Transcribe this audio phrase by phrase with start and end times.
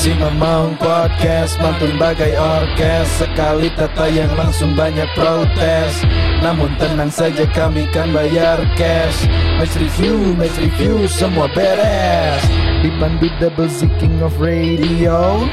[0.00, 3.20] Si Mamang Podcast mantun bagai orkes.
[3.20, 6.00] Sekali tata yang langsung banyak protes.
[6.40, 9.28] Namun tenang saja kami kan bayar cash.
[9.60, 12.40] Match review, match review semua beres.
[12.80, 15.44] Dipandu double Z king of radio.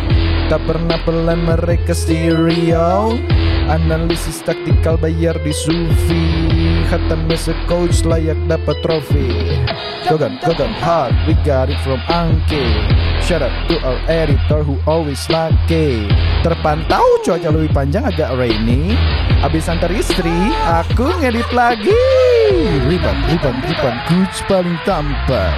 [0.47, 3.19] Tak pernah pelan mereka stereo.
[3.67, 6.56] Analisis taktikal bayar di Sufi
[6.87, 9.59] Hatam as a coach layak dapat trofi.
[10.07, 12.63] Gogan, Gogan hard, we got it from Angke
[13.19, 16.07] Shout out to our editor who always lucky
[16.47, 18.95] Terpantau cuaca lebih panjang agak rainy.
[19.43, 20.31] Abis antar istri,
[20.63, 21.91] aku ngedit lagi
[22.85, 25.55] Riban, riban, coach paling tampan.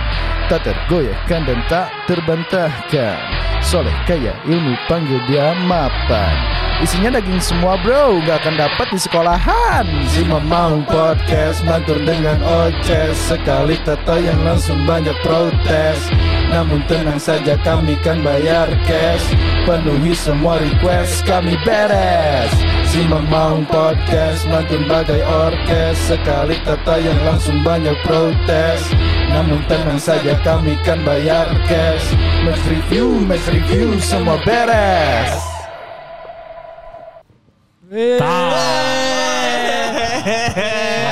[0.47, 3.19] Tak tergoyahkan dan tak terbantahkan.
[3.59, 6.35] Soleh kaya ilmu panggil dia mapan.
[6.79, 9.83] Isinya daging semua bro, gak akan dapat di sekolahan.
[10.07, 13.19] Si Mamang Podcast mantur dengan oces.
[13.19, 16.07] Sekali tata yang langsung banyak protes
[16.49, 19.21] Namun tenang saja kami kan bayar cash.
[19.69, 22.49] Penuhi semua request kami beres.
[22.89, 26.09] Si Mamang Podcast mantun bagai orkes.
[26.09, 28.81] Sekali tata yang langsung banyak protes.
[29.29, 32.17] Namun tenang saja kami kan bayar cash.
[32.41, 35.31] Match review, match review semua beres.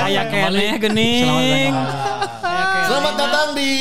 [0.01, 1.73] Kayak kene gening.
[2.87, 3.71] Selamat datang di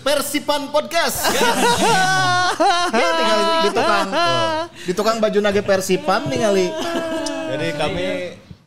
[0.00, 1.28] Persipan Podcast.
[2.96, 4.08] ya, tinggal di tukang
[4.72, 6.72] di tukang baju nage Persipan ningali.
[7.52, 8.06] Jadi kami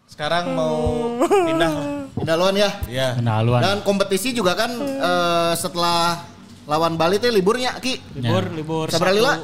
[0.06, 0.78] sekarang mau
[1.26, 1.72] pindah.
[2.14, 2.70] Pindah luan ya.
[2.86, 3.18] Ya.
[3.18, 3.66] Kenaluan.
[3.66, 6.22] Dan kompetisi juga kan eh, setelah
[6.70, 7.98] lawan Bali teh liburnya Ki.
[8.14, 8.86] Libur, libur.
[8.94, 9.42] Sabar lila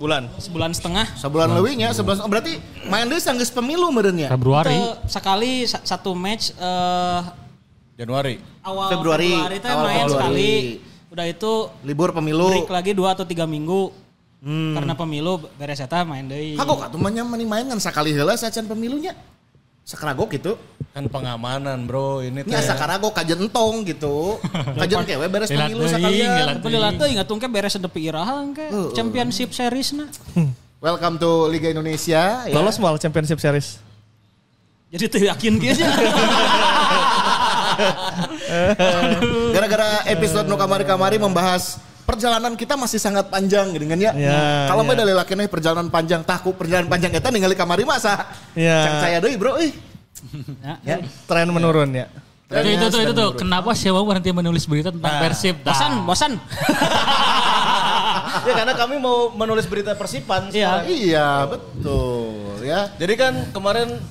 [0.00, 0.32] Bulan.
[0.40, 1.06] Sebulan setengah.
[1.12, 2.56] sebulan leuwihnya, sebulan berarti
[2.88, 4.32] main deui sanggeus pemilu meureunnya.
[4.32, 4.72] Februari.
[4.72, 7.20] Te- sekali sa- satu match eh,
[8.00, 8.40] Januari.
[8.64, 9.28] awal Februari.
[9.30, 10.14] Februari, teh Awal main Februari.
[10.16, 10.52] sekali.
[11.10, 11.52] Udah itu
[11.84, 12.48] Libur pemilu.
[12.48, 13.92] break lagi dua atau tiga minggu.
[14.40, 16.56] Karena pemilu beres eta main deui.
[16.56, 19.12] Kagok atuh mah nya mani main kan sakali heula sacan pemilunya.
[19.84, 20.56] Sakaragok gitu.
[20.90, 22.48] Kan pengamanan bro ini teh.
[22.48, 24.40] Nya sakaragok kajen entong gitu.
[24.80, 26.56] Kajen kewe beres pemilu sakalian.
[26.56, 28.64] Tapi lihat tuh ingat tungke beres sedepi irahan ke
[28.96, 30.08] championship series na.
[30.80, 32.48] Welcome to Liga Indonesia.
[32.48, 32.54] ya.
[32.54, 33.76] Lolos mal championship series.
[34.88, 35.84] Jadi tuh yakin gitu.
[39.54, 41.80] Gara-gara episode nu kamari-kamari membahas
[42.10, 44.12] perjalanan kita masih sangat panjang gitu kan ya.
[44.18, 44.98] Ya, Kalau ya.
[44.98, 48.26] dari lakinya perjalanan panjang, tahu perjalanan panjang kita ningali kamari masa.
[48.58, 48.82] Ya.
[48.82, 49.70] Cang saya deui bro euy.
[50.82, 51.00] Ya.
[51.30, 52.10] Tren menurun ya.
[52.50, 55.62] Itu, itu, tuh, itu tuh, kenapa Sewa berhenti menulis berita tentang Persib?
[55.62, 56.32] Nah, Bosan, bosan.
[58.50, 60.50] ya karena kami mau menulis berita Persipan.
[60.50, 60.82] Iya.
[60.82, 62.90] Iya, betul ya.
[62.98, 64.02] Jadi kan kemarin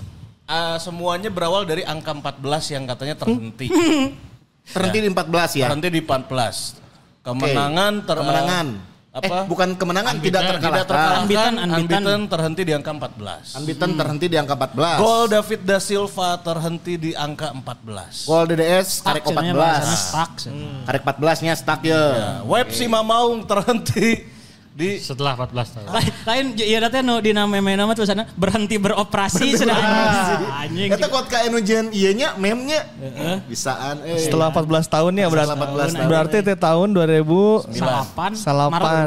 [0.50, 3.70] ah, semuanya berawal dari angka 14 yang katanya terhenti.
[4.70, 5.66] Terhenti di 14 ya.
[5.66, 7.26] Terhenti di 14.
[7.26, 8.68] Kemenangan ter Kemenangan.
[9.10, 9.26] apa?
[9.42, 10.30] Eh, bukan kemenangan Unbeaten.
[10.30, 10.86] tidak Tidak terkalahkan.
[10.86, 11.22] terkalahkan.
[11.26, 11.82] Unbeaten, unbeaten.
[11.82, 13.58] Unbeaten terhenti di angka 14.
[13.58, 15.02] Unbeaten terhenti di angka 14.
[15.02, 18.30] Gol David da Silva terhenti di angka 14.
[18.30, 20.06] Gol DDS karek Stuck, cenanya bahasana 14.
[20.06, 20.32] stuck.
[20.86, 21.98] Karek 14 nya stuck ya.
[21.98, 24.10] Ya, Web si Mamaung terhenti
[24.80, 25.88] di setelah 14 tahun.
[25.92, 30.96] Lain, lain ya datanya no di nama meme nama tulisannya berhenti beroperasi sedang anjing.
[30.96, 32.88] Eta kuat ka anu jen ieu nya meme-nya.
[33.44, 34.24] Bisaan eh.
[34.24, 35.52] Setelah 14 tahun ya berarti.
[35.52, 36.08] Setelah 14 tahun.
[36.08, 38.32] Berarti teh tahun 2000 salapan,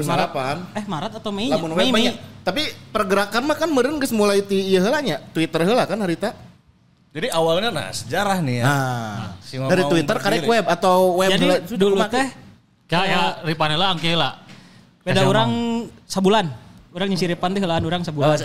[0.05, 0.57] Salapan.
[0.77, 1.49] Eh Maret atau Mei?
[1.49, 2.13] Lamun Mei, web Mei.
[2.45, 2.63] Tapi
[2.93, 5.25] pergerakan mah kan meureun geus mulai ti ieu heula nya.
[5.33, 6.37] Twitter heula kan harita.
[7.17, 8.65] Jadi awalnya nah sejarah nih ya.
[8.69, 12.29] Nah, Si dari Twitter karek web atau web Jadi dulu teh
[12.93, 14.45] Kayak ya, Ripanela angke lah.
[15.03, 15.51] Beda orang
[16.05, 16.47] sebulan.
[16.93, 18.29] Orang nyisiripan teh heulaan orang Oh, sebulan.
[18.37, 18.45] berarti.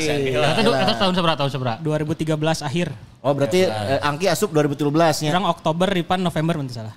[0.00, 0.48] si Angki heula.
[0.50, 0.78] Itu, Heula.
[0.80, 1.36] itu tahun seberapa?
[1.36, 1.76] Tahun seberapa?
[1.80, 2.88] 2013 akhir.
[3.20, 4.88] Oh, berarti eh, Angki asup 2017
[5.20, 5.30] nya.
[5.30, 6.96] Orang Oktober, Ripan November nanti salah.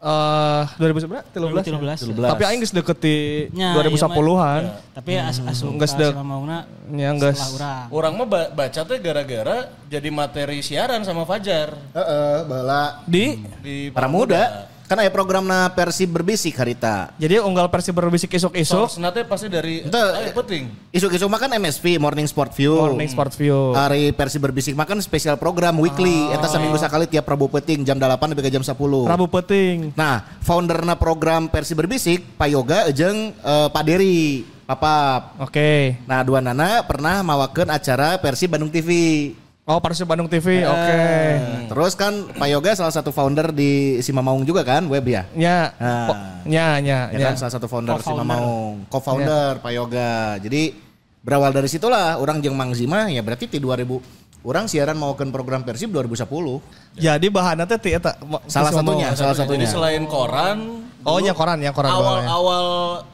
[0.00, 1.24] eh 2000 berapa?
[1.28, 2.08] 2013.
[2.16, 2.32] 13.
[2.32, 3.16] Tapi aing geus deket di
[3.52, 4.62] Nya, 2010-an.
[4.92, 7.36] Tapi as asup sama Mauna Ya geus.
[7.88, 13.24] Orang mah ba- baca tuh gara-gara jadi materi siaran sama Fajar Heeh, baheula Di
[13.60, 14.72] di para muda.
[14.90, 17.14] Kan aya programna Persib berbisik harita.
[17.14, 20.66] jadi unggal Persib berbisik isuk-isuk Source teh pasti dari Ayo, penting.
[20.90, 22.74] Isu-isu mah kan MSV Morning Sport View.
[22.74, 23.70] Morning Sport View.
[23.70, 26.34] Hari Persib berbisik mah kan spesial program weekly.
[26.34, 28.74] Eta seminggu sekali tiap Rabu peting jam 8 sampai ke jam 10.
[29.06, 29.94] Rabu Peting.
[29.94, 35.38] Nah, founderna program Persib berbisik Pak Yoga jeung eh, Pak Dery, Papap.
[35.38, 36.02] Oke.
[36.02, 38.90] Nah, dua nana pernah mawakeun acara Persib Bandung TV.
[39.70, 40.66] Oh Persib Bandung TV.
[40.66, 40.90] Oke.
[40.90, 41.32] Eh,
[41.70, 43.70] Terus kan Pak Yoga salah satu founder di
[44.00, 45.22] Simamaung juga kan, web ya?
[45.32, 45.70] Ya.
[45.78, 46.42] Nah.
[46.42, 47.26] Ya, ya, Ya ya.
[47.30, 48.18] kan salah satu founder Co-founder.
[48.18, 50.12] Simamaung, co-founder Pak Yoga.
[50.36, 50.74] Jadi
[51.22, 53.86] berawal dari situlah orang jeung Mang Zima ya berarti di 2000
[54.40, 56.26] orang siaran maukan program Persib 2010.
[56.96, 58.18] Jadi bahannya teh ti eta.
[58.46, 59.68] Salah satunya, salah Jadi satunya.
[59.68, 62.28] selain koran, Oh nya koran ya koran doang ya.
[62.28, 62.66] awal-awal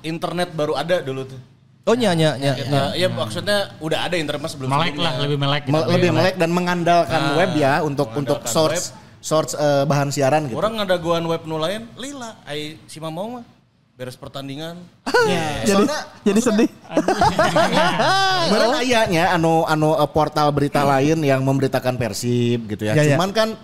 [0.03, 1.38] internet baru ada dulu tuh.
[1.86, 2.52] Oh nya nya nya.
[2.58, 5.62] Kita, ya maksudnya udah ada internet sebelum Melek lah, lebih melek.
[5.70, 5.74] gitu.
[5.78, 8.90] Me- lebih melek dan mengandalkan Nah, web ya untuk untuk source
[9.22, 10.58] source eh, bahan siaran gitu.
[10.58, 13.46] Orang ngadaguan web nu lain, lila, ai si mau mah
[13.94, 14.82] beres pertandingan.
[15.62, 15.86] jadi
[16.26, 16.70] Jadi sedih.
[18.50, 22.98] Bener ayahnya anu anu eh, portal berita lain yang memberitakan Persib gitu ya.
[22.98, 23.14] Ya, ya.
[23.14, 23.54] Cuman kan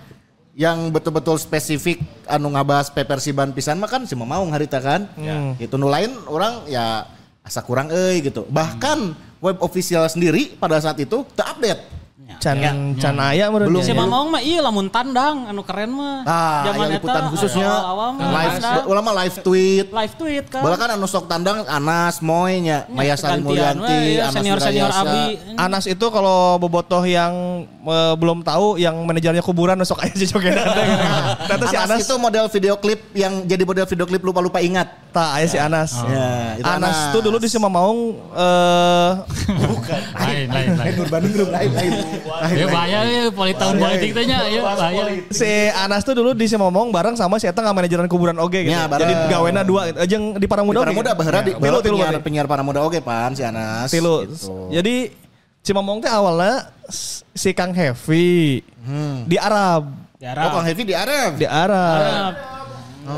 [0.54, 1.98] yang betul-betul spesifik
[2.30, 5.10] anu ngabas pe Persiban pisan mah kan si Mamaung harita kan.
[5.58, 7.02] Itu nu lain orang ya
[7.43, 8.47] asa kurang euy gitu.
[8.47, 8.99] Bahkan
[9.43, 11.59] web official sendiri pada saat itu tak
[12.30, 12.42] update.
[12.42, 13.82] Can can aya menurut Belum.
[13.82, 13.98] Si dia.
[13.98, 16.26] Mamong mah iya lamun tandang anu keren mah.
[16.26, 17.69] Ah, Zaman aya liputan eta, khususnya
[18.19, 18.56] live
[18.90, 19.86] ulama live tweet.
[19.90, 20.62] live tweet kan.
[20.62, 25.02] Bola kan anu sok tandang Anas, Moy nya, Maya Sari Mulyanti, iya, Anas senior-senior Wirayasa.
[25.06, 25.24] Abi.
[25.58, 30.66] Anas itu kalau bobotoh yang eh, belum tahu yang manajernya kuburan sok aja si jogedan.
[31.48, 34.88] Ternyata si Anas, Anas itu model video klip yang jadi model video klip lupa-lupa ingat.
[35.12, 35.92] tak aya si Anas.
[36.08, 37.12] Ya, itu Anas Anas.
[37.12, 39.10] tuh dulu di Maung eh
[40.22, 40.92] Lain, lain, lain.
[41.08, 41.92] Bandung grup lain lain.
[42.53, 45.05] Ya bahaya ya politik tahun politik teh nya ya bahaya.
[45.32, 48.76] si Anas tuh dulu di Maung bareng sama si Eta nggak manajeran kuburan oge gitu.
[48.76, 49.09] Ya, bareng.
[49.09, 49.99] Jadi gawena dua gitu.
[50.06, 50.85] Jeung di para muda.
[50.85, 50.99] Para oge.
[51.00, 52.25] muda bahara di Tilu, tilu penyiar, berarti.
[52.25, 53.88] penyiar para muda oke pan si Anas.
[53.91, 54.29] Tilu.
[54.29, 54.70] Gitu.
[54.70, 54.97] Jadi
[55.62, 56.75] Cimamong teh awalnya
[57.31, 58.67] si Kang Heavy
[59.31, 59.94] di Arab.
[60.19, 61.38] Oh, Kang Heavy di Arab.
[61.38, 62.62] Di Arab.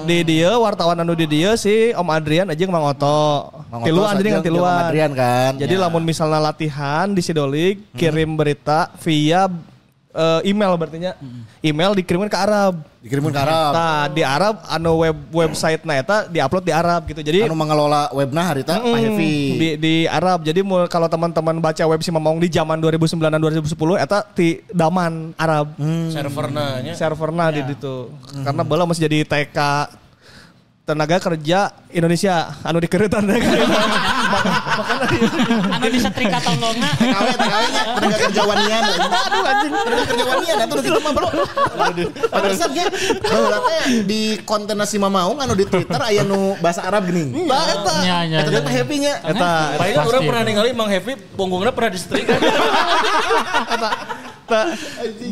[0.09, 3.53] Di dia wartawan anu di dia si Om Adrian aja Mang Oto.
[3.69, 4.65] Mang Oto Tiluan jadi tiluan.
[4.65, 5.53] Om Adrian kan.
[5.61, 9.49] Jadi lamun misalnya latihan di Sidolik kirim berita via
[10.15, 11.13] eh, email berarti nya.
[11.61, 12.79] Email dikirimin ke Arab.
[12.99, 13.71] Dikirimin ke Arab.
[13.71, 17.21] Nah, di Arab anu web website na eta diupload di Arab gitu.
[17.21, 19.35] Jadi Anu mengelola webna harita Pak Mm, Heavy.
[19.53, 20.41] di di Arab.
[20.41, 24.63] Jadi mul- kalau teman-teman baca web si Mamong di zaman 2009 dan 2010 eta ti
[24.71, 25.75] daman Arab.
[26.09, 26.95] Serverna nya.
[26.95, 28.09] Serverna di situ.
[28.41, 29.59] Karena bola masih jadi TK
[30.85, 33.25] tenaga kerja Indonesia anu dikerutan
[35.75, 36.89] Anu disetrika tonggongna.
[36.93, 38.83] TKW, TKW nya tenaga kerja wanian.
[38.85, 41.29] Aduh anjing, tenaga kerja wanian atuh gitu mah bro.
[42.29, 42.85] Pantesan ya.
[43.17, 47.49] Baheula teh di konten si Mamaung anu di Twitter aya nu bahasa Arab geuning.
[47.49, 47.95] Tah eta.
[48.05, 48.61] Nya, nya, Eta nya.
[48.61, 49.15] teh Heavy nya.
[49.25, 52.37] eta Paling orang pernah ningali Mang Heavy punggungnya pernah disetrika.
[53.73, 53.91] eta.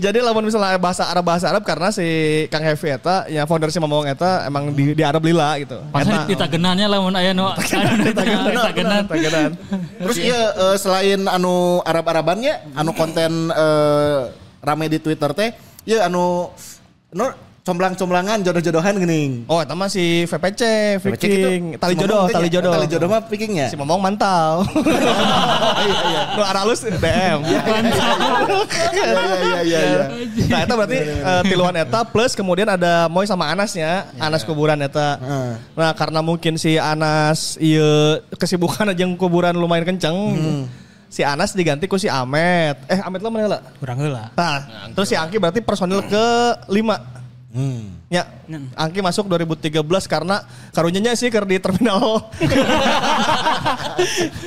[0.01, 2.05] Jadi lamun misalnya bahasa Arab bahasa Arab karena si
[2.49, 5.79] Kang Heavy eta ya founder si Mamong eta emang di, di Arab lila gitu.
[5.93, 7.53] Pasal di tagenannya lamun aya nu.
[10.01, 14.21] Terus iya eh, selain anu Arab-Arabannya, anu konten eh,
[14.65, 15.51] rame di Twitter teh,
[15.85, 16.49] iya anu
[17.13, 19.47] anu comblang-comblangan jodoh-jodohan geuning.
[19.47, 20.63] Oh, eta mah si VPC,
[20.99, 22.55] Viking, itu, tali si jodoh, tali nya.
[22.59, 22.73] jodoh.
[22.75, 23.71] Tali jodoh mah pikingnya.
[23.71, 24.67] Si Momong mantau.
[26.35, 27.39] Nu aralus DM.
[27.47, 27.63] Iya
[29.39, 30.05] iya iya iya.
[30.51, 35.23] Nah, eta berarti eh, tiluan eta plus kemudian ada Moy sama Anasnya, Anas kuburan eta.
[35.23, 35.53] Heeh.
[35.79, 40.19] Nah, karena mungkin si Anas ieu kesibukan aja kuburan lumayan kenceng.
[41.13, 42.75] Si Anas diganti ku si Amet.
[42.91, 43.61] Eh, Amet lo mana lah?
[43.79, 44.33] Kurang heula.
[44.35, 46.25] Nah, terus si Angki berarti personil ke
[46.67, 47.22] 5.
[47.53, 48.01] Hmm.
[48.09, 48.25] Ya,
[48.73, 49.77] Angki masuk 2013
[50.09, 50.41] karena
[50.73, 52.33] karunyanya sih ke di terminal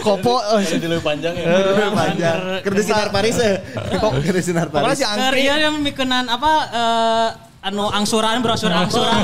[0.01, 0.41] Kopo.
[0.41, 1.45] Oh, Jadi lebih panjang ya.
[1.45, 2.39] eh, panjang.
[2.65, 3.61] Keur di sinar Paris eh.
[4.01, 4.97] Kok keur di sinar Pokoknya Paris.
[4.97, 7.27] si Angki ieu yang mikeun apa eh,
[7.65, 9.21] anu angsuran brosur angsuran.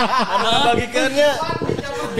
[0.68, 1.30] Bagikannya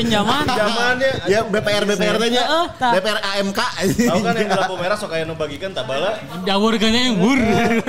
[0.00, 0.44] Pinjaman.
[0.48, 2.44] zamannya Ya BPR BPR nya.
[2.76, 3.60] BPR AMK.
[4.08, 6.16] Tahu kan yang di lampu merah sok aya nu bagikan tak bala.
[6.48, 7.40] Jawur ganya yang wur.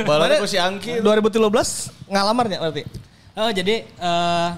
[0.03, 0.99] Bala ku si Angki.
[0.99, 2.83] 2013 ngalamarnya berarti.
[3.39, 4.49] Oh jadi eh,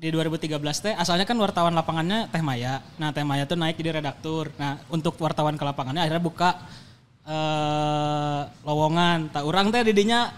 [0.00, 2.84] di 2013 teh asalnya kan wartawan lapangannya Teh Maya.
[3.00, 4.52] Nah Teh Maya tuh naik jadi redaktur.
[4.60, 6.60] Nah untuk wartawan ke lapangannya akhirnya buka
[7.24, 9.32] eh, lowongan.
[9.32, 10.28] Tak orang teh didinya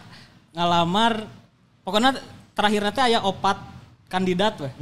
[0.54, 1.26] ngalamar.
[1.82, 2.14] Pokoknya
[2.54, 3.58] terakhirnya teh aya opat
[4.12, 4.72] kandidat weh.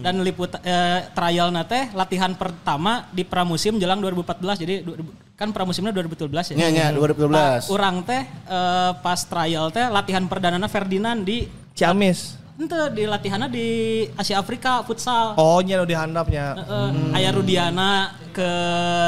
[0.00, 4.56] Dan liput eh, trial teh latihan pertama di pramusim jelang 2014.
[4.56, 6.56] Jadi du- du- kan pramusimnya 2012 ya.
[6.56, 7.68] Nya nya 2012.
[7.68, 11.44] Orang teh eh, pas trial teh latihan perdanana Ferdinand di
[11.76, 12.40] Ciamis.
[12.56, 13.66] Ente di latihannya di
[14.12, 15.32] Asia Afrika futsal.
[15.36, 16.60] Oh, nya nu dihandapnya.
[16.60, 18.50] Heeh, Aya Rudiana ke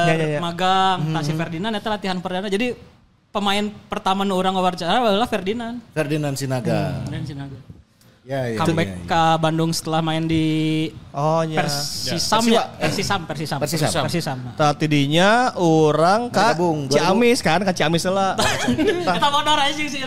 [0.09, 0.41] Ya, ya, ya.
[0.41, 2.49] magang, Tasi Ferdinand itu latihan perdana.
[2.49, 2.73] Jadi
[3.29, 5.85] pemain pertama nu orang wawancara adalah Ferdinand.
[5.93, 7.05] Ferdinand Sinaga.
[7.05, 7.72] Dan Sinaga.
[8.23, 8.59] Ya ya.
[8.63, 9.07] Comeback ya, ya.
[9.11, 10.47] ke Bandung setelah main di
[11.11, 11.67] Oh, nya.
[11.67, 12.55] Persisam Persiwa.
[12.55, 12.63] ya.
[12.79, 13.59] Persisam, Persisam.
[13.59, 14.03] Persisam.
[14.07, 14.39] Persisam.
[14.55, 18.39] Tadi dinya orang ka Bergabung, Ciamis kan, ka Ciamis lah.
[19.11, 20.01] Kita modal aja sih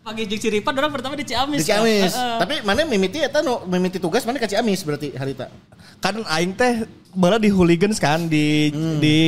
[0.00, 1.60] pagi jeung Ciripan orang pertama di Ciamis.
[1.60, 2.16] Di Ciamis.
[2.16, 2.38] Heeh.
[2.40, 5.52] Tapi mana mimiti eta nu mimiti tugas mana ka Ciamis berarti harita.
[6.00, 9.18] kan aing teh bola di hooligans kan di di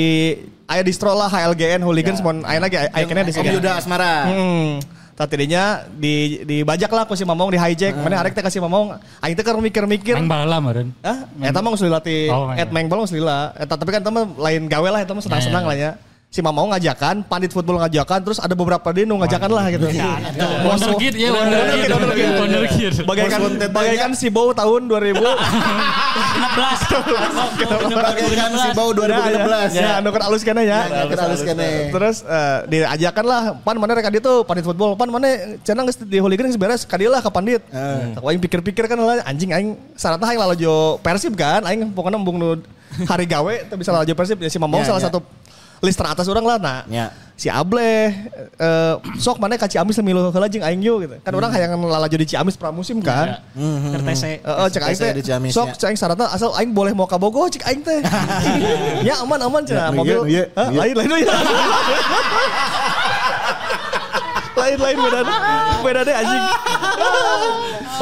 [0.64, 2.24] aya distro lah HLGN hooligans Ya.
[2.24, 3.48] mon aya lagi ikonnya di Om sini.
[3.60, 4.24] Yuda Asmara.
[4.24, 4.80] Hmm.
[5.26, 7.94] Tadinya di dibajak lah ku si Mamong di hijack.
[7.98, 8.98] Mana arek teh kasih Mamong.
[9.22, 10.18] Aing teh keur mikir-mikir.
[10.18, 10.92] Main bala meureun.
[11.02, 13.54] Ah, eta mah geus lila ti Oh, et meng bal geus lila.
[13.56, 15.90] Eta tapi kan eta mah lain gawe lah eta mah senang-senang lah ya.
[16.32, 19.84] Si Mamong ngajakan, pandit football ngajakan, terus ada beberapa dia nu ngajakan lah gitu.
[20.64, 21.92] Wonderkid ya Wonderkid.
[22.40, 22.92] Wonderkid.
[23.04, 25.12] Bagaikan bagaikan si Bow tahun 2000.
[25.12, 25.20] 16.
[27.92, 30.88] Bagaikan si Bau 2016 Ya, anu kan alus kene ya.
[30.88, 31.92] Ya, kita halus kene.
[31.92, 36.00] Terus eh, diajakan lah, pan mana rek dia tuh pandit football, pan mana cenah geus
[36.00, 37.60] di hooligan geus beres kadi lah ke pandit.
[38.16, 42.40] Tak aing pikir-pikir kan lah anjing aing syaratnya aing lalajo Persib kan, aing pokoknya embung
[42.40, 42.56] nu
[43.04, 45.12] hari gawe teu bisa lalajo Persib ya si Mamong Ya, salah ya.
[45.12, 45.20] satu
[45.82, 46.80] list teratas orang lah nah.
[46.86, 47.10] Ya.
[47.34, 48.14] Si Ableh
[48.54, 51.10] eh, sok mana ka Ciamis milu heula jeung aing gitu.
[51.26, 53.42] Kan orang hayang lalajo di Ciamis pramusim kan.
[53.98, 54.46] RTC.
[54.46, 55.18] Heeh, cek aing Saya teh.
[55.18, 55.74] di Ciamis, Sok ya.
[55.74, 57.98] cek aing asal aing boleh mau ka Bogor cek aing teh.
[59.10, 60.18] ya aman aman cenah Ya, mobil.
[60.30, 60.94] iya, iya, iya.
[60.94, 61.26] lain lain
[64.52, 64.60] ya.
[64.62, 65.20] lain lain beda
[65.86, 66.44] beda deh anjing.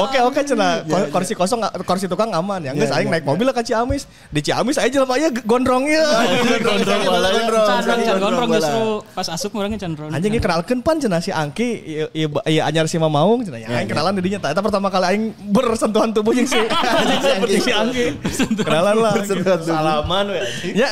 [0.00, 2.72] Oke oke cenah Ko- kursi kosong kursi tukang aman ya.
[2.72, 4.06] Geus aing naik mobil lah ka Ciamis.
[4.30, 6.00] Di Ciamis aja jelema ieu gondrong ieu.
[6.62, 7.80] Gondrong gondrong.
[8.20, 10.10] Gondrong justru pas asup orangnya candrong.
[10.14, 13.68] Anjing ieu kenalkeun pan cenah si Angki ieu ieu ieu anyar si Mamaung cenah ya.
[13.76, 14.50] Aing kenalan di dinya tah.
[14.54, 16.60] Eta pertama kali aing bersentuhan tubuh jeung si
[17.24, 18.06] seperti si Angki.
[18.56, 19.12] Kenalan lah.
[19.20, 19.74] Bersentuhan tubuh.
[19.74, 20.40] Salaman we.
[20.72, 20.88] Ya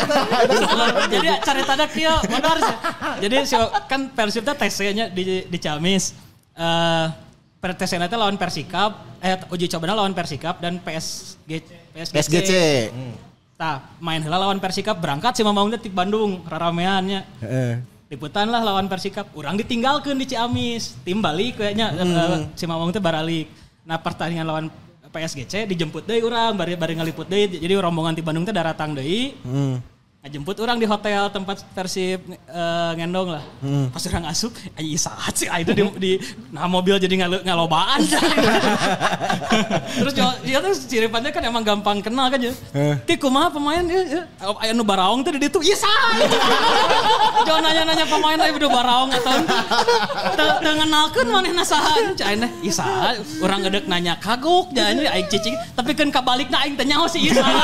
[1.09, 2.77] Jadi cari tanda kia benar sih.
[3.25, 3.57] Jadi si
[3.89, 6.15] kan Persib teh TC-nya di di Ciamis.
[6.55, 7.29] Eh
[7.59, 11.59] per TC teh lawan Persikap, eh uji coba lawan Persikap dan PSG
[11.91, 12.15] PSGC.
[12.23, 12.53] SGC.
[13.59, 17.27] Tah, main heula lawan Persikap berangkat si Mamaung teh ti Bandung rarameannya.
[17.43, 17.73] Heeh.
[18.09, 19.35] Liputan lah lawan Persikap.
[19.35, 20.95] Orang ditinggalkan di Ciamis.
[21.03, 23.51] Tim balik kayaknya eh, si Mamang teh baralik.
[23.83, 24.67] Nah pertandingan lawan
[25.09, 27.59] PSGC dijemput deui urang bari bari ngaliput deui.
[27.59, 29.35] Jadi rombongan ti Bandung teh daratang deui.
[30.19, 33.45] Ngajemput orang di hotel tempat Persib eh, ngendong lah.
[33.95, 36.13] Pas orang asup, ayo saat sih ah, itu di, di
[36.51, 38.03] nah mobil jadi ngalo, ngalobaan.
[40.03, 42.51] Terus dia tuh ciripannya kan emang gampang kenal kan ya.
[43.07, 44.23] Ti kumaha pemain ya, ya.
[44.59, 45.63] Aya nu baraong teh di ditu.
[45.63, 46.11] Iya sah.
[47.47, 49.35] Jangan nanya-nanya pemain aja udah baraong atau
[50.35, 51.95] teu ngenalkeun manehna saha.
[52.19, 53.23] Cai teh ieu saha.
[53.39, 57.39] Urang ngedek nanya kagok jangan aing cicing tapi kan kabalikna aing teh nyaho sih ieu
[57.39, 57.63] saha.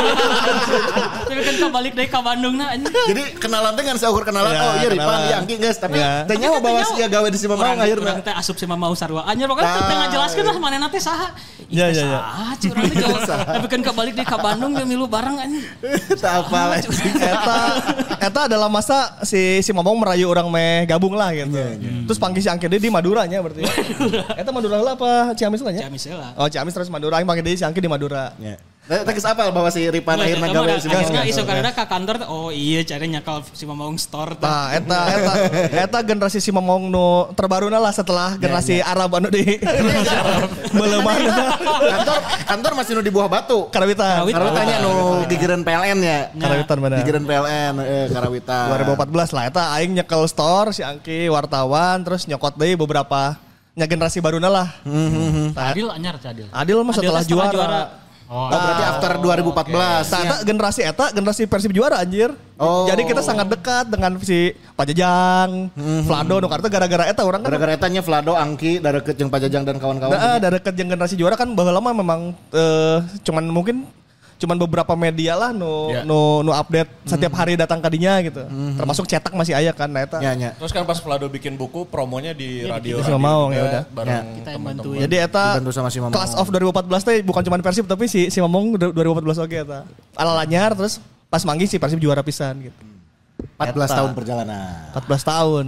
[1.26, 2.94] Tapi kan kabalik deui ka Bandung na anjing.
[3.10, 4.48] Jadi kenalan teh kan saukur kenalan.
[4.48, 5.20] Ya, oh iya Ripan, kenalan.
[5.24, 5.76] iya Angki guys.
[5.76, 6.24] Tapi Ya.
[6.24, 8.04] teh nyawa bawa sia gawe di si Mamang akhirnya.
[8.10, 9.22] urang teh asup si Mamau sarua.
[9.24, 9.82] Anyar pokoknya Ah.
[9.82, 11.28] teu ngajelaskeun lah manehna teh saha.
[11.66, 12.20] Ya, teh ya, ya.
[12.72, 13.18] urang teh jauh.
[13.20, 15.64] Tapi kan kabalik deui ka Bandung dia milu bareng anjing.
[16.22, 16.78] Tak apa lah.
[16.80, 17.58] eta
[18.20, 21.52] eta adalah masa si si Mamong merayu orang meh gabung lah gitu.
[22.06, 23.64] Terus panggil si Angki di Madura nya berarti.
[24.34, 25.80] eta Madura lah apa Ciamis lah nya?
[25.86, 26.30] Ciamis lah.
[26.34, 28.32] Oh Ciamis terus Madura, aing panggil deui si Angki di Madura.
[28.38, 28.56] Ya.
[28.84, 32.52] Teh geus apa bahwa si Ripan akhirnya gawe si Akhirnya isu karena ke kantor oh
[32.52, 34.36] iya cari nyakal si Mamaung store.
[34.36, 35.32] Nah, eta eta
[35.72, 39.40] eta generasi si Mamong nu terbaruna lah setelah generasi Arab anu di
[40.76, 41.16] Melemah.
[41.80, 43.72] Kantor kantor masih nu di buah batu.
[43.72, 44.20] Karawitan.
[44.20, 44.36] Karawit.
[44.36, 44.92] Karena tanya nu
[45.32, 46.18] gigireun PLN ya.
[46.36, 46.96] Karawitan bener.
[47.00, 48.66] Gigireun PLN eh Karawitan.
[48.84, 53.40] 2014 lah eta aing nyekel store si Angki wartawan terus nyokot deui beberapa
[53.72, 54.68] nya generasi baruna lah.
[54.84, 56.52] Nah, Adil anyar Adil.
[56.52, 58.03] Adil mah setelah juara.
[58.24, 59.74] Oh, Oh berarti after 2014.
[59.74, 62.32] Nah, eta generasi eta generasi Persib juara anjir.
[62.56, 62.86] Oh.
[62.88, 65.74] Jadi kita sangat dekat dengan si Pajajang,
[66.06, 69.76] Vlado, nu kartu gara-gara eta orang kan Gara-gara etanya Vlado, Angki, Dareket jeung Pajajang dan
[69.76, 70.14] kawan-kawan.
[70.14, 72.20] Nah, ada deket yang generasi juara kan bahwa lama memang
[72.54, 73.84] eh, cuman mungkin
[74.34, 76.02] cuman beberapa media lah nu Ya.
[76.02, 78.42] nu nu update setiap hari datang kadinya gitu.
[78.74, 80.18] Termasuk cetak masih aya kan nah eta.
[80.18, 80.50] Ya, ya.
[80.58, 82.98] Terus kan pas Vlado bikin buku promonya di radio.
[82.98, 83.82] di radio Maung, juga, ya udah.
[83.90, 84.20] Bareng Ya.
[84.36, 84.98] Kita yang bantuin.
[85.06, 86.14] Jadi eta sama si Mamong.
[86.14, 89.86] Class of 2014 teh bukan cuma Persib tapi si si Mamong 2014 oke eta.
[90.14, 90.98] Ala lanyar terus
[91.30, 92.76] pas manggih si Persib juara pisan gitu.
[93.54, 93.94] 14 Eta.
[94.02, 94.90] tahun perjalanan.
[94.94, 95.64] 14 tahun.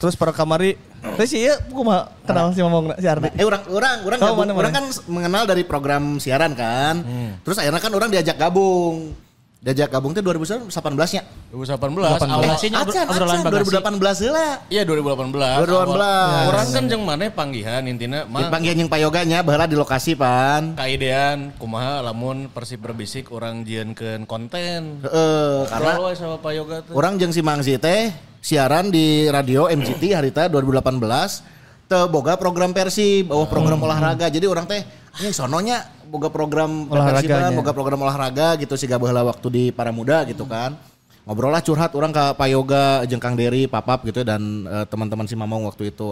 [0.00, 0.80] Terus para kamari,
[1.24, 3.28] sih ya kumaha kenal si Mamong si Ardi.
[3.36, 7.00] Eh orang orang orang Oh, gabung, mana, orang kan mengenal dari program siaran kan.
[7.40, 9.12] Terus akhirnya kan orang diajak gabung.
[9.60, 10.72] Diajak gabung tuh 2018
[11.12, 11.22] nya.
[11.52, 11.76] 2018.
[12.24, 13.60] awal- Bagasinya obro- Acan, obrolan acan, bagasi.
[13.68, 14.48] 2018 heula.
[14.66, 15.56] Iya 2018.
[15.60, 16.00] 2018.
[16.00, 20.72] Awal- Orang kan jeung mana panggihan intinya mah Dipanggil yang payoganya baheula di lokasi pan.
[20.74, 25.04] kaidean kumaha lamun Persib berbisik orang jieunkeun konten.
[25.04, 26.96] Heeh, karena Karena sama Pak Yoga tuh.
[26.96, 28.08] orang jeung si Mangsi teh
[28.40, 31.44] siaran di radio MCT harita 2018
[31.84, 34.24] teu boga program Persib, bawah program olahraga.
[34.26, 34.80] Jadi orang teh
[35.20, 36.90] ini sononya boga program.
[36.90, 40.74] Persiban, boga program olahraga gitu sih baheula waktu di para muda gitu kan.
[41.22, 45.30] Ngobrol lah curhat orang ke Pak Yoga, jeung Kang Dery, Papap gitu dan eh, teman-teman
[45.30, 46.10] si Mamong waktu itu.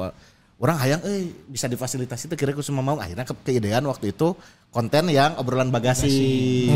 [0.59, 4.35] orang hayang eh bisa difasilitasi itu kira semua mau akhirnya ke keidean waktu itu
[4.75, 6.67] konten yang obrolan bagasi,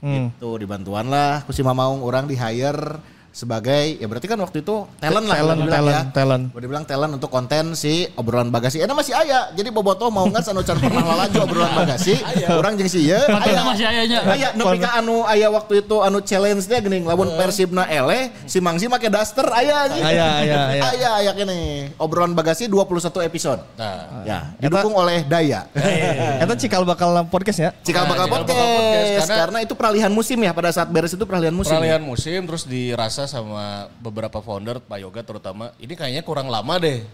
[0.00, 2.96] gitu dibantuan lah ku si Mamaung orang di hire
[3.38, 6.44] sebagai ya berarti kan waktu itu talent lah Talent, boleh dibilang talent, talent.
[6.50, 8.82] Boleh dibilang talent untuk konten si obrolan bagasi.
[8.82, 9.54] Enak masih aya.
[9.54, 12.18] Jadi boboto mau nggak anu can pernah lalaju obrolan bagasi.
[12.50, 13.70] Orang jeung si ieu Kontennya aya.
[13.70, 14.18] masih ayahnya.
[14.26, 18.58] Aya nepi ka anu aya waktu itu anu challenge nya geuning lawan Persibna ele si
[18.58, 20.02] Mangsi make daster aya anjing.
[20.02, 20.82] Aya, aya, aya.
[20.98, 21.58] Aya aya kene.
[21.94, 23.62] Obrolan bagasi 21 episode.
[23.78, 25.70] Nah, Ya, didukung oleh Daya.
[26.42, 27.70] Eta cikal bakal podcast ya.
[27.86, 31.54] Cikal bakal Cikal podcast, karena, karena- itu peralihan musim ya pada saat beres itu peralihan
[31.54, 31.76] musim.
[31.76, 37.04] peralihan musim terus dirasa sama beberapa founder Pak Yoga terutama ini kayaknya kurang lama deh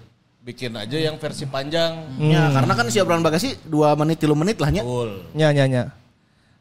[0.44, 2.04] bikin aja yang versi panjang.
[2.20, 4.84] Ya, karena kan si obrolan bagasi 2 menit 3 menit lah nya.
[4.84, 5.10] Betul.
[5.32, 5.82] Nya nya nya.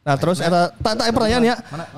[0.04, 1.56] Nah terus eta tak tak pertanyaan ya.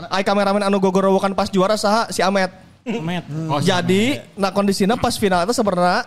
[0.09, 2.49] Ai kameramen anu gogorowokan pas juara saha si Amet.
[2.85, 3.25] Met.
[3.49, 6.05] Oh, si Jadi nah kondisinya pas final eta sebenarnya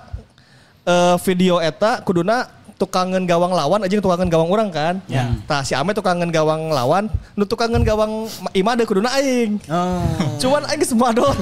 [0.87, 4.95] eh, video eta kuduna tukangan gawang lawan aja tukangan gawang orang kan.
[5.11, 5.35] Ya.
[5.51, 9.59] Tah si Amet tukangan gawang lawan, nu tukangan gawang Imade kuduna aing.
[9.67, 10.07] Oh.
[10.39, 11.35] Cuman aing geus madot.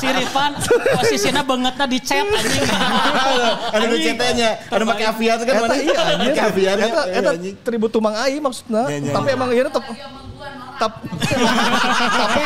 [0.00, 0.56] Si Rifan
[0.96, 2.68] posisinya bangetnya di chat anjing.
[3.76, 5.74] ada cetanya, ada pakai avian kan mana?
[5.76, 6.00] iya.
[6.16, 6.76] Pakai avian.
[6.80, 8.88] Eta iya, tribut tumang aing maksudnya.
[8.88, 9.84] Iya, Tapi emang ieu tetep
[10.80, 10.92] tap,
[12.16, 12.42] tapi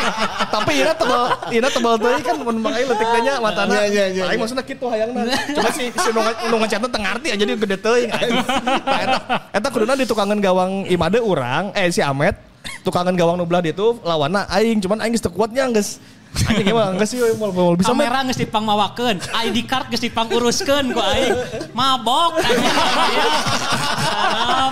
[0.51, 1.23] tapi ina tebal
[1.55, 3.73] ina tebal teuing kan mun mang aing leutik nya matana.
[3.79, 4.37] Iya, iya, iya, iya.
[4.37, 5.23] maksudnya kitu hayangna.
[5.55, 6.09] Coba si si
[6.51, 8.09] nu ngecatna teu ngarti aja dia gede teuing.
[8.11, 9.17] Nah, eta
[9.55, 12.35] eta kuduna di tukangan gawang Imade urang eh si Amet
[12.83, 15.97] tukangan gawang nu belah ditu lawanna aing cuman aing geus teu kuatnya geus
[16.43, 18.03] anjing emang geus sih moal moal bisa mah.
[18.03, 21.31] Kamera geus dipang mawakeun, ID card geus dipang uruskeun ku aing.
[21.71, 22.43] Mabok.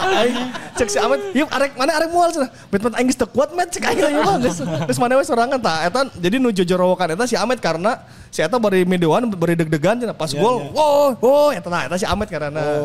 [0.04, 2.52] Aing cek si Amet, yuk arek mana arek mual cenah.
[2.68, 4.60] Bet bet aing geus teu kuat met cek aing ieu mah geus.
[4.64, 8.58] Geus mana we sorangan tah eta jadi nu jojorowokan eta si Amet karena si eta
[8.58, 10.74] bari midoan bari deg-degan pas gol.
[10.74, 12.82] Wow, wow eta nah eta si Amet karena.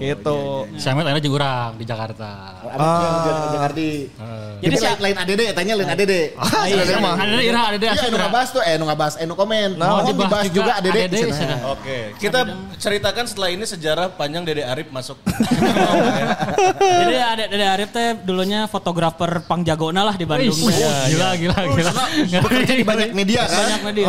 [0.00, 0.38] Gitu.
[0.80, 2.56] Si Ahmed akhirnya jeung urang di Jakarta.
[2.64, 3.76] Anak yang di Jakarta.
[3.76, 3.90] Jadi
[4.62, 6.14] Jadi si- lain, lain ADD, tanya lain ADD.
[6.38, 7.14] Ah, iya, iya, mah.
[7.20, 9.76] Ada Ira, ada Iya, nu ngabas tuh, eh nu ngabas, eh nu komen.
[9.76, 11.36] Nah, oh, dibahas juga cenah.
[11.36, 11.58] cenah.
[11.76, 12.40] Oke, kita
[12.80, 15.20] ceritakan setelah ini sejarah panjang Dede Arif masuk.
[16.80, 17.14] Jadi
[17.50, 20.56] Dede Arif teh dulunya fotografer pangjagona lah di Bandung.
[20.56, 21.92] Gila, gila, gila.
[22.40, 23.66] Bekerja di banyak media kan?
[23.66, 24.06] Banyak media.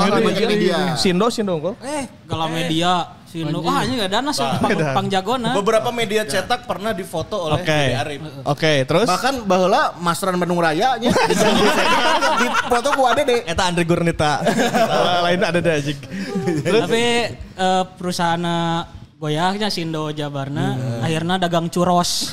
[0.54, 1.02] Banyak media.
[1.02, 1.76] Sindo Sindo kok.
[1.82, 5.58] Eh, kalau media Sino, wah ini gak dana sih pang, pangjagona.
[5.58, 7.82] Beberapa media cetak pernah difoto oleh Oke.
[7.98, 8.22] Arif.
[8.46, 11.10] Oke, terus Bahkan bahwa Masran Bandung Raya nya
[12.42, 13.50] di foto ku ADD.
[13.50, 14.38] eta Andre Gurnita.
[15.26, 15.82] Lain ada deh.
[16.62, 17.04] Tapi
[17.58, 18.46] eh, perusahaan
[19.24, 22.28] goyahnya Sindo Jabarna akhirnya dagang curos.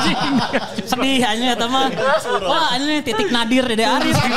[0.88, 1.92] Sedih aja teman.
[2.40, 4.16] Wah ini titik nadir Dede Arif.
[4.16, 4.32] Oke.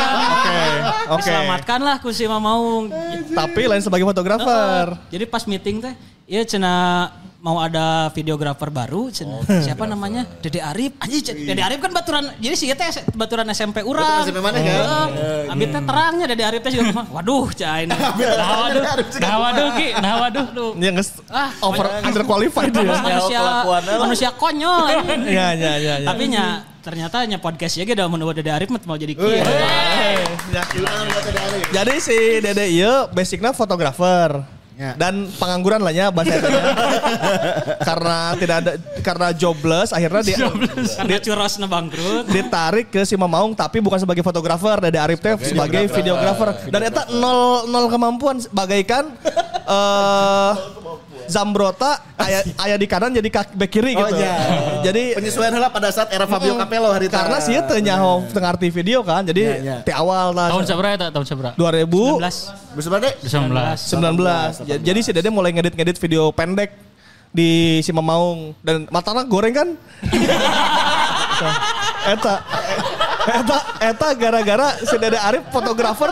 [1.08, 1.24] oke.
[1.24, 2.92] Diselamatkan lah ku si Mamaung.
[3.32, 4.92] Tapi lain sebagai fotografer.
[5.08, 5.96] Jadi pas meeting teh,
[6.28, 7.08] iya cina
[7.40, 9.40] mau ada videografer baru, cina.
[9.64, 10.28] siapa namanya?
[10.44, 10.92] Dede Arif.
[11.00, 11.40] Anjir, Cen.
[11.40, 14.28] Dede Arif kan baturan, jadi sih teh baturan SMP urang.
[14.28, 15.08] SMP mana kan?
[15.48, 17.96] Abi teh terangnya Dede Arif teh juga, waduh cai ini.
[17.96, 18.84] Nah waduh,
[19.24, 20.46] nah waduh Ki, nah waduh.
[20.52, 20.72] Aduh.
[20.76, 22.84] Ini geus Ah, over underqualified ya.
[22.84, 23.64] manusia lah.
[24.04, 24.92] manusia konyol.
[25.24, 26.08] Iya, iya, iya, iya.
[26.12, 29.40] Tapi nya ternyata nya podcast ya udah menurut Dede Arif mau jadi kieu.
[31.72, 34.59] Jadi si Dede iya basicnya fotografer.
[34.80, 34.96] Ya.
[34.96, 36.64] Dan pengangguran lah ya bahasa etanya.
[37.92, 38.72] karena tidak ada
[39.04, 40.38] karena jobless akhirnya dia
[40.96, 42.32] Karena curosna bangkrut.
[42.32, 46.72] ditarik ke si Mamaung tapi bukan sebagai fotografer Dede Arif teh sebagai videografer.
[46.72, 49.12] Dan eta nol nol kemampuan bagaikan
[49.68, 50.54] eh
[51.30, 54.18] Zambrota aya aya di kanan jadi kaki back kiri Oh, gitu.
[54.18, 54.34] iya.
[54.82, 58.68] Jadi Penyesuaian lah pada saat era Fabio Capello hari karena sih teu nyaho teu ngarti
[58.68, 59.22] video kan.
[59.22, 59.80] Jadi iya.
[59.80, 61.08] di awal lah Tahun seberapa eta?
[61.10, 61.54] Tahun seberapa?
[61.54, 62.76] 2000 19.
[62.76, 63.12] Bisa berarti?
[63.22, 63.78] 19.
[63.78, 64.68] 19.
[64.68, 66.74] Ja- Jadi si Dede mulai ngedit-ngedit video pendek
[67.30, 69.70] di si Mamaung dan matana goreng kan.
[72.10, 72.34] eta
[73.30, 76.12] eta eta gara-gara si Dede Arif fotografer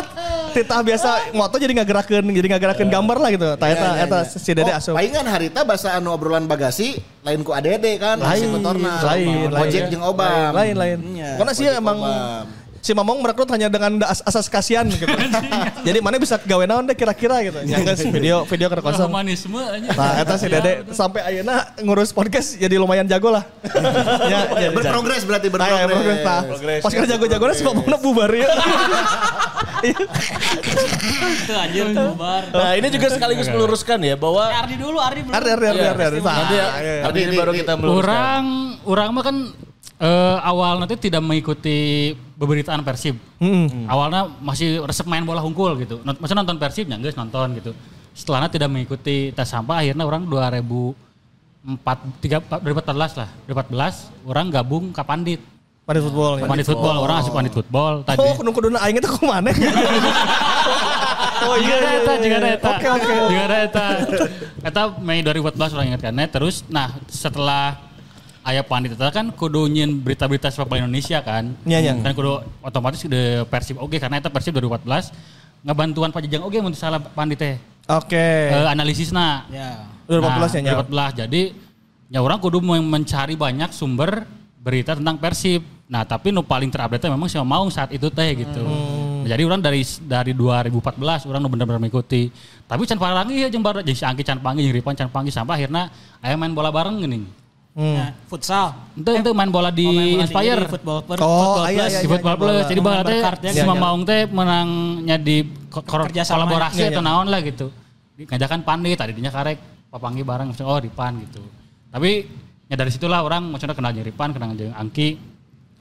[0.52, 3.48] titah biasa moto jadi ngagerakeun jadi ngagerakeun gambar lah gitu.
[3.56, 4.40] Tah eta Iya, iya, eta iya.
[4.40, 4.94] si Dede Oh, asup.
[4.94, 9.04] Palingan harita bahasa anu obrolan bagasi lain ku ADD kan, Lain, motorna.
[9.04, 10.52] lain, Ojek jeung Obam.
[10.52, 10.98] Lain lain.
[11.14, 11.98] Iya, Karena sih emang
[12.78, 15.04] si Mamong merekrut hanya dengan as- asas kasihan gitu.
[15.88, 17.60] Jadi mana bisa gawe naon deh kira-kira gitu.
[17.68, 19.12] Ya guys, video video ke kosong.
[19.12, 19.92] Humanisme aja.
[19.92, 23.44] Nah, eta si Dede sampai ayeuna ngurus podcast jadi lumayan jago lah.
[24.32, 25.60] ya, jadi Berprogres berarti jago.
[25.60, 26.82] Nah, ya, berprogres.
[26.82, 28.48] Pas kira jago-jagonya semua mau bubar ya.
[29.82, 32.44] Itu anjir tuh bubar.
[32.50, 35.34] Nah ini juga sekaligus meluruskan ya bahwa Ardi dulu, Ardi belum.
[35.34, 36.20] Ardi, Ardi, Ardi, Iya, Ardi, Ardi.
[36.20, 36.94] Tah, nanti ya, iya.
[37.06, 38.02] abis ini Di- baru kita meluruskan.
[38.04, 38.44] Orang,
[38.84, 39.38] orang mah kan
[39.98, 41.78] eh, awal nanti tidak mengikuti
[42.38, 43.16] pemberitaan Persib.
[43.86, 46.02] Awalnya masih resep main bola hungkul gitu.
[46.02, 47.72] Maksudnya nonton Persib ya guys nonton gitu.
[48.18, 50.98] setelahnya tidak mengikuti tes sampah akhirnya orang 2004
[52.18, 55.02] tiga 2014 lah 2014 orang gabung ke
[55.88, 56.34] Pandit Pandit football.
[56.36, 56.46] ya.
[56.46, 59.50] Pandit football orang asup Pandit football tadi Oh, kudu kudu aing itu ke mana?
[61.40, 61.90] oh iya iya.
[61.98, 62.58] eta iya, juga ada iya.
[62.58, 63.14] eta Oke oke.
[63.24, 63.86] juga ada eta
[64.62, 67.80] eta Mei 2014 orang ingat kan terus nah setelah
[68.44, 71.94] ayah pandit eta kan kudu nyin berita-berita sepak bola Indonesia kan Iya, iya.
[71.96, 75.14] dan kudu otomatis de Persib oke karena eta Persib 2014
[75.64, 77.56] ngebantuan Pajajang oke mun salah pandit teh
[77.88, 78.20] Oke.
[78.52, 79.88] Eh, analisisna Ya.
[80.06, 80.72] 2014 ya, Nya.
[80.84, 81.42] 2014 jadi
[82.10, 84.28] ya orang kudu men- mencari banyak sumber
[84.68, 85.64] berita tentang Persib.
[85.88, 88.60] Nah tapi nu paling terupdate memang si Maung saat itu teh gitu.
[88.60, 89.24] Hmm.
[89.24, 92.28] Nah, jadi orang dari dari 2014 orang nu bener-bener mengikuti.
[92.68, 95.32] Tapi can parangi ya jeung baru jeung si Angki can panggil jeung Ripan can panggil
[95.32, 95.88] sampai akhirnya
[96.20, 97.24] aya main bola bareng gini.
[97.78, 98.74] Ya, futsal.
[98.98, 100.62] itu itu main bola di Oh, main bola Inspire.
[100.66, 101.94] di football, per- Oh, football iya, plus.
[101.94, 102.64] iya, di football plus.
[102.66, 103.70] Jadi bola teh ya, si iya.
[103.70, 105.38] Maung teh menangnya di
[105.70, 107.10] kolaborasi Iya, atau iya.
[107.14, 107.70] naon lah gitu.
[108.18, 109.62] Ngajakan pandit tadi dinya karek
[109.94, 111.38] papanggi bareng oh Ripan gitu.
[111.94, 112.26] Tapi
[112.68, 115.16] ya dari situlah orang maksudnya kenal jeung Ripan kenal jeung Angki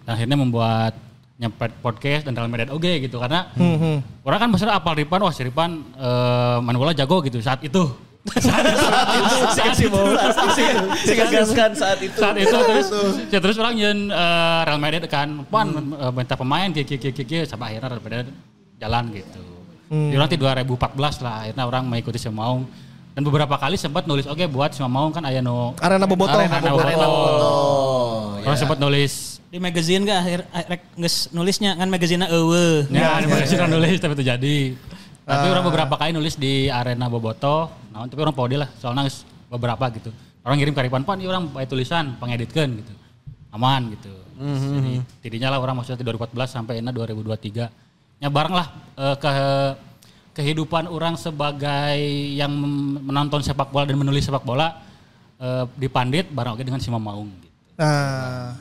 [0.06, 0.94] dan akhirnya membuat
[1.36, 5.34] nyempet podcast dan dalam media oke gitu karena Hmm, orang kan maksudnya apal Ripan wah
[5.34, 7.84] si Ripan eh, main bola jago gitu saat itu.
[9.54, 10.00] Saat itu.
[11.06, 12.18] Digagaskan saat itu.
[12.18, 12.56] saat itu.
[12.56, 12.88] Terus
[13.30, 17.38] ya terus orang yang eh, Real Madrid kan pan eh, minta pemain kiki kiki kiki
[17.44, 18.26] sampai akhirnya Real Madrid
[18.80, 19.44] jalan gitu.
[19.86, 22.66] Di orang di 2014 lah akhirnya orang mengikuti Maung
[23.16, 26.36] dan beberapa kali sempat nulis oke buat si Maung kan aya no Arena Bobotoh.
[26.36, 27.08] Arena Bobotoh.
[28.36, 30.40] Oh, Orang sempat nulis Di magazine gak akhir
[31.00, 32.84] geus nulisnya kan magazine eueuh.
[32.92, 34.56] Ya, di mana sih kan nulis tapi itu jadi.
[35.24, 39.24] Tapi orang beberapa kali nulis di arena Boboto, nah, tapi orang pau lah, soalnya geus
[39.48, 40.12] beberapa gitu.
[40.44, 42.92] Orang ngirim ke Ripan, Pan, ini orang pakai tulisan, pengeditkan gitu.
[43.50, 44.12] Aman gitu.
[44.36, 44.92] Jadi
[45.24, 48.20] tidinya lah orang maksudnya di 2014 sampai enak 2023.
[48.20, 48.66] Ya bareng lah
[48.98, 49.30] eh, ke
[50.36, 51.96] kehidupan orang sebagai
[52.36, 52.52] yang
[53.00, 54.84] menonton sepak bola dan menulis sepak bola
[55.40, 57.48] eh, di Pandit bareng oke dengan Sima Maung gitu.
[57.80, 58.52] Nah,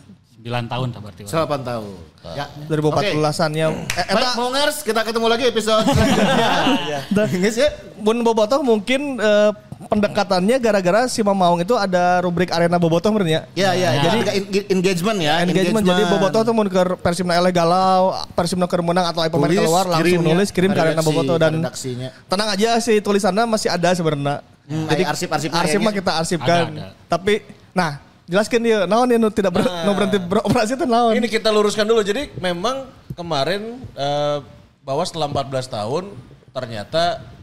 [0.46, 1.22] 9 tahun tak berarti.
[1.26, 1.34] orang.
[1.58, 1.94] 8 tahun.
[2.38, 2.46] Ya.
[2.70, 3.68] 2014-an ya.
[3.74, 7.02] Eh, Baik, eta Mongers, kita ketemu lagi episode selanjutnya.
[7.34, 7.70] Geus ya.
[7.98, 13.44] Bun Bobotoh mungkin eh, pendekatannya gara-gara si Mamaung itu ada rubrik Arena Bobotoh menurutnya.
[13.54, 15.44] Ya, ya, jadi en- engagement ya.
[15.44, 19.60] engagement jadi Bobotoh tuh mau ke Persibna ele galau, Persibna keur menang atau pemain Tulis,
[19.62, 22.10] keluar langsung kirim ya, nulis kirim ke Arena Bobotoh dan redaksinya.
[22.32, 24.36] tenang aja sih tulisannya masih ada sebenarnya.
[24.66, 26.00] Hmm, kayak arsip-arsip arsip mah kayaknya.
[26.02, 26.58] kita arsipkan.
[26.58, 26.86] Ada, ada.
[27.06, 27.34] Tapi
[27.70, 31.14] nah, jelaskan dia naon nu tidak ber, nu berhenti beroperasi itu naon.
[31.14, 32.02] Ini kita luruskan dulu.
[32.02, 34.38] Jadi memang kemarin eh,
[34.82, 36.04] bahwa setelah 14 tahun
[36.50, 37.35] ternyata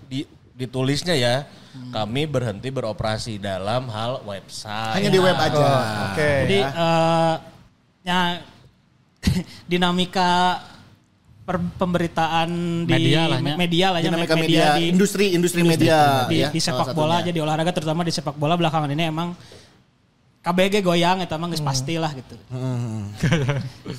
[0.62, 1.44] ditulisnya ya
[1.88, 4.94] kami berhenti beroperasi dalam hal website.
[4.94, 5.66] Hanya di web aja.
[6.08, 6.30] Oke.
[6.44, 7.34] Jadi eh,
[8.02, 8.20] ya
[9.66, 10.62] dinamika
[11.42, 12.50] per pemberitaan
[12.86, 13.54] di Media lah, ya.
[13.56, 17.22] media lah ya Dinamika media, di industri industri media di, ya, di sepak bola satunya.
[17.24, 19.34] aja di olahraga terutama di sepak bola belakangan ini emang
[20.38, 22.34] KBG goyang itu emang geus pasti lah gitu.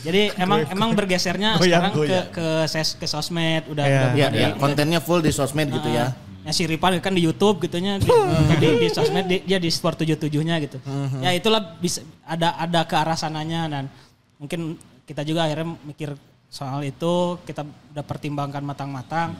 [0.04, 2.28] Jadi emang emang bergesernya Goyang, sekarang goyang.
[2.28, 3.95] ke ke ses, ke sosmed udah Iya.
[3.95, 6.12] udah Ya, bukan ya, di- kontennya full di sosmed gitu ya.
[6.43, 8.08] Ya si Ripan kan di YouTube gitunya di,
[8.62, 10.77] di, di sosmed di- dia di Sport 77-nya gitu.
[11.23, 13.84] Ya itulah bisa ada ada ke arah sananya dan
[14.36, 14.75] mungkin
[15.08, 16.15] kita juga akhirnya mikir
[16.51, 19.34] soal itu kita udah pertimbangkan matang-matang.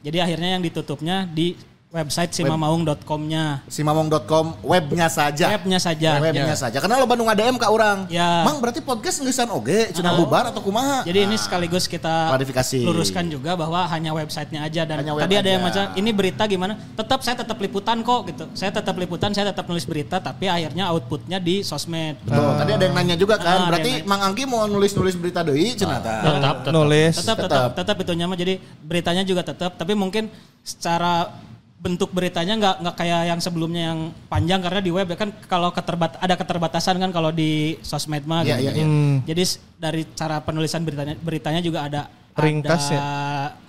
[0.00, 1.56] Jadi akhirnya yang ditutupnya di
[1.90, 3.66] website simamaung.com-nya.
[3.66, 5.50] Simamong.com webnya saja.
[5.50, 6.22] Webnya saja.
[6.22, 6.78] Webnya saja.
[6.78, 8.06] Karena lo Bandung ADM ka orang.
[8.06, 8.46] Ya.
[8.46, 11.02] Mang berarti podcast ngesan oge cenah bubar atau kumaha?
[11.02, 12.86] Jadi ini sekaligus kita Klarifikasi.
[12.86, 15.90] luruskan juga bahwa hanya websitenya aja dan Hanya web tadi ada yang aja.
[15.90, 16.78] macam ini berita gimana?
[16.94, 18.44] Tetap saya tetap liputan kok gitu.
[18.54, 22.22] Saya tetap liputan, saya tetap nulis berita tapi akhirnya outputnya di sosmed.
[22.22, 22.54] Betul.
[22.54, 23.58] Tadi ada yang nanya juga Ah, kan.
[23.58, 26.22] ada Berarti Mang Angki mau nulis-nulis berita deui cenah tah.
[26.22, 26.72] Tetap, tetap.
[26.72, 27.14] nulis.
[27.18, 30.30] Tetap tetap tetap itu nyama jadi beritanya juga tetap tapi mungkin
[30.62, 31.34] secara
[31.80, 35.72] bentuk beritanya nggak nggak kayak yang sebelumnya yang panjang karena di web ya kan kalau
[35.72, 38.62] keterbat ada keterbatasan kan kalau di sosmed mah Iya, gitu.
[38.62, 38.86] iya, iya.
[39.24, 43.02] Jadi s- dari cara penulisan beritanya beritanya juga ada Ringkas ada, ya?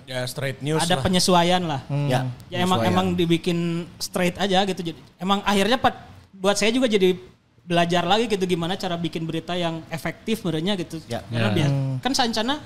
[0.04, 1.02] Ya straight news ada lah.
[1.02, 1.80] penyesuaian lah.
[2.06, 2.92] Ya, Ya emang penyesuaian.
[2.92, 3.58] emang dibikin
[3.96, 4.80] straight aja gitu.
[4.82, 5.96] Jadi emang akhirnya Pat,
[6.32, 7.16] buat saya juga jadi
[7.62, 11.00] belajar lagi gitu gimana cara bikin berita yang efektif menurutnya gitu.
[11.06, 11.24] Ya.
[11.24, 11.54] Karena Ya.
[11.54, 12.60] biar- kan sancana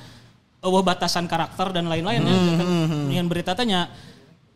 [0.58, 2.28] eueuh batasan karakter dan lain-lain ya.
[2.28, 2.66] Hmm, Kan,
[3.06, 3.88] Dengan berita tanya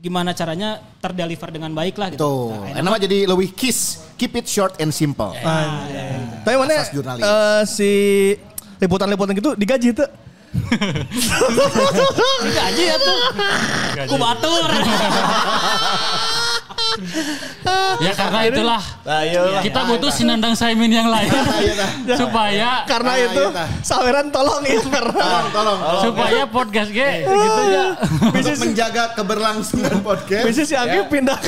[0.00, 2.20] gimana caranya terdeliver dengan baik lah gitu.
[2.20, 4.08] Tuh, Nah, enak mah jadi lebih kiss.
[4.16, 5.32] Keep it short and simple.
[5.38, 5.84] Ah,
[6.40, 7.20] Tapi mana Asas jurnalis.
[7.20, 7.90] eh, si
[8.76, 10.08] liputan-liputan gitu digaji tuh.
[12.50, 13.18] Gaji ya tuh.
[14.08, 14.64] Ku batur.
[18.00, 19.60] Ya karena itulah Nah, iya.
[19.60, 21.30] kita butuh sinandang Saimin yang lain
[22.20, 25.78] supaya Karena itu iya, saweran tolong ya karena Tolong, tolong.
[26.02, 27.84] supaya podcast ge gitu.
[28.30, 30.44] Untuk menjaga keberlangsungan podcast.
[30.46, 31.38] Bisnis si Anggi pindah.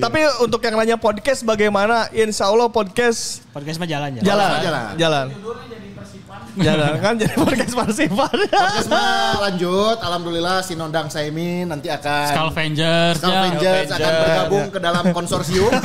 [0.00, 2.08] Tapi untuk yang nanya podcast bagaimana?
[2.10, 4.22] Insya Allah podcast Podcast mah jalan ya.
[4.24, 4.48] jalan.
[4.60, 4.84] jalan.
[4.98, 5.26] Jalan.
[5.30, 5.83] Jalan
[6.54, 8.30] kan jadi podcast Persifan.
[8.30, 9.98] Podcast mah lanjut.
[9.98, 13.38] Alhamdulillah si Nondang Saimin nanti akan Skullvengers Skull ya.
[13.42, 15.72] Avengers akan bergabung ke dalam konsorsium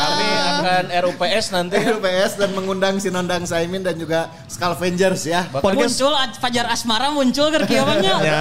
[0.00, 1.76] Kami akan RUPS nanti.
[1.82, 5.50] RUPS dan mengundang si Nondang Saimin dan juga Skull Avengers ya.
[5.50, 8.14] Podcast Muncul Fajar Asmara muncul ke kieumannya.
[8.22, 8.40] Ya,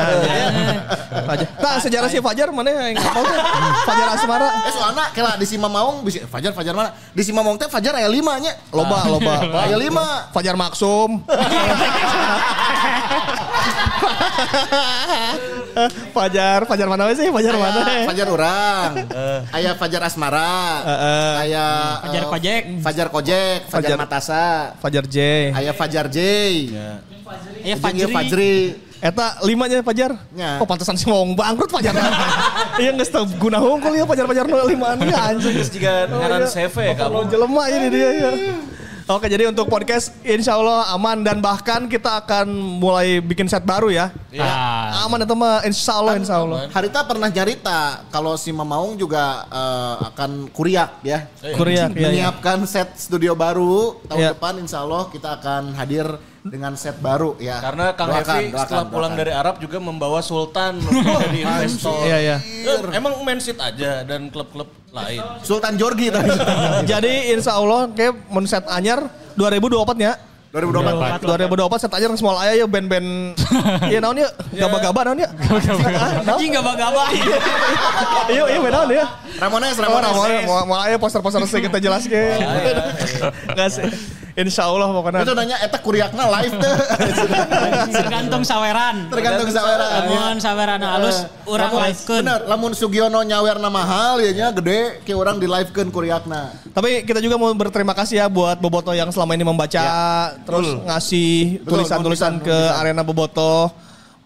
[1.27, 1.47] Fajar.
[1.57, 3.39] Nah, sejarah si Fajar mana yang tahu tuh?
[3.87, 4.47] Fajar Asmara.
[4.69, 6.93] Eh soalnya kela di Sima Maung bisa Fajar Fajar mana?
[7.15, 8.53] Di Sima Maung teh Fajar aya 5 nya.
[8.69, 9.65] Loba, loba.
[9.65, 10.34] Aya 5.
[10.35, 11.23] Fajar Maksum.
[16.11, 17.31] Fajar, Fajar mana sih?
[17.31, 18.03] Fajar mana?
[18.03, 18.91] Fajar urang.
[19.55, 20.83] Aya Fajar Asmara.
[20.83, 21.33] Heeh.
[21.47, 21.65] Aya
[22.03, 22.63] Fajar eh, Kojek.
[22.83, 24.45] Fajar Kojek, Fajar Fajar- Matasa.
[24.83, 25.17] Fajar J.
[25.55, 26.19] Aya Fajar J.
[26.67, 26.99] Ya
[27.65, 28.13] ieu Fajri.
[28.13, 28.55] Fajri.
[29.01, 30.11] Eta limanya Fajar.
[30.33, 30.57] Ya.
[30.61, 31.93] Oh pantesan si Wong bangkrut Fajar.
[32.75, 35.55] Iya nggak tahu guna hungkul ya Fajar-Fajar nu limaan ya anjing.
[35.63, 36.49] Jika ngaran iya.
[36.51, 36.99] CV kamu.
[36.99, 38.31] Kalau jelema ini dia ya.
[39.05, 42.49] Oke jadi untuk podcast insya Allah aman dan bahkan kita akan
[42.81, 44.09] mulai bikin set baru ya.
[44.33, 46.65] Nah, Aman itu mah insya Allah insya Allah.
[46.73, 51.29] Harita pernah nyarita kalau si Mamaung juga eh, akan kuriak ya.
[51.53, 52.05] Kuriak, iya, iya.
[52.09, 54.29] Menyiapkan set studio baru tahun Iya.
[54.33, 56.09] depan insya Allah kita akan hadir
[56.45, 57.57] dengan set baru ya.
[57.57, 59.21] Karena Kang Doakan, Hevi doakan, setelah pulang doakan.
[59.25, 60.77] dari Arab juga membawa Sultan
[61.25, 62.05] jadi investor.
[62.05, 62.37] Iya iya.
[62.37, 65.21] Eh, Emang Man City aja dan klub-klub lain.
[65.41, 66.29] Sultan Jorgi tadi.
[66.91, 70.15] Jadi insya Allah kayak men set anyar 2024 nya.
[70.55, 71.19] 2024.
[71.19, 73.35] 2024 set anyar semua aya ya band-band.
[73.91, 74.29] Iya naon ya?
[74.55, 75.29] Gaba-gaba naon ya?
[76.23, 77.11] Anjing gaba-gaba.
[78.31, 79.05] Iya iya band naon ya?
[79.35, 80.13] Ramones, Ramones.
[80.15, 82.39] Ramon, mau mau aya poster-poster sih kita jelaskan.
[83.51, 83.89] Enggak sih.
[84.35, 85.23] Insya Allah pokoknya.
[85.23, 86.75] Itu nanya eta kuriakna live teh.
[88.03, 89.07] Tergantung saweran.
[89.07, 90.11] Tergantung saweran.
[90.11, 92.19] Lamun saweran halus urang Lamun- livekeun.
[92.19, 96.51] Bener, lamun Sugiono nyawerna mahal ya nya gede ke orang di livekeun kuriakna.
[96.75, 99.83] Tapi kita juga mau berterima kasih ya buat Boboto yang selama ini membaca,
[100.43, 103.71] terus ngasih Betul, tulisan-tulisan nulisan, ke arena Boboto.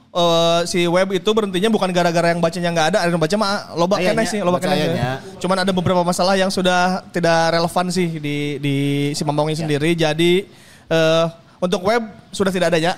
[0.09, 3.77] Eh, si web itu berhentinya bukan gara-gara yang bacanya nggak ada, ada yang baca mah
[3.77, 5.21] loba Ayahnya, kene sih, loba bacanya.
[5.37, 8.75] Cuman ada beberapa masalah yang sudah tidak relevan sih di di
[9.13, 9.93] si Mamongnya sendiri.
[9.93, 10.49] Jadi
[10.89, 11.25] eh,
[11.61, 12.97] untuk web sudah tidak adanya.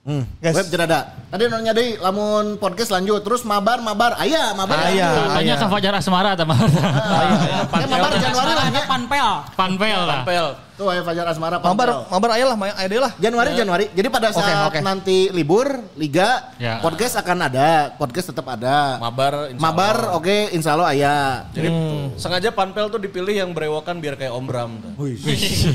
[0.00, 0.24] Hmm.
[0.40, 0.56] Guys.
[0.56, 1.12] Web jerada.
[1.28, 4.88] Tadi nanya deui lamun podcast lanjut terus mabar mabar aya mabar.
[4.88, 5.12] Aya.
[5.12, 5.36] lanjut.
[5.36, 6.64] tanya ke Fajar Asmara atau mana?
[6.64, 8.82] Eh, mabar Januari lah nya.
[8.88, 9.28] Panpel.
[9.52, 10.24] Panpel lah.
[10.24, 10.46] Pel.
[10.80, 12.08] Tuh aya Fajar Asmara Mabar, Pampel.
[12.08, 13.12] mabar aya lah, aya deh lah.
[13.20, 13.84] Januari Januari.
[13.92, 14.80] Jadi pada Oke, saat oke.
[14.80, 16.80] nanti libur liga Ya.
[16.80, 18.96] podcast akan ada, podcast tetap ada.
[18.96, 21.16] Mabar insya Mabar oke insya Allah aya.
[21.52, 21.68] Jadi
[22.16, 24.70] sengaja Panpel tuh dipilih yang berewokan biar kayak Om Bram.
[24.80, 24.92] tuh.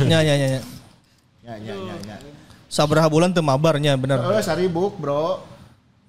[0.01, 0.47] Nya nya nya.
[0.49, 0.61] nya.
[1.45, 2.17] Ya ya ya ya.
[2.75, 4.19] Sabraha bulan teu mabarnya bener.
[4.35, 5.39] Eh saribuk bro.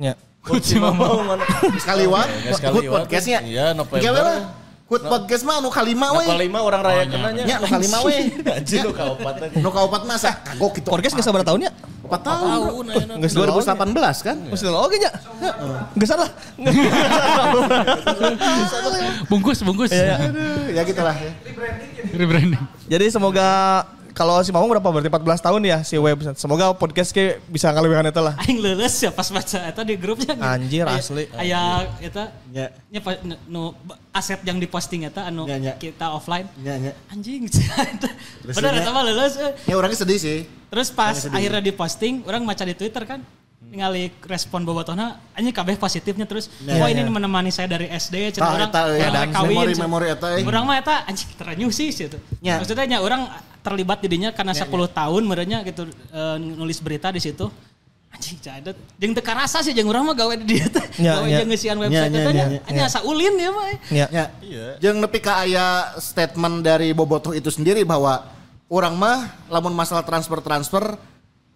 [0.03, 0.19] Nya.
[0.43, 1.47] Kunci mau mana?
[1.79, 3.07] Sekaliwat, Ya, sekali Hut watt.
[3.07, 3.39] podcastnya.
[3.47, 4.51] Iya, lah.
[4.91, 6.27] Hut podcast mah anu kalima we.
[6.27, 7.43] Apa lima orang raya kenanya?
[7.47, 8.35] Nya nu kalima we.
[8.51, 9.63] Anjir lu kaopat tadi.
[9.63, 10.91] Nu kaopat masa kagok gitu.
[10.91, 11.71] Podcast geus sabar tahunnya?
[12.07, 12.85] 4 tahun.
[13.23, 14.37] Geus 2018 kan?
[14.51, 15.11] Geus oke nya.
[15.95, 16.31] Geus salah.
[19.31, 19.95] Bungkus, bungkus.
[19.95, 21.31] Aduh, ya gitulah ya.
[22.15, 22.63] Rebranding.
[22.91, 23.83] Jadi semoga
[24.17, 26.17] kalau si Mamong berapa berarti 14 tahun ya si web.
[26.33, 28.33] Semoga podcast ke bisa ngalewehan eta lah.
[28.41, 30.33] Aing leuleus ya pas baca eta di grupnya.
[30.35, 31.29] Anjir, asli.
[31.31, 32.73] Aya eta Ya.
[32.89, 33.77] nya pa- nu-
[34.11, 35.75] aset yang diposting eta anu Ya, ya.
[35.77, 36.49] kita offline.
[36.59, 36.97] Ya, ya.
[37.07, 37.45] Anjing.
[38.49, 39.37] Nya- eta mah leuleus.
[39.37, 39.53] eh.
[39.65, 40.39] Ya orangnya sedih sih.
[40.67, 43.21] Terus pas akhirnya diposting, orang baca di Twitter kan,
[43.63, 47.09] ningali respon bobotohna, anjing kabeh positifnya terus, wah ini ya.
[47.09, 50.43] menemani saya dari SD, cina Tah, orang eta, ya, orang kawin, memori- memori eta, eh.
[50.43, 52.19] Orang mah eta anjing terenyuh sih gitu.
[52.41, 52.59] Ya.
[52.59, 53.27] Maksudnya nya orang
[53.67, 57.51] terlibat didinya karena 10 tahun merenya gitu eh, nulis berita di situ.
[58.07, 60.87] Anjing cadet, jeung teu karasa sih jeung urang mah gawe di dieu teh.
[61.03, 61.43] Ya, Gawe ya.
[61.43, 62.61] jeung ngeusian Ya, website ya, ya, ya.
[62.71, 63.67] anya asa ulin ya mah.
[63.69, 63.79] eh.
[63.93, 64.07] Ya.
[64.09, 64.25] Ya.
[64.81, 68.25] Jeung nepi ka aya statement dari Bobotoh itu sendiri bahwa
[68.73, 70.97] orang mah lamun masalah transfer-transfer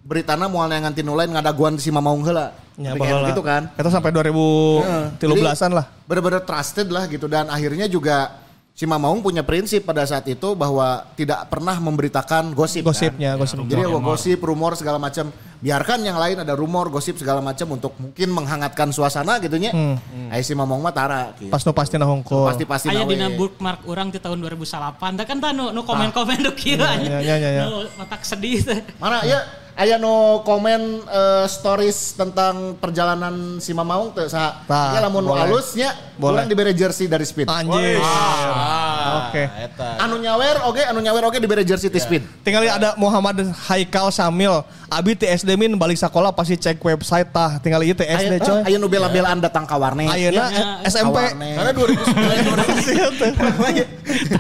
[0.05, 2.53] beritana moal neangan tinu lain ngadaguan si Mamaung heula.
[2.77, 2.93] Ya,
[3.33, 3.73] gitu kan.
[3.77, 5.87] Kita sampai 2013-an lah.
[6.05, 8.37] Bener-bener trusted lah gitu dan akhirnya juga
[8.81, 12.81] si Mamaung punya prinsip pada saat itu bahwa tidak pernah memberitakan gosip.
[12.81, 12.97] kan.
[12.97, 13.61] Gosipnya, gosip.
[13.69, 15.29] Jadi ya, gosip, rumor segala macam.
[15.61, 19.77] Biarkan yang lain ada rumor, gosip segala macam untuk mungkin menghangatkan suasana gitu nya.
[19.77, 20.01] Hmm.
[20.33, 21.37] Ayo si Mamong mah tara.
[21.37, 21.53] Gitu.
[21.53, 22.49] Pas nu pasti na hongko.
[22.49, 25.21] Pasti pasti Aya dina bookmark orang di tahun 2008.
[25.21, 27.21] Da kan tah nu nu komen-komen nu kieu anya.
[27.21, 27.63] ya, ya, ya, ya.
[27.69, 28.81] Nu matak sedih teh.
[28.97, 29.45] Mana ya
[29.81, 34.61] Aya no komen eh, stories tentang perjalanan si Mamaung teu saha.
[34.69, 35.49] Ya lamun nu boleh.
[35.49, 36.45] halusnya Boleh.
[36.45, 37.49] dibere jersey dari Speed.
[37.49, 37.97] Anjing.
[37.97, 39.41] Ah, Oke.
[39.41, 39.97] eta.
[39.97, 42.21] Anu nyawer oke, anu nyawer oke dibere jersey ti Speed.
[42.45, 44.61] Tinggal ada Muhammad Haikal Samil.
[44.87, 47.57] Abi TSD min balik sekolah pasti cek website tah.
[47.57, 48.61] Tinggal ieu TSD coy.
[48.61, 50.13] aya nu bela-belaan datang ka warnet.
[50.13, 51.17] Ayeuna Ya, SMP.
[51.25, 53.01] Karena 2009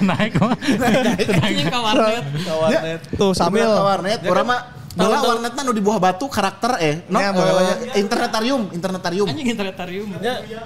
[0.02, 0.52] Naik mah.
[1.40, 2.24] Anjing ka warnet.
[2.46, 3.00] warnet.
[3.16, 3.64] Tuh Samil.
[3.64, 6.94] Ka warnet, urang mah Tahun- warnet mah nu di buah batu karakter eh.
[7.06, 7.94] No, Ya, boleh.
[7.94, 9.26] internetarium, internetarium.
[9.30, 10.08] Anjing internetarium.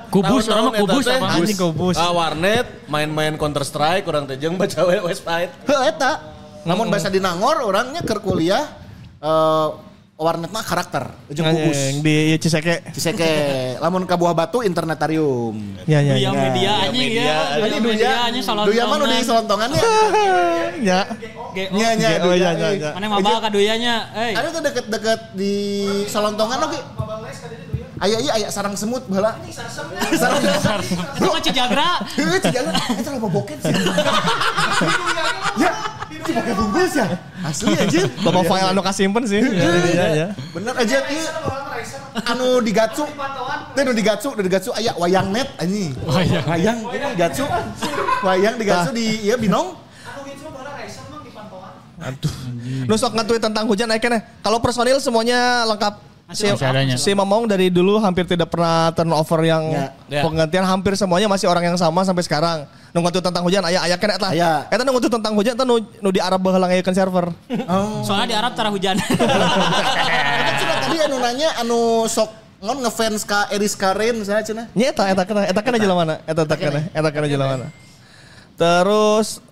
[0.09, 1.29] Kubus, mah kubus eta teh, apa?
[1.37, 1.97] Anjing kubus.
[2.01, 5.53] Ah, warnet, main-main Counter Strike, kurang teh jeung baca website.
[5.69, 6.13] Heuh eta.
[6.65, 8.65] Namun bahasa di Nangor orangnya keur kuliah
[9.21, 9.69] eh
[10.15, 11.43] warnet mah karakter, jeung.
[11.43, 12.87] Anjing di ieu Ciseke.
[12.95, 13.33] Ciseke,
[13.83, 15.59] lamun ka buah batu internetarium.
[15.91, 16.31] Ya ya Duya ya.
[16.31, 17.39] media anjing ya.
[17.59, 18.65] Duya media anjing salon.
[18.71, 19.83] Duya mah nu di selontongan ya.
[20.85, 21.01] Ya.
[21.71, 22.83] Duya, ya ya eh.
[22.83, 22.91] ya.
[22.99, 24.11] Mana mabal ka duyanya?
[24.15, 24.35] Eh.
[24.35, 25.55] Ada tuh deket-deket di
[26.11, 26.79] selontongan oke.
[28.03, 29.39] Aya iya aya sarang semut baheula.
[29.55, 31.15] Sarang semut.
[31.15, 31.91] Itu mah Cijagra.
[32.19, 32.75] Heuh, cijangan.
[32.99, 33.71] Eta loba boket sih.
[36.25, 37.07] Ya, itu pakai bungkus ya.
[37.45, 38.09] Asli anjir.
[38.25, 39.45] Bapak file anu kasimpen sih.
[39.45, 40.27] Ya ya ya.
[40.57, 41.29] Bener aja ieu.
[42.25, 43.05] Anu digatsu.
[43.77, 45.93] Teh nu digatsu, nu digatsu aya wayang net anjing.
[46.09, 46.45] Wayang.
[46.49, 47.45] Wayang ini digatsu.
[48.25, 49.77] Wayang digatsu di ieu binong.
[52.05, 52.35] Aduh.
[52.85, 54.25] Nu sok nge-tweet tentang hujan naik keneh.
[54.41, 56.04] Kalau personil semuanya lengkap.
[56.33, 56.97] Si, Masih adanya.
[56.97, 59.65] si Mamong dari dulu hampir tidak pernah turnover yang
[60.09, 60.25] Ya.
[60.25, 62.65] Penggantian hampir semuanya masih orang yang sama sampai sekarang.
[62.97, 64.33] Nu nge-tweet tentang hujan aya aya keneh tah.
[64.33, 64.65] Aya.
[64.73, 67.29] Eta nu nge-tweet tentang hujan tah nu nu di Arab baheula ngayekeun server.
[68.09, 68.97] Soalnya di Arab tara hujan.
[69.05, 72.31] Eta cenah tadi anu nanya anu sok
[72.65, 74.67] ngon ngefans ka Eris Karen misalnya cenah.
[74.73, 76.15] Nya eta eta keneh eta keneh jelema mana?
[76.25, 77.67] Eta eta keneh eta jelema mana?
[78.57, 79.45] Terus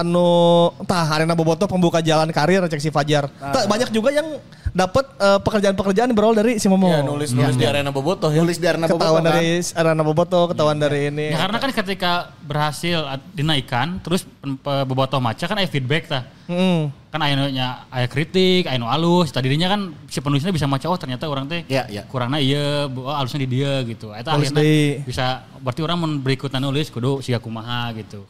[0.00, 3.28] anu tah arena bobotoh pembuka jalan karir cek si Fajar.
[3.30, 4.40] Tah banyak juga yang
[4.74, 6.90] dapat eh, pekerjaan-pekerjaan berawal dari si Momo.
[6.90, 8.42] Ya, nulis-nulis di arena bobotoh ya.
[8.42, 9.38] Nulis di arena ketahuan bobotoh kan.
[9.38, 11.26] dari arena bobotoh, ketahuan dari ini.
[11.30, 12.98] Ya karena kan ketika berhasil
[13.30, 14.26] dinaikkan, terus
[14.64, 16.26] bobotoh maca kan ada feedback tah.
[16.50, 16.90] Hmm.
[17.08, 19.30] Kan aya aya kritik, aya nu alus.
[19.30, 22.02] Tadinya kan si penulisnya bisa maca oh ternyata orang teh Ya, ya.
[22.10, 24.10] kurangnya iya, bu- oh, alusnya di dia gitu.
[24.10, 25.06] Eta akhirnya deui.
[25.06, 28.26] bisa berarti orang mun berikutnya nulis kudu siga kumaha gitu.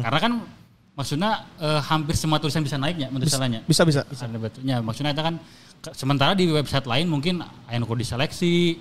[0.00, 0.32] Karena kan
[0.92, 3.60] maksudnya eh, hampir semua tulisan bisa naiknya menurut salahnya.
[3.64, 4.04] Bisa bisa.
[4.04, 4.78] Bisa betulnya.
[4.78, 5.34] Maksudnya itu kan
[5.78, 7.34] ke- sementara di website lain mungkin
[7.66, 8.76] aya nu kudu diseleksi,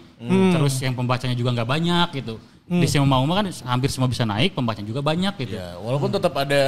[0.52, 2.36] terus yang pembacanya juga nggak banyak gitu.
[2.72, 5.60] Di semua mau kan hampir semua bisa naik, pembacanya juga banyak gitu.
[5.60, 6.62] Ya, walaupun tetap ada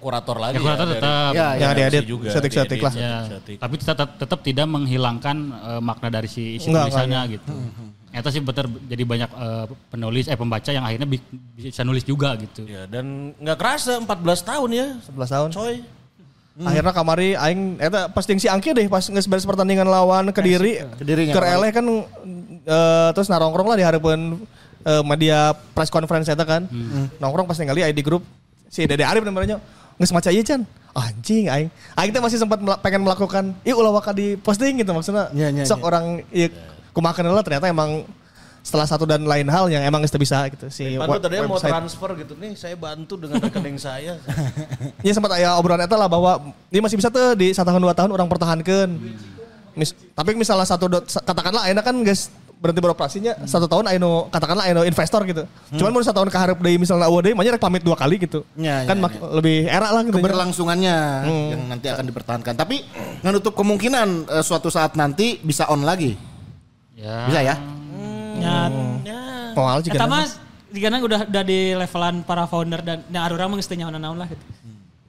[0.00, 1.32] kurator lagi Ya, kurator dari- tetap.
[1.36, 2.92] Ya, Ya, diedit, juga, setik-setik lah.
[2.96, 3.16] Ya,
[3.60, 7.52] tapi tetap tetap tidak menghilangkan eh, makna dari si isi Enggak, tulisannya gitu.
[8.20, 11.24] Itu sih betul jadi banyak eh, penulis eh pembaca yang akhirnya bi-
[11.56, 12.64] bisa nulis juga gitu.
[12.64, 14.06] Ya, dan nggak kerasa 14
[14.42, 14.86] tahun ya.
[15.08, 15.48] 11 tahun.
[15.50, 15.76] Coy.
[16.60, 20.84] Akhirnya kamari aing eta pas si Angki deh pas geus beres pertandingan lawan Kediri.
[20.94, 21.56] Kedirinya Keur kamari.
[21.56, 21.84] eleh kan
[22.66, 24.44] eh, terus narongkrong lah di hareupeun
[24.82, 26.68] eh, media press conference eta kan.
[27.16, 28.20] Nongkrong pas ningali aya di grup
[28.68, 29.56] si Dede Arif namanya
[29.96, 30.66] geus maca ieu can.
[30.90, 31.70] Anjing aing.
[31.94, 35.30] Aing teh masih sempat mela- pengen melakukan ieu ulah waka di posting gitu maksudnya.
[35.32, 35.84] Ya, ya, sok ya.
[35.86, 36.50] orang ieu
[36.90, 38.04] kumaha kenal ternyata emang
[38.60, 41.56] setelah satu dan lain hal yang emang teu bisa gitu si Pantu web- tadi mau
[41.56, 44.20] transfer gitu nih, saya bantu dengan rekening saya.
[45.06, 47.96] Ya sempat aya obrolan eta lah bahwa ini masih bisa tuh di satu tahun dua
[47.96, 48.88] tahun orang pertahankan.
[49.72, 52.28] Mis, tapi misalnya satu dot, katakanlah ayeuna kan guys
[52.60, 55.48] berhenti beroperasinya satu tahun ayeuna katakanlah ayeuna investor gitu.
[55.80, 58.44] Cuman mau satu tahun keharap deui misalnya mah nya rek pamit dua kali gitu.
[58.60, 60.20] Ya, kan ya, mak- lebih era lah gitu.
[60.20, 62.52] keberlangsungannya yang nanti akan dipertahankan.
[62.52, 62.84] Tapi
[63.24, 66.28] nggak nutup kemungkinan eh, suatu saat nanti bisa on lagi.
[67.00, 67.16] Ya.
[67.32, 67.56] Bisa ya?
[68.40, 68.56] Ya,
[69.56, 69.96] Mau hal juga.
[69.96, 70.24] Eta mah
[70.70, 74.44] jika udah udah di levelan para founder dan yang ada orang nyaho naon lah gitu.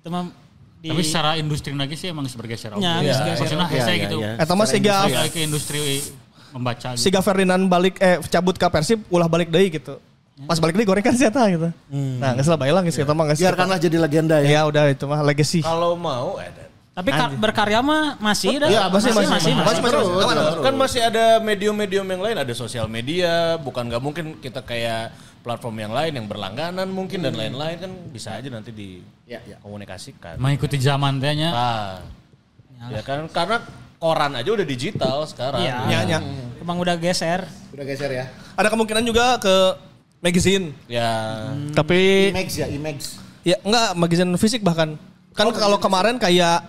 [0.01, 0.31] Itu mah
[0.81, 2.73] di Tapi secara industri lagi sih emang bergeser.
[2.81, 3.05] Ya, oke.
[3.05, 3.53] geus geser.
[3.53, 4.17] Maksudnya Ya, ya, gitu.
[4.17, 4.31] ya.
[4.41, 5.79] Eta mah siga Balik ke industri
[6.51, 6.99] membaca gitu.
[6.99, 10.01] siga Ferdinand balik eh cabut ke Persib ulah balik deui gitu.
[10.49, 11.69] Pas balik deui gorengan sih eta gitu.
[11.91, 13.39] Nah, geus lah bae lah eta mah geus.
[13.43, 14.49] Biarkanlah jadi legenda ya.
[14.49, 15.61] Ya udah itu mah legacy.
[15.61, 16.70] Kalau mau ada.
[17.01, 18.69] Tapi kar- berkarya mah masih dah.
[18.69, 19.81] Iya, masih, masih, masih, masih.
[19.81, 19.81] masih.
[19.89, 20.61] Terus, terus.
[20.61, 25.09] Kan masih ada medium-medium yang lain, ada sosial media, bukan nggak mungkin kita kayak
[25.41, 29.57] platform yang lain yang berlangganan mungkin dan lain-lain kan bisa aja nanti Ya, ya.
[29.57, 30.37] dikomunikasikan.
[30.37, 31.49] Mengikuti zaman tehnya.
[31.49, 31.89] Nah,
[32.93, 33.57] ya kan karena
[33.97, 35.65] koran aja udah digital sekarang.
[35.65, 35.77] Iya.
[35.89, 36.19] Ya, ya.
[36.61, 37.49] Emang udah geser.
[37.73, 38.25] Udah geser ya.
[38.53, 39.55] Ada kemungkinan juga ke
[40.21, 40.77] magazine.
[40.85, 41.09] Ya,
[41.73, 43.17] Tapi Imex ya, Imex.
[43.41, 44.93] Ya enggak magazine fisik bahkan.
[45.33, 46.61] Kan kalau kemarin kayak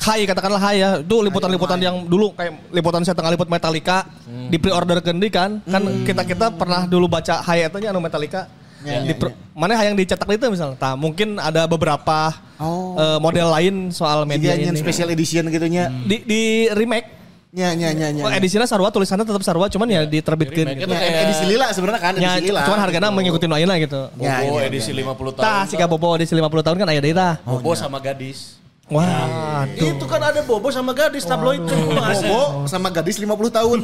[0.00, 4.08] Hai katakanlah Hai ya, itu liputan-liputan yang dulu kayak liputan saya tengah liput Metallica
[4.48, 5.60] di pre-order kendi kan.
[5.62, 8.48] Kan kita-kita pernah dulu baca Hai itu anu Metallica.
[8.80, 10.80] di pre- Mana yang dicetak itu misalnya.
[10.80, 12.96] Nah, mungkin ada beberapa Oh.
[12.96, 14.80] eh, model lain soal media Media ini.
[14.80, 15.92] special edition gitunya.
[16.00, 17.20] Di, di remake
[17.50, 18.22] Nya nya nya nya.
[18.22, 20.86] Oh, edisinya sarua tulisannya tetap sarua cuman ya diterbitkan remake-nya gitu.
[20.86, 22.60] tuh Ya, kayak- edisi lila sebenarnya kan Ya, edisi lila.
[22.62, 24.00] cuman harganya mengikuti lainnya gitu.
[24.16, 25.44] Ya, Bobo ya, edisi 50 tahun.
[25.44, 27.42] Tah, si Bobo edisi 50 tahun kan aya deui tah.
[27.42, 28.59] Bobo sama gadis.
[28.90, 31.78] Wah, Itu kan ada Bobo sama gadis tabloid kan?
[32.26, 33.78] Bobo sama gadis 50 tahun.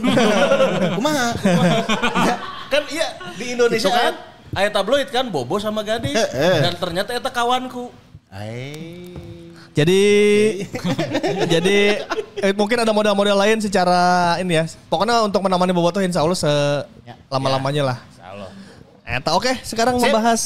[0.98, 1.30] Kumaha?
[2.66, 4.14] Kan iya di Indonesia kan
[4.50, 6.58] aya tabloid kan Bobo sama gadis Heeh.
[6.66, 7.94] dan ternyata eta kawanku.
[9.76, 10.02] Jadi
[11.52, 11.78] jadi
[12.42, 14.64] eh, mungkin ada model-model lain secara ini ya.
[14.90, 17.98] Pokoknya untuk menemani Bobotoh insya Allah selama-lamanya lah.
[18.18, 18.50] Salah.
[19.06, 20.42] Eta oke, sekarang membahas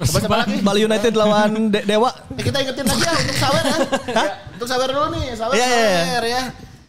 [0.00, 0.58] Siapa lagi?
[0.60, 2.10] Bali United lawan De- Dewa.
[2.32, 3.78] Eh, kita ingetin lagi ya untuk sawer ya.
[4.08, 4.24] Ya,
[4.54, 6.00] Untuk sawer dulu nih, sawer iya, iya.
[6.02, 6.42] sawer ya.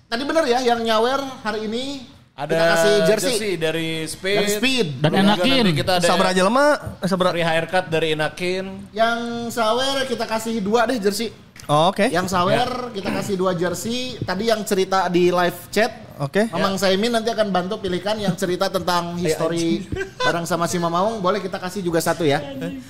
[0.07, 1.85] Tadi bener ya yang nyawer hari ini
[2.31, 4.37] Ada kita kasih jersey, dari Speed.
[4.37, 4.87] dari Speed.
[4.97, 5.63] Dan Juga enakin.
[5.71, 6.71] Kita ada Sabar aja lemah.
[7.03, 7.25] Sabar.
[7.29, 8.65] free haircut dari Inakin.
[8.91, 9.19] Yang
[9.51, 11.29] sawer kita kasih dua deh jersey.
[11.71, 12.11] Oh, oke.
[12.11, 14.19] Yang sawer kita kasih dua jersey.
[14.19, 16.11] Tadi yang cerita di live chat.
[16.19, 16.51] Oke.
[16.51, 19.87] Mamang Saimin nanti akan bantu pilihkan yang cerita tentang history
[20.27, 21.23] bareng sama si Mamaung.
[21.23, 22.43] Boleh kita kasih juga satu ya.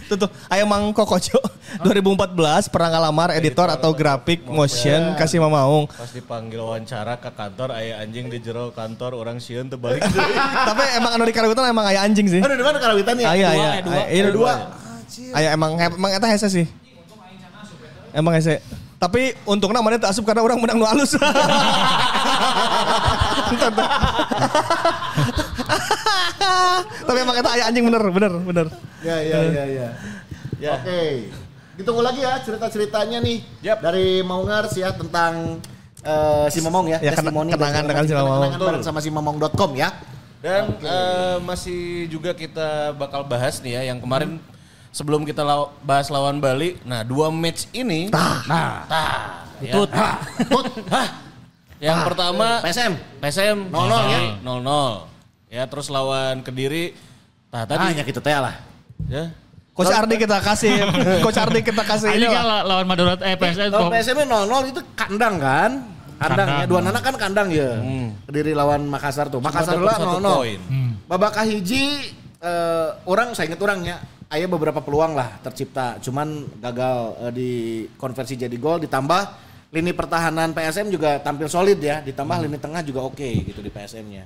[0.10, 1.38] Tuh tuh, ayo Mang Kokojo
[1.86, 5.86] 2014 pernah ngelamar editor atau grafik motion kasih Mamaung.
[5.86, 10.02] Pas dipanggil wawancara ke kantor aya anjing di jero kantor orang sieun teu balik.
[10.74, 12.42] Tapi emang anu di karawitan emang aya anjing sih.
[12.42, 13.30] Aduh, di mana karawitan ya?
[13.30, 13.70] Aya aya.
[13.78, 13.94] eh, dua.
[13.94, 14.54] Aya iya, Ada dua.
[14.58, 15.36] dua.
[15.38, 16.66] Aya emang emang eta hese sih.
[18.12, 18.60] Emang hese.
[19.02, 21.18] Tapi untungnya mana tak asup karena orang menang nu alus.
[27.02, 28.68] Tapi emang eta aya anjing bener bener bener.
[29.02, 29.88] Ya, ya, ya, ya.
[30.62, 30.74] Ya.
[30.78, 31.34] Oke.
[31.82, 33.82] Ditunggu lagi ya cerita-ceritanya nih Yap.
[33.82, 35.58] dari Maungars ya tentang
[36.06, 37.02] eh, si Momong ya.
[37.02, 38.38] Ya, testimoni kenangan dengan si Momong.
[38.38, 39.90] Kenangan bareng sama si Momong.com ya.
[40.46, 44.38] Dan eh, masih juga kita bakal bahas nih ya yang kemarin
[44.92, 46.78] sebelum kita law- bahas lawan Bali.
[46.84, 48.44] Nah, dua match ini nah,
[48.86, 49.74] tah, ya.
[49.74, 49.90] Tut.
[50.46, 50.66] Tut.
[51.78, 52.94] Yang pertama PSM.
[53.18, 53.74] PSM 0-0
[54.06, 54.20] ya.
[54.40, 55.10] 0-0.
[55.50, 56.94] Ya, terus lawan Kediri
[57.50, 58.56] Nah, Tadi hanya kita teh lah.
[59.06, 59.28] ya.
[59.72, 60.72] Coach Ardi kita kasih,
[61.26, 62.64] Coach Ardi kita kasih Ini kan lah.
[62.64, 65.72] la- lawan Madura eh PSM Kalau kok- PSM 0-0 itu kandang kan?
[66.16, 66.54] Kandang, ya.
[66.54, 66.70] Kandang.
[66.70, 67.70] Dua anak kan kandang ya.
[68.24, 69.42] Kediri lawan Makassar tuh.
[69.42, 70.24] Makassar satu 0-0.
[70.24, 70.60] poin.
[71.08, 73.80] Babak kahiji eh, orang saya inget orang
[74.32, 77.52] Aya beberapa peluang lah tercipta, cuman gagal eh, di
[78.00, 79.22] konversi jadi gol ditambah
[79.76, 84.24] lini pertahanan PSM juga tampil solid ya, ditambah lini tengah juga oke gitu di PSM-nya.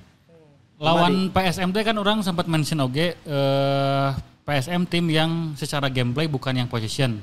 [0.78, 4.08] Lawan PSM teh kan orang sempat mention oke eh,
[4.46, 7.18] PSM tim yang secara gameplay bukan yang position.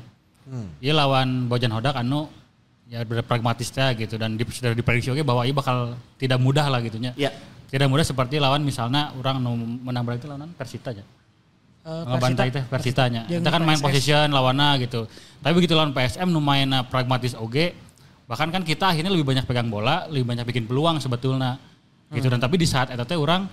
[0.83, 2.27] Iya lawan Bojan Hodak anu
[2.91, 6.67] ya bener pragmatis teh gitu dan di, sudah diprediksi oke bahwa ia bakal tidak mudah
[6.67, 7.15] lah gitunya.
[7.15, 7.31] Iya.
[7.71, 9.39] Tidak mudah seperti lawan misalnya orang
[9.81, 11.07] menang berarti lawan Persita aja.
[11.83, 13.27] Eh, Ngebantai teh Persitanya.
[13.27, 13.87] Kita kan main PSS.
[13.91, 15.11] position lawanna gitu.
[15.43, 17.75] Tapi begitu lawan PSM nu mainna pragmatis oge,
[18.31, 21.59] bahkan kan kita akhirnya lebih banyak pegang bola, lebih banyak bikin peluang sebetulnya.
[22.15, 23.51] Gitu dan tapi di saat eta teh orang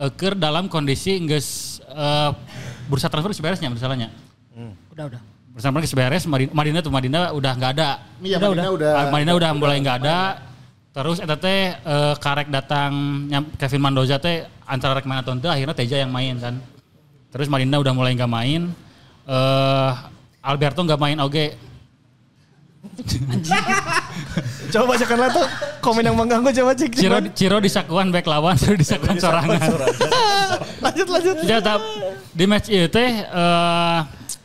[0.00, 2.30] eker dalam kondisi geus eh,
[2.88, 4.08] bursa transfer geus beresnya misalnya.
[4.96, 5.20] Udah udah.
[5.52, 7.90] Bursa transfer geus beres, Madinah, Madinah tuh Madinah udah nggak ada.
[8.24, 8.92] Iya, Udah, Madinah udah.
[8.96, 10.18] Ah, Madinah udah mulai nggak ada.
[10.96, 12.92] Terus eta teh eh, karek datang
[13.60, 16.56] Kevin Mendoza teh antara rek mana teh akhirnya Teja yang main kan.
[17.30, 18.62] Terus Madinah udah mulai nggak main.
[19.26, 19.90] Eh
[20.42, 21.46] Alberto nggak main oke.
[24.72, 25.46] Coba bacakan lah tuh
[25.84, 26.96] komen yang mengganggu coba cek.
[26.96, 29.60] Ciro Ciro disakuan back lawan terus disakuan sorangan.
[30.84, 31.36] lanjut lanjut.
[31.44, 31.80] Ya, tap,
[32.32, 33.98] di match itu teh eh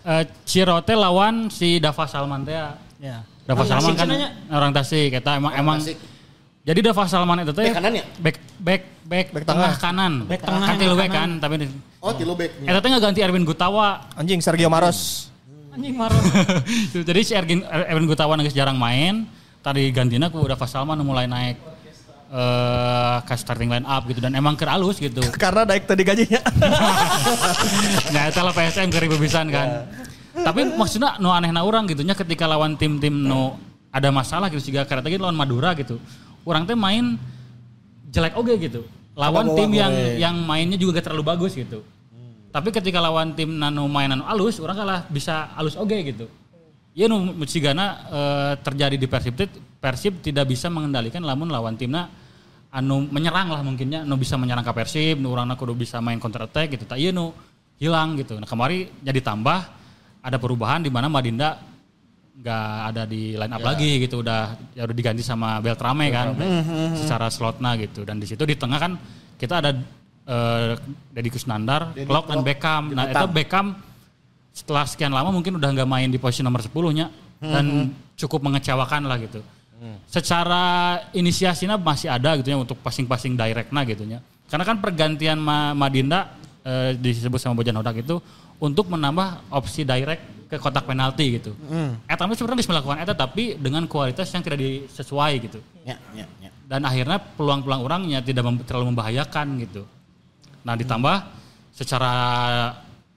[0.04, 2.56] eh, Ciro teh lawan si Dava Salman teh.
[3.00, 3.24] Ya.
[3.46, 4.10] Dava Orang Salman Tasik kan
[4.50, 5.98] orang Tasik kita emang emang Tasik.
[6.66, 8.04] Jadi Dava Salman itu teh Back kanan ya?
[8.18, 9.78] back back back, Back tengah tengah.
[9.78, 10.14] kanan.
[10.26, 11.56] Back tengah kan tilu back kan tapi
[12.02, 12.58] Oh, tilu back.
[12.66, 14.10] Eta teh ganti Erwin Gutawa.
[14.18, 15.30] Anjing Sergio Maros.
[15.76, 16.18] Anjing marah.
[17.08, 19.28] Jadi si Erwin, Erwin Gutawa geus jarang main.
[19.60, 21.58] Tadi gantina ku udah Salman nu mulai naik
[22.26, 25.20] eh ke starting line up gitu dan emang keur alus gitu.
[25.44, 26.42] Karena naik tadi gajinya.
[28.16, 29.86] Nah, itu lah PSM ke ribu pisan kan.
[30.36, 33.60] Tapi maksudnya nu anehna orang gitu nya ketika lawan tim-tim nu
[33.92, 36.00] ada masalah gitu juga karena tadi lawan Madura gitu.
[36.46, 37.18] Orang teh main
[38.14, 38.86] jelek oge gitu.
[39.18, 40.16] Lawan Apa tim yang goreng.
[40.22, 41.82] yang mainnya juga gak terlalu bagus gitu.
[42.56, 46.32] Tapi ketika lawan tim nanu mainan alus, orang kalah bisa alus oge gitu.
[46.96, 49.36] Ya nu Michigana eh, terjadi di Persib
[49.84, 52.08] Persib tidak bisa mengendalikan lamun lawan timna
[52.72, 56.48] anu menyerang lah mungkinnya nu bisa menyerang ke Persib, nu urangna kudu bisa main counter
[56.48, 56.88] attack gitu.
[56.88, 57.36] Tak ieu nu
[57.76, 58.40] hilang gitu.
[58.40, 59.60] Nah, kemari jadi tambah
[60.24, 61.60] ada perubahan di mana Madinda
[62.36, 64.42] nggak ada di line up lagi gitu udah
[64.76, 66.28] ya udah diganti sama Beltrame kan
[66.94, 68.04] secara slotnya gitu.
[68.04, 68.92] Dan di situ di tengah kan
[69.36, 69.72] kita ada
[70.26, 70.74] eh
[71.12, 72.84] Deddy Kusnandar, Klok dan Beckham.
[72.92, 73.66] Nah, itu Beckham
[74.52, 77.08] setelah sekian lama mungkin udah nggak main di posisi nomor 10 nya
[77.40, 77.66] dan
[78.16, 79.40] cukup mengecewakan lah gitu.
[80.08, 80.64] Secara
[81.12, 84.20] inisiasinya masih ada gitu ya untuk passing-passing directnya gitu ya.
[84.48, 86.34] Karena kan pergantian Ma- Madinda
[86.64, 88.18] eh, disebut sama Bojan Hodak itu
[88.58, 91.52] untuk menambah opsi direct ke kotak penalti gitu.
[92.06, 95.60] Eta mah sebenarnya bisa melakukan eta tapi dengan kualitas yang tidak disesuai gitu.
[95.82, 96.50] Ya, ya, ya.
[96.66, 99.86] Dan akhirnya peluang-peluang orangnya tidak mem- terlalu membahayakan gitu.
[100.62, 101.16] Nah ditambah
[101.72, 102.14] secara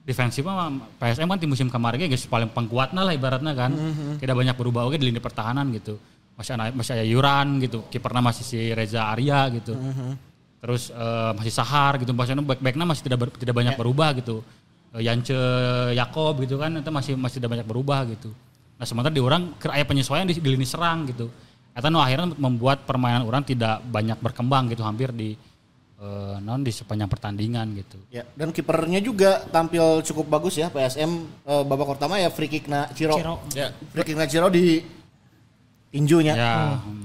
[0.03, 3.73] defensif mah PSM kan di musim kemarin guys paling pengkuatnya lah ibaratnya kan.
[4.17, 6.01] Tidak banyak berubah oke di lini pertahanan gitu.
[6.35, 7.85] Masih ada masih ada Yuran gitu.
[7.89, 9.77] Kipernya masih si Reza Arya gitu.
[10.59, 12.11] Terus eh, masih Sahar gitu.
[12.11, 14.41] Maksudnya back backnya masih tidak ber- tidak banyak berubah gitu.
[14.99, 15.39] Yance
[15.95, 18.31] Yakob gitu kan itu masih masih tidak banyak berubah gitu.
[18.79, 21.31] Nah sementara di orang ke aya penyesuaian di, di lini serang gitu.
[21.75, 25.39] Eta nu akhirnya membuat permainan orang tidak banyak berkembang gitu hampir di
[25.99, 27.99] eh, non di sepanjang pertandingan gitu.
[28.11, 31.11] Ya, dan kipernya juga tampil cukup bagus ya PSM
[31.47, 33.15] eh, babak pertama ya free kick na Ciro.
[33.15, 33.35] Ciro.
[33.55, 33.71] Ya.
[33.95, 34.98] Free kick na Ciro di
[35.89, 36.35] tinjunya.
[36.37, 36.53] Ya,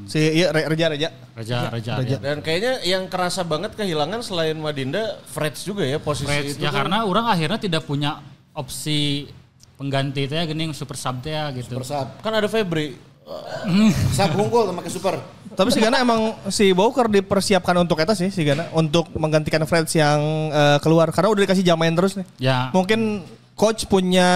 [0.04, 1.10] Si iya Re- Reja Reja.
[1.34, 1.94] Reja Reja.
[1.98, 2.18] Reja.
[2.20, 6.64] Dan kayaknya yang kerasa banget kehilangan selain Madinda, Freds juga ya posisi Freds, itu.
[6.64, 6.86] ya kan.
[6.86, 8.20] karena orang akhirnya tidak punya
[8.52, 9.32] opsi
[9.80, 11.80] pengganti teh gini super sub teh gitu.
[11.80, 12.20] Persab.
[12.20, 13.14] Kan ada Febri.
[14.18, 15.16] Sab unggul sama ke super.
[15.54, 19.96] Tapi si Gana emang si Bowker dipersiapkan untuk eta sih si Gana untuk menggantikan Freds
[19.96, 20.20] yang
[20.52, 22.26] eh, keluar karena udah dikasih jam main terus nih.
[22.52, 22.68] Ya.
[22.76, 23.24] Mungkin
[23.56, 24.28] coach punya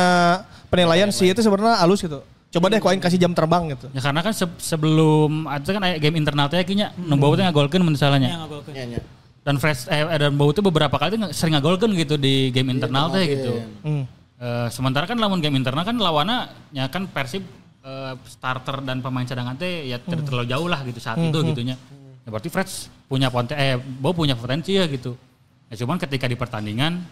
[0.72, 2.24] penilaian si itu sebenarnya halus gitu.
[2.48, 3.92] Coba deh koin kasih jam terbang gitu.
[3.92, 7.12] Ya karena kan se- sebelum itu kan game internal teh kayaknya hmm.
[7.12, 8.30] nu teh ngagolkeun mun Ya, salahnya.
[8.48, 8.74] ngagolkeun.
[8.74, 9.02] Ya, ya.
[9.44, 13.12] Dan Fresh eh dan Bau itu beberapa kali tuh sering ngagolkeun gitu di game internal
[13.12, 13.52] teh gitu.
[13.84, 14.04] Hmm.
[14.38, 17.44] Eh, sementara kan lawan game internal kan lawannya ya kan Persib
[17.84, 21.76] eh, starter dan pemain cadangan teh ya ter- terlalu jauh lah gitu saat itu gitunya.
[22.24, 25.20] Ya berarti Fresh punya potensi eh Bau punya potensi ya gitu.
[25.68, 27.04] Ya cuman ketika di pertandingan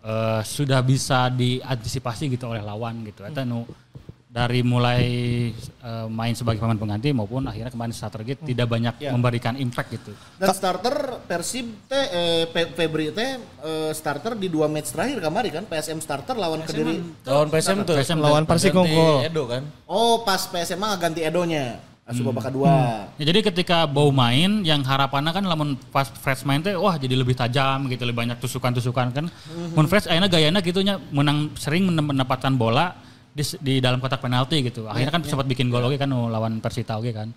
[0.00, 3.28] eh, sudah bisa diantisipasi gitu oleh lawan gitu.
[3.28, 3.68] Eta nu
[4.34, 5.02] dari mulai
[5.54, 9.14] eh, main sebagai pemain pengganti maupun akhirnya kemarin starter gitu tidak banyak Ya.
[9.14, 10.10] memberikan impact gitu.
[10.34, 15.62] Dan starter Persib teh eh, Fe- Febri teh eh, starter di dua match terakhir kemarin
[15.62, 16.98] kan PSM starter lawan Kediri.
[17.22, 17.94] Lawan PSM tuh.
[17.94, 19.22] PSM Lawan Persik Unggul.
[19.22, 19.62] Edo kan.
[19.86, 21.78] Oh, pas PSM mah ganti Edonya.
[22.04, 23.08] Asup babak kedua.
[23.16, 27.16] Ya, jadi ketika Bau main, yang harapannya kan lamun pas Fresh main teh, wah jadi
[27.16, 29.24] lebih tajam gitu, lebih banyak tusukan-tusukan kan.
[29.72, 32.92] Mun Fresh akhirnya gayana gitunya menang sering men- mendapatkan bola
[33.34, 34.86] di, di dalam kotak penalti gitu.
[34.86, 37.28] Akhirnya kan sempat bikin gol oke kan oh, lawan Persita oke kan.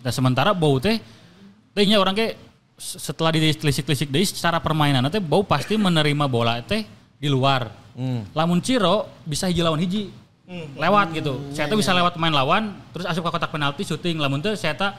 [0.00, 1.02] Dan sementara Bau teh,
[1.74, 2.38] tehnya orang kayak
[2.78, 6.86] s- setelah ditelisik-telisik deui secara permainan teh Bau pasti menerima bola teh
[7.18, 7.66] di luar.
[8.32, 10.08] Lamun Ciro bisa hiji lawan hiji.
[10.74, 11.34] Lewat gitu.
[11.52, 14.16] Saya tuh bisa lewat main lawan terus asup ke kotak penalti syuting.
[14.16, 14.92] Lamun teh saya tak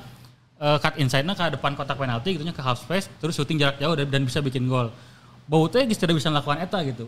[0.59, 3.79] eh, cut inside-nya ke depan kotak penalti gitu nya ke half space terus syuting jarak
[3.79, 4.91] jauh dan, dan bisa bikin gol.
[5.47, 7.07] Bau teh tidak bisa melakukan eta gitu.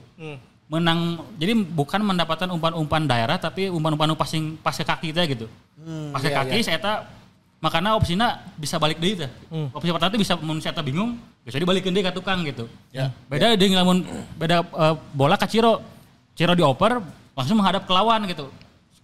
[0.74, 5.46] Menang jadi bukan mendapatkan umpan-umpan daerah tapi umpan-umpan nu passing pas ke kaki teh gitu.
[6.10, 7.06] pas ke kaki saya tak
[7.62, 9.30] makanya opsinya bisa balik deui teh.
[9.70, 12.66] Opsi pertama teh bisa mun saya tak bingung bisa dibalikin deui ka tukang gitu.
[12.90, 13.14] Ya.
[13.30, 14.02] Beda dengan lamun
[14.34, 15.78] beda eh, bola ke Ciro.
[16.34, 17.06] Ciro dioper
[17.38, 18.50] langsung menghadap ke lawan gitu.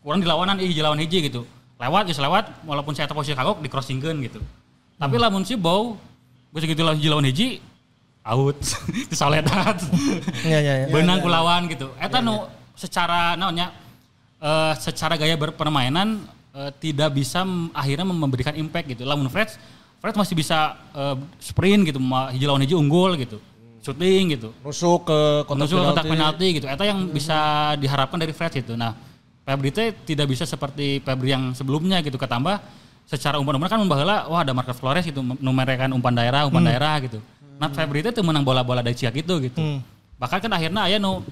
[0.01, 1.45] Kurang di lawanan ih lawan hiji gitu.
[1.77, 4.41] Lewat geus lewat walaupun saya tak posisi kagok di crossingkeun gitu.
[4.97, 5.93] Tapi lamun si Bow
[6.49, 7.47] geus gitu lawan hiji lawan hiji
[8.29, 8.61] out.
[9.11, 9.81] Disoledat.
[10.45, 10.87] Iya iya iya.
[10.93, 11.89] Benang ku lawan gitu.
[11.97, 12.45] Eta nu
[12.77, 13.73] secara naonnya
[14.39, 16.21] eh, secara gaya berpermainan
[16.53, 17.41] eh, tidak bisa
[17.73, 19.03] akhirnya memberikan impact gitu.
[19.03, 19.49] Lamun Fred
[19.99, 21.99] Fred masih bisa eh, sprint gitu,
[22.31, 23.41] hiji lawan hiji unggul gitu.
[23.79, 24.53] Shooting gitu.
[24.61, 25.89] Nusuk ke kotak Menuju penalti.
[25.89, 26.65] kotak penalti gitu.
[26.69, 27.37] Eta yang bisa
[27.79, 28.75] diharapkan dari Fred itu.
[28.75, 28.91] Nah,
[29.47, 32.19] Febri teh tidak bisa seperti Febri yang sebelumnya gitu.
[32.19, 32.59] Ketambah
[33.09, 37.17] secara umpan-umpan kan membaheula wah ada Marcus Flores itu numerekan umpan daerah, umpan daerah gitu.
[37.59, 39.59] Nah, Febri teu menang bola-bola dari Ciak itu gitu.
[40.15, 41.23] Bahkan kan akhirnya aya nu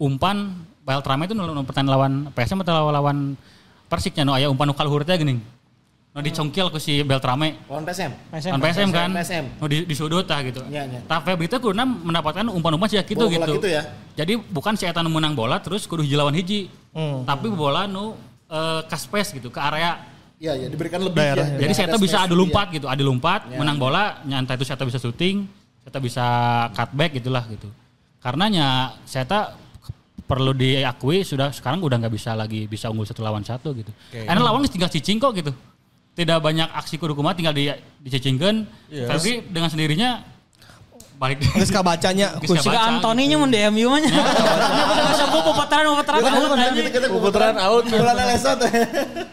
[0.00, 0.48] umpan
[0.82, 3.18] Beltrame itu nu nu pertandingan lawan PSM atau lawan, lawan
[3.86, 5.44] Persiknya nu aya umpan nu kaluhur teh geuning.
[6.12, 7.60] Nu dicongkel ku si Beltrame.
[7.68, 8.12] Lawan PSM.
[8.32, 8.52] PSM.
[8.56, 9.44] Kan PSM kan, PSM.
[9.60, 10.64] nu di, di sudut tah gitu.
[10.72, 11.00] Iya, iya.
[11.04, 13.54] Tah Febri teh kuduna mendapatkan umpan-umpan sih gitu Bola-bola gitu.
[13.60, 13.82] gitu ya.
[14.16, 16.72] Jadi bukan si Eta nu menang bola terus kudu hiji lawan hiji.
[16.96, 17.28] Hmm.
[17.28, 18.16] Tapi bola nu
[18.48, 20.11] eh, ke space gitu, ke area.
[20.42, 21.54] Iya, ya diberikan lebih Daerah, ya.
[21.54, 21.60] ya.
[21.62, 22.74] Jadi saya Ada bisa adu lebih lompat ya.
[22.74, 23.58] gitu, adu lompat, Ya.
[23.62, 25.46] menang bola, nyata itu saya bisa syuting,
[25.86, 26.26] saya bisa
[26.74, 27.70] cutback gitulah gitu.
[28.18, 29.54] Karenanya saya tak
[30.26, 33.94] perlu diakui sudah sekarang udah nggak bisa lagi bisa unggul satu lawan satu gitu.
[34.10, 35.54] Karena lawan tinggal cicing kok gitu.
[36.12, 37.70] Tidak banyak aksi kudu kumaha tinggal di
[38.02, 38.66] dicicingkeun.
[38.90, 39.06] Iya.
[39.14, 40.26] Tapi dengan sendirinya
[41.22, 42.66] balik Geus kabacanya ku kabaca.
[42.66, 44.10] Siga Antoni nya mun di MU mah nya.
[44.10, 46.86] Masa gua pupataran pupataran out anjing.
[47.14, 47.84] Putaran out.
[47.86, 48.58] Bulan lesot.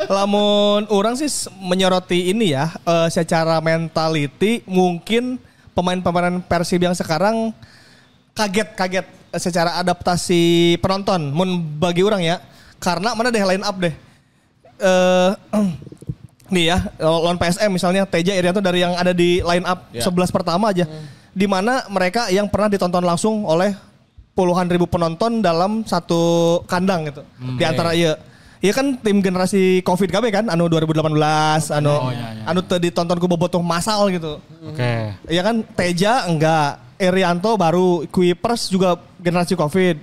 [0.05, 5.41] Lamun orang sih menyoroti ini ya, eh, secara mentality mungkin
[5.73, 7.49] pemain-pemain Persib yang sekarang
[8.37, 9.09] kaget-kaget
[9.41, 11.33] secara adaptasi penonton.
[11.33, 12.37] Mun bagi orang ya,
[12.77, 13.93] karena mana deh line up deh.
[14.77, 15.31] Eh
[16.53, 20.05] nih ya lawan PSM misalnya Teja Irianto dari yang ada di line up Ya.
[20.05, 20.85] 11 pertama aja.
[21.39, 23.71] Di mana mereka yang pernah ditonton langsung oleh
[24.35, 26.19] puluhan ribu penonton dalam satu
[26.67, 27.23] kandang gitu.
[27.55, 28.19] Di antara iya
[28.59, 31.15] Iya kan tim generasi Covid KB kan anu 2018
[31.71, 32.11] anu
[32.43, 34.35] anu teu ditonton ku bobotoh masal gitu.
[34.67, 35.15] Oke.
[35.31, 39.95] Iya kan Teja enggak, Irianto baru, Kuipers juga generasi Covid.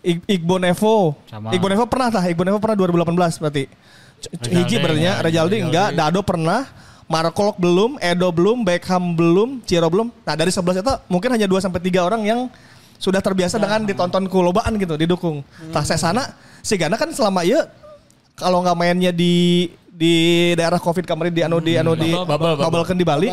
[0.00, 1.20] I- Igbo Nevo.
[1.28, 1.52] Sama.
[1.52, 3.64] Igbo Nevo pernah tah, Igbo Nevo pernah 2018 berarti.
[4.24, 6.64] C- Hiji berarti ya, ya, Rejaldi enggak, Dado pernah,
[7.12, 10.08] Markolok belum, Edo belum, Beckham belum, Ciro belum.
[10.24, 12.40] Nah, dari 11 itu mungkin hanya 2 sampai 3 orang yang
[12.96, 15.44] sudah terbiasa dengan ditonton ku lobaan gitu, didukung.
[15.68, 16.32] Tah saya sana,
[16.64, 17.68] si Gana kan selama iya
[18.32, 20.14] kalau nggak mainnya di di
[20.56, 22.16] daerah Covid kemarin di anu di anu di
[22.56, 23.28] bubble di Bali.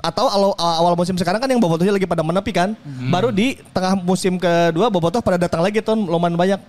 [0.00, 2.72] Atau awal, awal musim sekarang kan yang bobotohnya lagi pada menepi kan.
[3.12, 6.60] Baru di tengah musim kedua bobotoh pada datang lagi tuh lumayan banyak.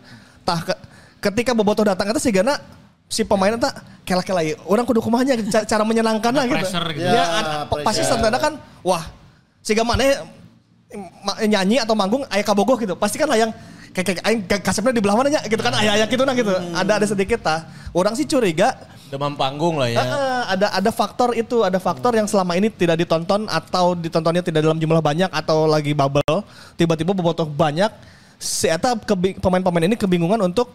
[0.43, 0.81] Tah ke-
[1.23, 2.59] ketika bobotoh datang itu sih Gana
[3.11, 4.55] si pemainnya tak kela-kela ya.
[4.63, 6.63] Orang kudu kumahnya ca- cara menyenangkan lah gitu.
[6.63, 7.03] gitu.
[7.03, 9.03] Ya, Ya, ada- pasti serta kan wah
[9.59, 10.23] si mana
[11.21, 12.95] ma- nyanyi atau manggung ayah kabogoh gitu.
[12.95, 13.51] Pasti kan lah yang
[13.91, 16.55] kayak kayak aing ka- kasepnya di belah mananya gitu kan ayah-ayah gitu nah gitu.
[16.71, 17.67] Ada ada sedikit tah.
[17.91, 18.79] Orang sih curiga
[19.11, 19.99] Demam panggung lah ya.
[19.99, 24.63] Heeh, ada ada faktor itu, ada faktor yang selama ini tidak ditonton atau ditontonnya tidak
[24.63, 26.47] dalam jumlah banyak atau lagi bubble,
[26.79, 27.91] tiba-tiba bobotoh banyak.
[28.39, 28.95] Si eta
[29.43, 30.71] pemain-pemain ini kebingungan untuk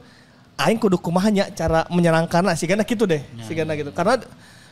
[0.56, 3.90] aing kudu kumahanya cara menyenangkan lah sih gitu deh, sih gitu.
[3.92, 4.20] Karena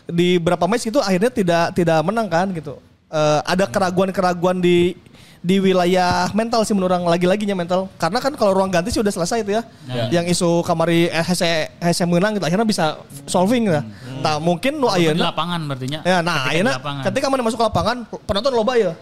[0.04, 2.80] di beberapa match itu akhirnya tidak tidak menang kan gitu.
[3.14, 4.98] Eh, ada keraguan-keraguan di
[5.44, 9.12] di wilayah mental sih menurut orang lagi-laginya mental karena kan kalau ruang ganti sih udah
[9.12, 9.62] selesai itu ya
[10.08, 12.96] yang isu kamari eh, hese hese menang gitu akhirnya bisa
[13.28, 13.84] solving lah
[14.24, 16.00] nah mungkin lu Di ayeuna lapangan berartinya.
[16.00, 17.02] ya nah ayeuna lapangan.
[17.12, 18.92] ketika mana masuk ke lapangan penonton loba ya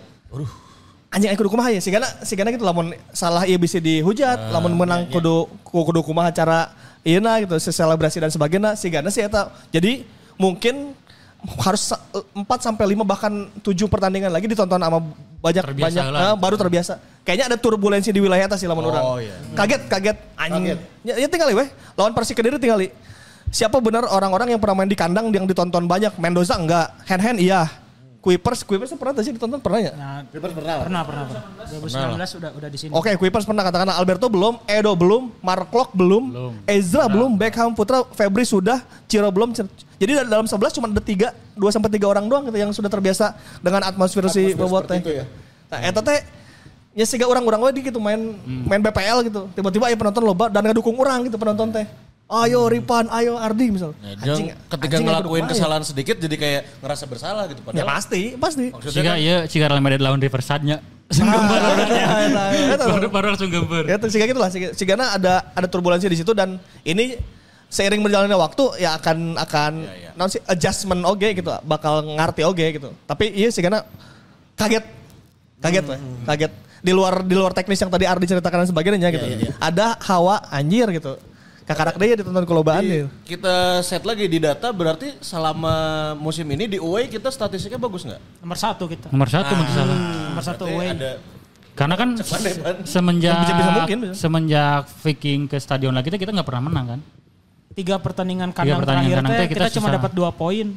[1.12, 5.04] anjing aing kudu kumaha ya sigana sigana gitu lamun salah ieu bisa dihujat lamun menang
[5.12, 6.72] kudu ku- kudu kumaha cara
[7.04, 10.08] ieuna gitu selebrasi dan sebagainya sigana sih eta jadi
[10.40, 10.96] mungkin
[11.58, 14.98] harus 4 sampai 5 bahkan 7 pertandingan lagi ditonton sama
[15.42, 16.20] banyak Terbiasa banyak lah.
[16.22, 16.92] eh, baru terbiasa.
[17.26, 19.02] Kayaknya ada turbulensi di wilayah atas sih lamun orang.
[19.02, 19.34] Oh, iya.
[19.58, 20.78] Kaget kaget anjing.
[21.02, 21.66] Ya, ya tinggal weh.
[21.98, 22.78] Lawan Persik Kediri tinggal
[23.50, 26.14] Siapa benar orang-orang yang pernah main di kandang yang ditonton banyak?
[26.16, 27.66] Mendoza enggak, Hand Hand iya.
[28.22, 29.92] Kuipers, Kuipers pernah tuh sih ditonton pernah ya?
[29.98, 30.84] Nah, Clippers pernah lah.
[30.86, 31.42] pernah pernah pernah.
[31.74, 32.92] 2019 udah udah di sini.
[32.94, 36.52] Oke, Kuipers pernah katakanlah Alberto belum, Edo belum, Mark belum, Belum.
[36.70, 38.78] Ezra belum, Beckham Putra, Febri sudah,
[39.10, 39.50] Ciro belum.
[39.58, 42.86] Jadi dari dalam 11 cuma ada 3, 2 sampai 3 orang doang gitu yang sudah
[42.86, 45.02] terbiasa dengan atmosfer si Bobot teh.
[45.02, 45.26] ya.
[45.66, 46.22] Nah, eta teh
[46.94, 49.50] ya siga orang-orang we gitu main main BPL gitu.
[49.50, 51.90] Tiba-tiba aya penonton loba dan ngedukung orang gitu penonton teh.
[52.33, 53.93] Ayo Ripan, ayo Ardi misal.
[54.01, 55.51] Ya, jangan ketika anjing, ngelakuin ya?
[55.53, 58.66] kesalahan sedikit jadi kayak ngerasa bersalah gitu Ya padahal pasti, pasti.
[58.72, 60.80] maksudnya Jika kan iya, jika Real Madrid lawan Riverside-nya.
[61.12, 62.05] Langsung gambar orangnya.
[62.80, 63.83] Baru, baru langsung gambar.
[63.85, 66.57] Ya siga gitu lah, siga, sigana ada ada turbulensi di situ dan
[66.89, 67.20] ini
[67.68, 69.72] seiring berjalannya waktu ya akan akan
[70.16, 72.97] naon sih adjustment oge gitu, bakal ngerti oge gitu.
[73.05, 73.85] Tapi iya sigana
[74.57, 74.89] kaget.
[75.61, 76.53] Kaget weh, kaget.
[76.80, 79.53] Di luar di luar teknis yang tadi Ardi ceritakan dan sebagainya gitu.
[79.61, 81.20] Ada hawa anjir gitu.
[81.62, 83.08] Kakarak dia ditonton kelobaan Di- gitu.
[83.24, 85.74] kita set lagi di data berarti selama
[86.14, 88.18] musim ini di away kita statistiknya bagus nggak?
[88.42, 89.08] Nomor satu kita.
[89.08, 89.96] Nomor satu mungkin salah.
[90.28, 90.88] Nomor satu away.
[90.90, 91.12] ada
[91.72, 92.08] Karena kan
[92.84, 94.14] semenjak Bisa-bisa mungkin, bisa.
[94.18, 97.00] semenjak Viking ke stadion lagi kita kita nggak pernah menang kan.
[97.72, 100.68] Tiga pertandingan Tiga kandang pertandingan terakhir kandang kita, kita cuma dapat dua poin.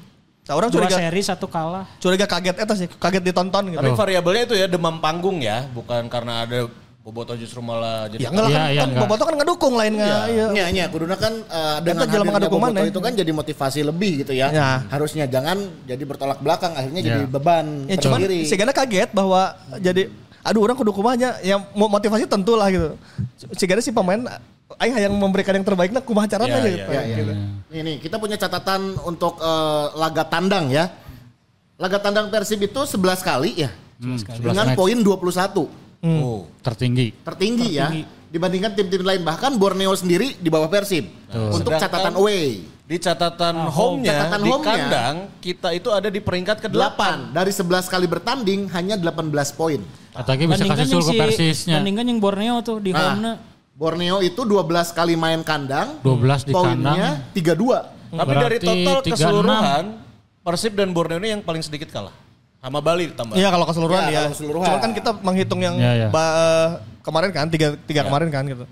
[0.46, 1.90] Nah, orang Dua curiga seri satu kalah.
[1.98, 3.82] curiga kaget eta sih, kaget ditonton gitu.
[3.82, 6.70] Tapi variabelnya itu ya demam panggung ya, bukan karena ada
[7.06, 9.02] Boboto justru malah jadi Ya enggak lah Iya, kan, iya, kan enggak.
[9.06, 10.24] Boboto kan ngedukung lain enggak.
[10.26, 10.46] Iya.
[10.50, 12.90] Iya, iya, kuduna kan eh, dengan hadirnya ngedukung Boboto maneh.
[12.90, 14.48] itu kan jadi motivasi lebih gitu ya.
[14.50, 14.70] Ya.
[14.90, 17.08] Harusnya jangan jadi bertolak belakang akhirnya Ya.
[17.14, 18.40] jadi beban Ya cuman tersendiri.
[18.44, 20.10] si Gana kaget bahwa jadi
[20.42, 22.98] aduh orang kudu kumahnya yang mo- motivasi tentu lah gitu.
[23.54, 24.26] Si Gana si pemain
[24.76, 26.90] aing yang memberikan yang terbaik nah kumaha caranya Ya, gitu.
[26.90, 27.36] Ya, ya, ya.
[27.70, 30.90] Nih, nih, kita punya catatan untuk eh, laga tandang ya.
[31.78, 33.70] Laga tandang Persib itu 11 kali ya.
[34.02, 35.85] Hmm, 11 Dengan poin 21.
[36.06, 36.46] Oh.
[36.62, 37.18] tertinggi.
[37.18, 37.90] Tertinggi, ya.
[38.30, 39.22] Dibandingkan tim-tim lain.
[39.22, 41.10] Bahkan Borneo sendiri di bawah Persib.
[41.52, 42.68] Untuk Sedangkan- catatan away.
[42.86, 44.70] Di catatan home-nya, Catatan di home-nya.
[44.70, 46.70] kandang kita itu ada di peringkat ke-8.
[46.70, 47.34] 8.
[47.34, 49.82] Dari 11 kali bertanding hanya 18 poin.
[50.14, 51.82] Atau bisa kasih sul ke si- Persisnya.
[51.82, 53.34] Bandingkan yang Borneo tuh di Nah, home-nya.
[53.74, 55.98] Borneo itu 12 kali main kandang.
[56.00, 57.90] 12 di Poinnya 32.
[58.08, 59.12] Tapi dari Berarti total 36.
[59.12, 59.84] keseluruhan,
[60.40, 62.14] Persib dan Borneo ini yang paling sedikit kalah.
[62.66, 63.38] Sama Bali ditambah.
[63.38, 64.18] Iya kalau keseluruhan Ya, ya.
[64.18, 64.66] kalau keseluruhan.
[64.66, 66.08] Cuman kan kita menghitung yang Ya, ya.
[66.10, 68.66] ba- kemarin kan tiga tiga kemarin kan gitu.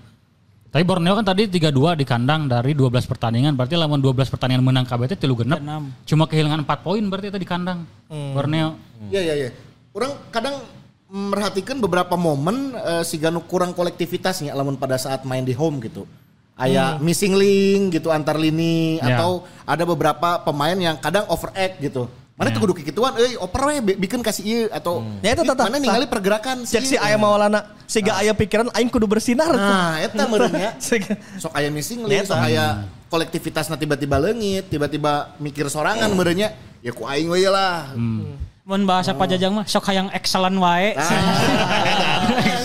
[0.66, 3.54] Tapi Borneo kan tadi 3-2 di kandang dari 12 pertandingan.
[3.54, 5.62] Berarti lawan 12 pertandingan menang KBT tilu genep.
[6.02, 7.86] Cuma kehilangan 4 poin berarti itu di kandang.
[8.10, 8.74] Borneo.
[9.06, 9.50] Iya, iya, iya.
[9.94, 10.58] Orang kadang
[11.06, 16.02] merhatikan beberapa momen eh, si Ganu kurang kolektivitasnya lamun pada saat main di home gitu.
[16.54, 19.18] aya missing link gitu antar lini Ya.
[19.18, 22.06] atau ada beberapa pemain yang kadang overact gitu.
[22.34, 25.54] Mana tuh kudu kikituan, euy oper we bi- bikin kasih ieu atau Ya, itu ih,
[25.54, 29.54] tetap- mana ningali pergerakan Cek si aya maulana, siga aya pikiran aing kudu bersinar.
[29.54, 30.74] Nah, eta meureunnya.
[30.82, 36.50] Siga- Sok aya missing link, sok aya kolektivitasna tiba-tiba leungit, tiba-tiba mikir sorangan meureunnya.
[36.82, 37.94] Ya ku aing we lah.
[38.64, 40.98] Mun bahasa Pak Jajang mah sok hayang excellent wae.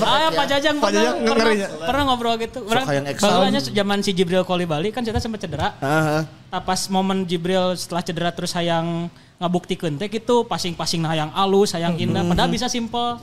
[0.00, 1.68] Ah, Pak Jajang Pak pernah, Jajang pernah, ngerinya.
[1.84, 2.58] pernah ngobrol gitu.
[2.66, 2.86] Orang
[3.58, 5.76] zaman si Jibril Koli Bali kan kita sempat cedera.
[5.82, 6.22] Heeh.
[6.26, 11.96] Nah, pas momen Jibril setelah cedera terus hayang ngabuktikeun teh gitu passing-passing hayang alus, hayang
[11.96, 13.16] indah, padahal bisa simple.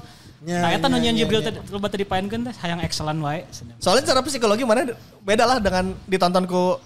[0.46, 1.50] Ya, nah, eta ya, ya, Jibril ya.
[1.50, 3.46] teh loba teu dipaenkeun teh hayang excellent wae.
[3.82, 6.78] Soalnya secara psikologi mana beda lah dengan ditonton ku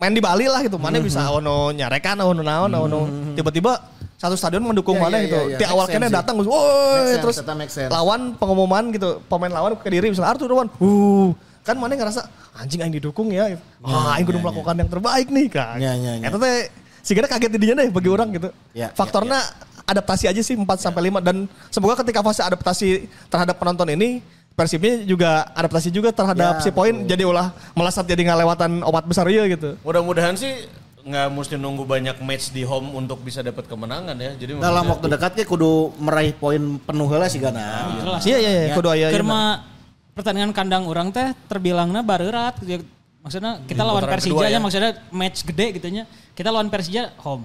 [0.00, 0.76] main di Bali lah gitu.
[0.80, 3.00] Mana bisa ono nyarekan, ono naon, ono
[3.36, 3.80] tiba-tiba
[4.24, 5.36] satu stadion mendukung Ya, mana ya, gitu.
[5.36, 5.58] ya, ya.
[5.60, 7.92] Di awal kena datang, woi sense, terus sense.
[7.92, 11.30] lawan pengumuman gitu, pemain lawan ke diri misalnya Arthur Lawan, uh
[11.64, 12.28] kan mana ngerasa
[12.60, 13.52] anjing aing didukung ya.
[13.52, 13.60] Gitu.
[13.84, 15.76] Ah, aing kudu melakukan yang terbaik nih kan.
[15.80, 16.28] Ya, ya, ya.
[16.28, 16.68] Eta teh
[17.00, 18.48] sigana kaget didinya deh bagi orang gitu.
[18.76, 19.40] Ya, Faktornya
[19.84, 25.02] adaptasi aja sih 4 sampai 5 dan semoga ketika fase adaptasi terhadap penonton ini Persibnya
[25.02, 29.50] juga adaptasi juga terhadap Ya, si poin jadi ulah melesat jadi ngalewatan obat besar ya
[29.50, 29.74] gitu.
[29.82, 30.70] Mudah-mudahan sih
[31.04, 34.32] nggak mesti nunggu banyak match di home untuk bisa dapat kemenangan ya.
[34.40, 37.92] Jadi Dalam waktu dekat ke kudu meraih poin penuh heula sih gana.
[38.00, 38.20] Jelas.
[38.24, 39.12] Iya iya iya kudu aya.
[39.12, 39.68] Kerma
[40.16, 42.88] pertandingan kandang orang teh terbilangnya bareurat gitu.
[43.20, 44.58] Maksudnya kita lawan putaran Persija kedua ya ya.
[44.60, 46.04] maksudnya match gede gitu nya.
[46.32, 47.44] Kita lawan Persija home.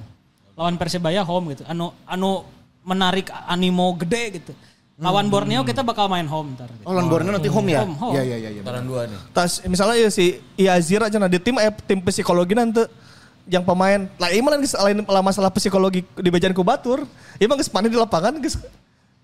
[0.55, 1.68] Lawan Persebaya home gitu.
[1.68, 2.47] Anu anu
[2.88, 4.51] menarik animo gede gitu.
[4.99, 6.68] Lawan Borneo kita bakal main home ntar.
[6.72, 6.84] Gitu.
[6.84, 7.88] Oh, lawan Borneo nanti home ya?
[7.88, 8.16] Home, home.
[8.20, 8.49] Iya, iya, iya.
[8.55, 8.62] iya.
[8.64, 9.20] putaran dua nih.
[9.32, 12.84] Tas misalnya ya si Iazira cenah di tim eh, tim psikologi nanti
[13.50, 17.04] yang pemain lah malah geus lain lah masalah psikologi di bejan ku batur.
[17.41, 18.56] Ieu mah geus di lapangan geus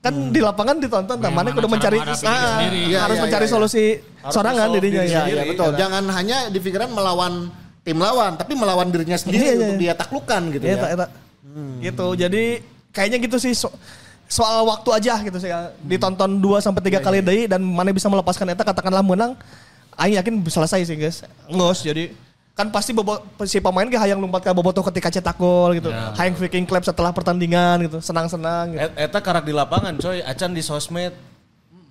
[0.05, 2.93] kan di lapangan ditonton tah mana cara mencari ah, sendiri.
[2.93, 3.55] Iya, harus iya, mencari iya, iya.
[3.57, 3.86] solusi
[4.21, 5.21] Harus sorangan dirinya diri ya.
[5.26, 5.71] Iya, iya betul.
[5.73, 7.49] Jangan hanya di pikiran melawan
[7.82, 9.82] tim lawan, tapi melawan dirinya sendiri Iya, iya, untuk iya.
[9.82, 10.78] dia taklukkan gitu Iya, ya.
[10.78, 11.05] eta, eta.
[11.82, 12.07] Gitu.
[12.21, 12.43] Jadi
[12.93, 13.73] kayaknya gitu sih so-
[14.30, 15.49] soal waktu aja gitu sih.
[15.86, 19.34] Ditonton 2 sampai 3 kali deui dan mana bisa melepaskan eta katakanlah menang.
[19.97, 21.26] Aing yakin selesai sih guys.
[21.49, 22.13] Ngos jadi
[22.56, 25.91] kan pasti bobo, si pemain ge hayang lompat ke bobotoh ketika cetak gol gitu.
[25.91, 27.99] Hayang freaking clap setelah pertandingan gitu.
[27.99, 28.80] Senang-senang gitu.
[28.82, 31.12] Et- Eta karak di lapangan coy, acan di sosmed.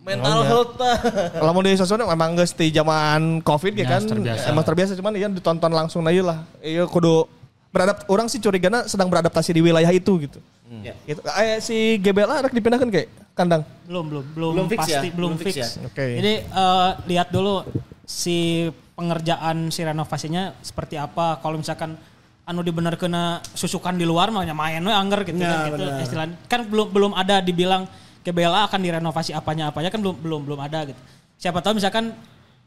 [0.01, 0.49] Mental Oh, iya.
[0.51, 0.73] health.
[1.37, 4.01] Kalau mau di sosmed memang geus di zaman Covid ya Ya, kan.
[4.07, 4.45] terbiasa.
[4.49, 6.39] Emang terbiasa cuman ya ditonton langsung aja lah.
[6.59, 7.29] Iya kudu
[7.69, 10.41] beradapt orang sih curigana sedang beradaptasi di wilayah itu gitu.
[10.81, 10.93] Ya.
[11.05, 11.21] Gitu.
[11.21, 13.65] Eh, si GBLA ada dipindahkan kayak kandang.
[13.85, 15.01] Belum belum belum, Belum fix pasti ya?
[15.03, 15.57] belum, Belum fix fix.
[15.59, 15.69] ya?
[15.83, 16.05] Oke.
[16.21, 17.65] Jadi eh, lihat dulu
[18.03, 21.39] si pengerjaan si renovasinya seperti apa.
[21.43, 21.99] Kalau misalkan
[22.45, 26.37] anu dibener kena susukan di luar mah main we angger gitu Ya, kan gitu istilahnya.
[26.47, 27.89] Kan belum belum ada dibilang
[28.25, 31.01] GBLA akan direnovasi apanya apanya kan belum belum belum ada gitu.
[31.37, 32.15] Siapa tahu misalkan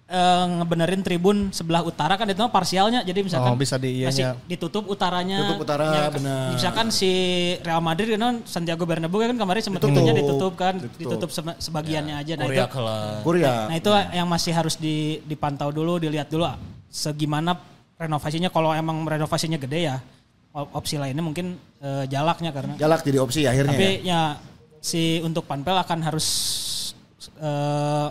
[0.08, 4.08] eh, ngebenerin tribun sebelah utara kan itu mah parsialnya jadi misalkan Oh, bisa di- iya,
[4.08, 4.32] masih iya.
[4.46, 6.48] ditutup utaranya Tutup utara, Ya, benar.
[6.52, 7.12] misalkan si
[7.60, 12.34] Real Madrid kan Santiago Bernabeu kan kemarin sempat tentunya ditutup kan ditutup seba- sebagiannya aja
[12.34, 13.20] nah itu Korea kelah.
[13.22, 13.54] Korea.
[13.68, 16.48] nah itu yang masih harus di- dipantau dulu dilihat dulu
[16.88, 17.60] segimana
[17.96, 20.00] renovasinya kalau emang renovasinya gede ya
[20.52, 24.08] op- opsi lainnya mungkin eh, jalaknya karena Jalak jadi opsi akhirnya tapi ya.
[24.08, 24.22] ya
[24.80, 26.28] si untuk panpel akan harus
[27.38, 28.08] eh,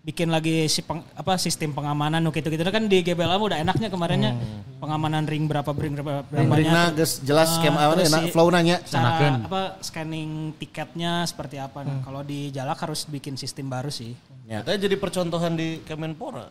[0.00, 4.32] bikin lagi si peng- apa sistem pengamanan gitu gitu kan di GBLA udah enaknya kemarinnya
[4.76, 6.96] pengamanan ring berapa ring berapa berapa Ringna banyak.
[6.96, 8.76] geus jelas Ah, skema awalnya terus enak si- flow nanya.
[8.82, 14.16] cara apa scanning tiketnya seperti apa nah, kalau di Jalak harus bikin sistem baru sih
[14.44, 14.66] Ya.
[14.66, 16.50] Kita jadi percontohan di Kemenpora.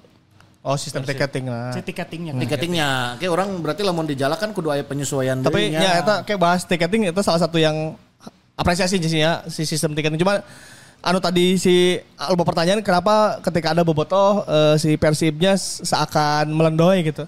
[0.62, 1.72] Oh sistem tiketing lah.
[1.72, 2.40] si tiketingnya kan.
[2.40, 5.80] Tiketingnya, kayak orang berarti lamun di Jalak kan kudu aya penyesuaian Tapi deui nya.
[5.82, 8.00] ya itu kayak bahas tiketing itu salah satu yang
[8.54, 10.16] apresiasi sih ya si sistem tiketing.
[10.18, 10.40] Cuma
[11.00, 11.96] anu tadi si
[12.32, 17.24] lupa pertanyaan kenapa ketika ada bobotoh eh, si Persibnya seakan melendoy gitu.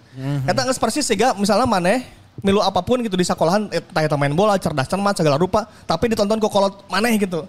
[0.48, 4.34] Eta geus persis sehingga misalnya maneh milu apa pun gitu di sekolahan entah eta main
[4.34, 7.46] bola cerdas cermat segala rupa tapi ditonton kok kolot maneh gitu.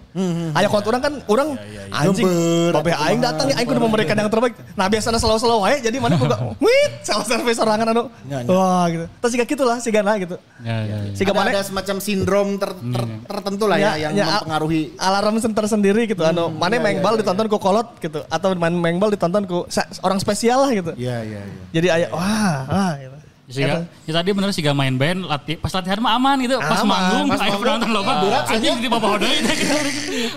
[0.53, 1.47] Aya kolot orang kan orang
[1.89, 4.53] anjing Gembet, babe aing datang nih aing kudu memberikan yang terbaik.
[4.77, 8.09] Nah biasanya slow-slow wae jadi mana boga wit salah service sorangan anu.
[8.29, 8.49] Ya, ya.
[8.49, 9.05] Wah gitu.
[9.09, 10.37] Terus siga gitulah sigana gitu.
[10.61, 11.13] Ya, ya, ya.
[11.17, 15.41] Siga ada, maneh ada semacam sindrom ter- ter- tertentu lah ya, yang ya, mempengaruhi alarm
[15.41, 16.21] tersendiri gitu.
[16.23, 19.89] anu mana main bal ditonton ku kolot gitu atau main main bal ditonton ku sa-
[20.05, 20.93] orang spesial lah gitu.
[20.93, 21.63] Iya, iya, iya.
[21.73, 23.17] Jadi aya wah, wah gitu.
[23.43, 26.79] Siga, ya tadi bener sih gak main band, latih, pas latihan mah aman gitu, pas
[26.79, 28.13] Aman, manggung, pas ayo penonton loba,
[28.47, 29.35] anjing di bawah deui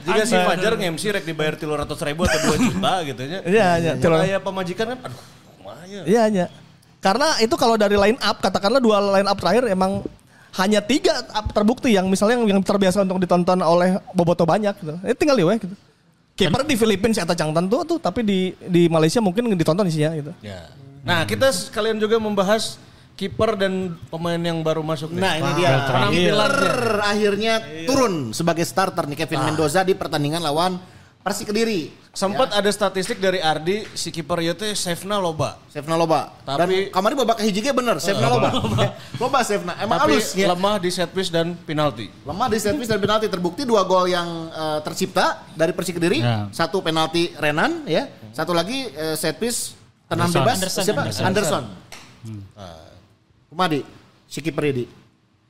[0.02, 3.38] Jika si Fajar nge-MC rek dibayar 300 ribu atau 2 juta gitu nya.
[3.46, 5.20] Iya, iya, tilu- aya pemajikan kan aduh
[5.54, 6.02] kumaha ya.
[6.02, 6.46] Iya iya.
[6.98, 10.02] Karena itu kalau dari line up katakanlah dua line up terakhir emang
[10.58, 14.98] hanya tiga up terbukti yang misalnya yang, yang terbiasa untuk ditonton oleh boboto banyak gitu.
[15.06, 15.74] Ini tinggal liwe gitu.
[16.34, 20.10] Kiper di Filipina si Eta Changtan tuh tuh tapi di di Malaysia mungkin ditonton isinya
[20.18, 20.34] gitu.
[20.42, 20.66] Ya.
[21.06, 22.82] Nah, kita sekalian juga membahas
[23.16, 23.72] kiper dan
[24.06, 25.18] pemain yang baru masuk nih.
[25.18, 26.12] Nah ini dia Penampilannya.
[26.12, 26.54] Kiper
[27.02, 27.54] akhirnya
[27.84, 30.76] turun sebagai starter nih Kevin Mendoza di pertandingan lawan
[31.18, 31.90] Persik Kediri.
[32.12, 35.60] Sempat ada statistik dari Ardi si kiper ieu teh save-na loba.
[35.66, 36.32] Save-na loba.
[36.40, 38.48] Tapi- Dan kamari babak hiji ge bener, save-na loba.
[39.16, 39.76] loba save-na.
[39.76, 40.48] Emang Tapi halus ya.
[40.48, 42.08] lemah di set piece dan penalti.
[42.22, 46.48] Lemah di service dan penalti terbukti dua gol yang eh, tercipta dari Persik Kediri, Ya.
[46.48, 50.40] satu penalti Renan ya, satu lagi eh, set piece tenang Anderson.
[50.40, 51.00] bebas Anderson, siapa?
[51.02, 51.24] Anderson.
[51.26, 51.64] Anderson.
[52.56, 52.80] Nah,
[53.56, 53.80] Kumadi,
[54.28, 54.84] si kiper ini.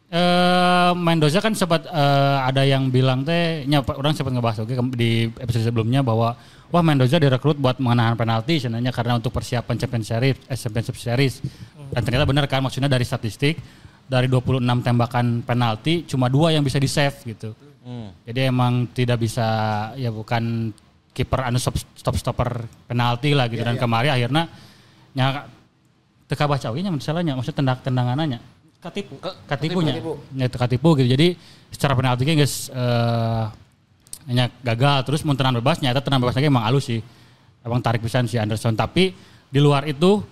[0.06, 4.94] Eh Mendoza kan sempat eh, ada yang bilang teh, nya, orang sempat ngebahas oke ke-
[4.94, 6.38] di episode sebelumnya bahwa
[6.70, 11.42] wah Mendoza direkrut buat menahan penalti sebenarnya karena untuk persiapan Champions Series, eh, Championship Series.
[11.90, 13.58] Dan ternyata benar kan maksudnya dari statistik
[14.06, 17.58] dari 26 tembakan penalti cuma dua yang bisa di save gitu.
[18.22, 19.46] Jadi emang tidak bisa
[19.98, 20.70] ya bukan
[21.10, 24.46] kiper anu stop, stop stopper penalti lah gitu dan kemarin akhirnya
[25.10, 25.50] nya
[26.26, 28.38] teka baca oge nya misalnya maksudnya tendang tendangannya
[28.86, 29.18] Katipu.
[29.50, 29.98] katipunya
[30.36, 31.08] ya itu katipu gitu.
[31.10, 31.34] Jadi
[31.74, 33.44] secara penalti guys eh
[34.26, 35.06] hanya gagal.
[35.10, 37.00] Terus mau tenang bebas nyata tenang bebasnya emang halus sih.
[37.66, 38.78] Emang tarik pisan si Anderson.
[38.78, 39.10] Tapi
[39.50, 40.22] di luar itu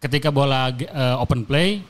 [0.00, 1.84] ketika bola eh, open play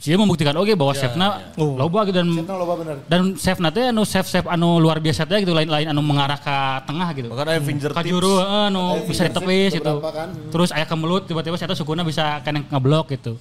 [0.00, 2.96] dia membuktikan oke bahwa save-na loba gitu dan loba bener.
[3.04, 6.56] dan save teh anu save save anu luar biasa teh gitu lain-lain anu mengarah ke
[6.88, 7.96] tengah gitu Bahkan ada fingertips.
[8.00, 10.00] kajuru anu bisa ditepis gitu.
[10.00, 10.32] kan.
[10.48, 13.36] Terus aya kemelut tiba-tiba saya sukuna bisa kena ngeblok gitu.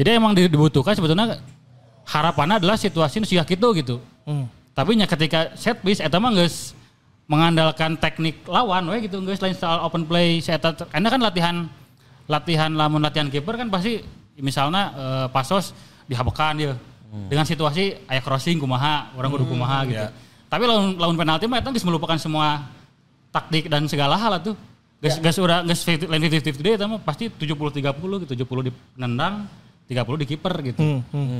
[0.00, 1.44] Jadi emang di- dibutuhkan sebetulnya
[2.08, 3.96] harapannya adalah situasi nu siga gitu gitu.
[4.72, 6.72] Tapi nya ketika set piece eta mah geus
[7.28, 10.56] mengandalkan teknik lawan we gitu geus lain soal open play saya
[10.88, 11.56] karena kan latihan
[12.24, 14.00] latihan lamun latihan kiper kan pasti
[14.40, 15.76] misalnya eh, pasos
[16.08, 16.72] dihabekan dia
[17.28, 20.06] dengan situasi aya crossing kumaha orang kudu kumaha gitu.
[20.48, 22.64] Tapi lawan lawan penalti mah eta geus melupakan semua
[23.28, 24.56] taktik dan segala hal lah tuh.
[24.98, 28.32] Gas gas udah gas lain 50 50 itu mah pasti 70 30 gitu.
[28.44, 29.46] 70 di penendang,
[29.86, 30.80] 30 di kiper gitu.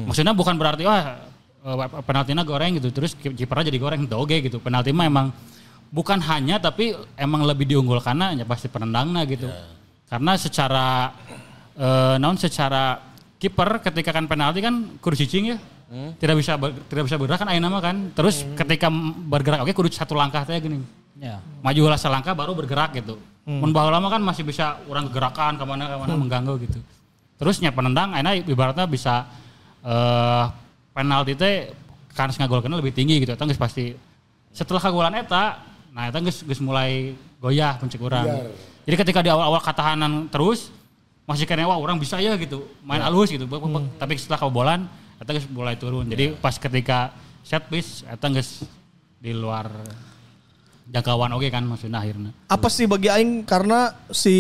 [0.07, 1.21] Maksudnya bukan berarti wah
[1.65, 4.63] eh, penaltinya goreng gitu terus ki- kipernya jadi goreng oke gitu.
[4.63, 5.27] Penalti mah emang
[5.91, 9.49] bukan hanya tapi emang lebih diunggulkan ya pasti penendangnya gitu.
[10.09, 11.13] Karena secara
[11.77, 13.01] eh naon secara
[13.39, 15.59] kiper ketika kan penalti kan kudu cicing ya.
[15.89, 18.13] Tidak bisa ber- tidak bisa bergerak kan ayeuna mah kan.
[18.13, 18.93] Terus ketika
[19.25, 20.83] bergerak oke kudu satu langkah teh gini.
[21.17, 21.41] Ya.
[21.65, 23.17] Maju lah selangkah baru bergerak gitu.
[23.49, 26.79] Mun baheula mah kan masih bisa orang gerakan ke mana ke mana mengganggu gitu.
[27.41, 29.25] Terusnya penendang ayeuna ibaratnya bisa
[29.87, 30.45] eh
[30.93, 31.73] penalti teh
[32.13, 33.33] kans ngagolkeun lebih tinggi gitu.
[33.33, 33.95] Eta geus pasti
[34.53, 35.63] setelah kagolan eta
[35.95, 38.27] nah eta geus geus mulai goyah pencek urang.
[38.85, 40.75] Jadi ketika di awal-awal katahanan terus
[41.29, 42.65] masih kena wah orang bisa ya gitu.
[42.81, 44.89] Main halus gitu Bek- bek- tapi setelah kebobolan
[45.21, 46.09] eta geus mulai turun.
[46.09, 47.13] Jadi pas ketika
[47.45, 48.65] set piece eta geus
[49.21, 49.69] di luar
[50.89, 52.33] jangkauan oke kan maksudnya akhirnya.
[52.49, 53.45] Apa sih bagi aing?
[53.45, 54.37] Karena si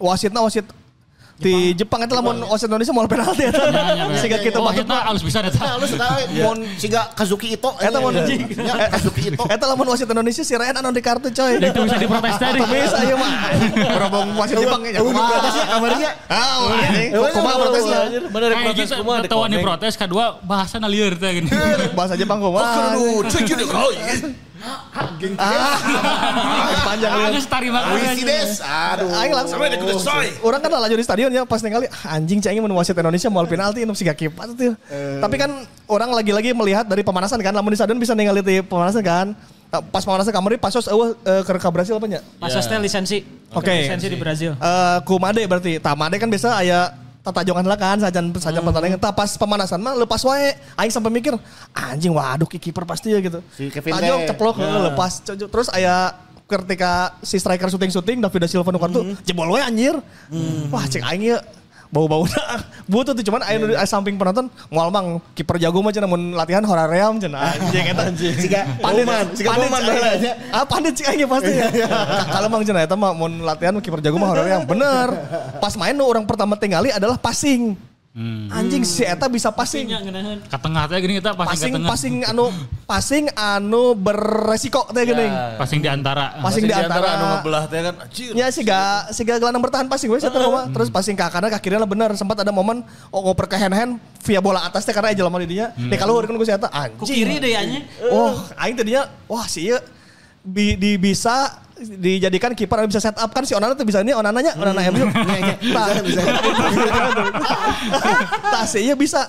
[0.00, 0.64] wasitna wasit
[1.36, 3.60] di Jepang itu lamun wasit Indonesia mau penalti eta.
[4.16, 7.76] Sehingga kita oh, batuk maksudnya halus bisa eta Nah, lu sekali mon siga Kazuki Ito.
[7.76, 9.44] Eta mun Ya, Kazuki Ito.
[9.44, 11.60] Eta lamun wasit Indonesia si Ryan anu di kartu coy.
[11.60, 13.32] itu bisa diprotes tadi Bisa ieu mah.
[13.76, 14.96] Berhubung wasit Jepang nya.
[14.96, 16.10] Eueuh protesnya kamarnya.
[16.32, 16.56] Ah,
[16.88, 17.04] ini.
[17.12, 17.98] Eueuh Kumaha protesnya?
[18.32, 19.60] Bener protes kumaha di ketahuan komeng.
[19.60, 21.48] diprotes kedua bahasa lieur teh gini
[21.98, 22.96] Bahasa Jepang kumaha?
[25.36, 25.78] Ah,
[26.90, 27.30] panjang lihat.
[27.30, 27.46] Agus
[27.96, 28.50] Wisi des.
[28.60, 29.08] Aduh.
[29.14, 29.58] Aing langsung
[30.42, 33.46] Orang kan laju di stadion ya pas ningali ah, anjing cengin mun wasit Indonesia mau
[33.46, 34.74] penalti nu siga kipas tuh.
[35.22, 35.50] Tapi kan
[35.86, 39.26] orang lagi-lagi melihat dari pemanasan kan lamun di stadion bisa ningali di pemanasan kan.
[39.70, 42.20] Ah, Pas pemanasan kamari pasos eueuh eh, ke ke Brasil apa nya?
[42.42, 43.22] Pasosnya lisensi.
[43.54, 43.86] Oke.
[43.86, 44.58] Lisensi di Brazil.
[44.58, 45.78] Eh ku Made berarti.
[45.78, 49.02] Tah Made kan biasa aya tata jongan lah kan sajan sajan pertandingan.
[49.02, 50.54] Tah pas pemanasan mah lepas wae.
[50.78, 51.34] Aing sampai mikir
[51.74, 53.42] anjing waduh ki kiper pasti ya gitu.
[53.50, 55.48] Si Kevin Tajong ceplok heeh, lepas Cocok.
[55.50, 56.14] terus aya
[56.46, 59.98] ketika si striker syuting-syuting David da Silva nu kartu jebol we anjir.
[60.70, 61.38] Wah cek aing ieu
[61.90, 62.26] bau-bau
[62.90, 66.34] butuh tuh cuman aya nu di samping penonton moal mang kiper jago mah cenah mun
[66.34, 68.04] latihan horaream cenah anjing eta
[68.36, 70.22] Siga Bauman, siga Bauman cek baheula aing.
[70.22, 70.32] nya.
[70.52, 71.68] Ah pandit cik aing pasti ya.
[72.34, 75.08] Kalau mang cenah eta mah mun latihan kiper jago mah horaream bener.
[75.62, 77.76] Pas main orang pertama tingali adalah passing.
[78.48, 79.84] Anjing si eta bisa passing.
[79.84, 80.40] Nya ngeunaheun.
[80.48, 82.46] ke tengah teh gini kita passing ke Passing tengah passing anu
[82.88, 85.32] passing anu beresiko teh geuning.
[85.60, 88.32] passing di antara Passing di antara anu ngebelah teh kan anjir.
[88.32, 90.72] Ya sih gak sih gak gelandang bertahan passing gue satu mah.
[90.72, 92.80] Terus passing ke kanan ke kiri lah bener sempat ada momen
[93.12, 93.92] oh ngoper ke hand hand
[94.24, 95.76] via bola atas teh karena aja lama di dinya.
[95.76, 96.96] Deh kalau kan gue siapa anjing.
[96.96, 97.84] Ku kiri deh anya.
[98.08, 99.76] Oh, aing tadinya wah sih
[100.46, 104.56] bi, di bisa dijadikan kiper bisa set up kan si Onana tuh bisa ini Onananya
[104.56, 105.04] Onana MU.
[105.74, 106.20] Tah bisa.
[108.48, 109.28] Tah sih ieu bisa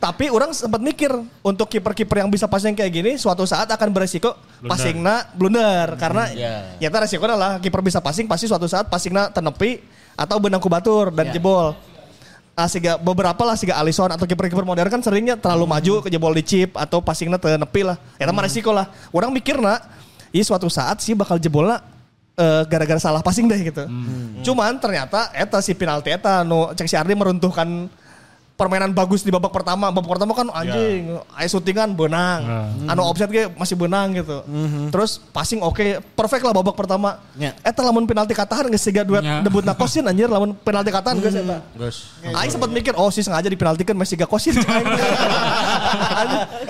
[0.00, 1.12] Tapi orang sempat mikir
[1.44, 4.32] untuk kiper-kiper yang bisa passing kayak gini suatu saat akan beresiko
[4.64, 6.72] passingna blunder karena Ya.
[6.80, 7.00] ya yeah.
[7.04, 9.84] resiko adalah kiper bisa passing pasti suatu saat passingna tenepi
[10.16, 11.76] atau benang kubatur dan jebol.
[12.56, 16.32] Ah, siga, beberapa lah siga Alisson atau kiper-kiper modern kan seringnya terlalu maju ke jebol
[16.32, 17.96] di chip atau passingna tenepi lah.
[18.16, 18.88] Eta mah resiko lah.
[19.12, 19.80] Orang mikirna
[20.30, 21.82] ini suatu saat sih bakal jebolna
[22.38, 23.84] eh, gara-gara salah passing deh gitu.
[24.46, 27.90] Cuman ternyata eta si penalti eta nu cek si Ardi meruntuhkan
[28.60, 29.88] permainan bagus di babak pertama.
[29.88, 32.44] Babak pertama kan anjing, aya syutingan benang.
[32.84, 34.44] Anu offset ge masih benang gitu.
[34.92, 35.80] Terus passing oke,
[36.12, 37.16] perfect lah babak pertama.
[37.40, 37.56] Ya.
[37.64, 39.40] Eta lamun penalti katahan geus siga duet Ya.
[39.40, 41.64] debut na kosin anjir lamun penalti katahan geus eta.
[41.72, 42.12] Gus.
[42.20, 44.60] Aing sempat mikir, oh sih sengaja dipenaltikan masih gak kosin.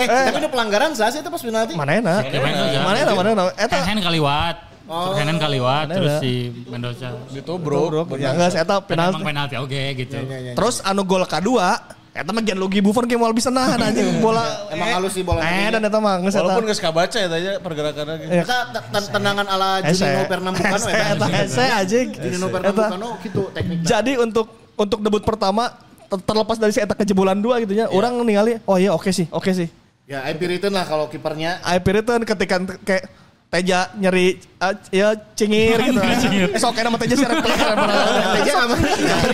[0.00, 1.72] Eh, tapi ini pelanggaran sah sih itu pas penalti.
[1.76, 2.22] Mana enak?
[2.30, 2.80] Ya.
[2.80, 3.14] Mana enak?
[3.16, 3.46] Mana enak?
[3.58, 4.69] Eta hand kaliwat.
[4.90, 6.20] Hand kaliwat Mana terus ada?
[6.20, 6.32] si
[6.66, 7.08] Mendoza.
[7.30, 8.02] Itu bro.
[8.14, 9.22] ya enggak eta Penalti.
[9.22, 9.22] penalti.
[9.22, 10.18] penalti oke gitu.
[10.52, 11.78] Terus anu gol kedua,
[12.10, 14.42] eta mah Gianluigi Buffon ge moal bisa nahan anjing bola.
[14.68, 16.42] Emang halus sih bola Eh dan eta mah geus eta.
[16.42, 18.30] Walaupun gak kabaca ya tanya pergerakannya gitu.
[18.32, 18.42] Ya.
[18.42, 20.02] Kita te- ten- tendangan ala Ese.
[20.02, 22.06] Junino Pernambucano eta ese anjing.
[22.12, 22.54] Junino Eta.
[22.56, 23.86] Pernambucano gitu tekniknya.
[23.88, 25.70] Jadi untuk untuk debut pertama
[26.04, 29.30] ter- terlepas dari si eta kejebolan dua gitu nya, orang ningali oh iya oke sih,
[29.30, 29.70] oke sih.
[30.04, 31.62] Ya, IP return lah kalau kipernya.
[31.62, 33.06] I Piriton ketika kayak
[33.50, 35.98] Teja nyeri ah, ya cingir gitu.
[35.98, 37.58] Eh, Sok kena sama Teja sih replay.
[38.38, 38.74] Teja sama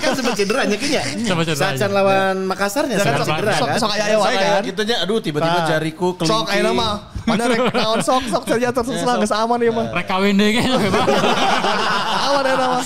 [0.01, 1.27] kan sempat cedera nya kayaknya.
[1.29, 1.81] Sempat cedera, Saat iya.
[1.85, 3.77] Can lawan Makassarnya Sok sempat cedera sok kan.
[3.77, 4.63] sok aya aya wae Kayak kan.
[4.73, 6.33] gitu nya, aduh tiba-tiba Nah, jariku kelingking.
[6.33, 6.89] Sok aya nama.
[7.29, 9.87] Mana rek naon sok sok Teja terus lah geus aman ieu mah.
[9.93, 10.79] Rek kawin deh kayaknya.
[12.25, 12.81] Aman aya nama.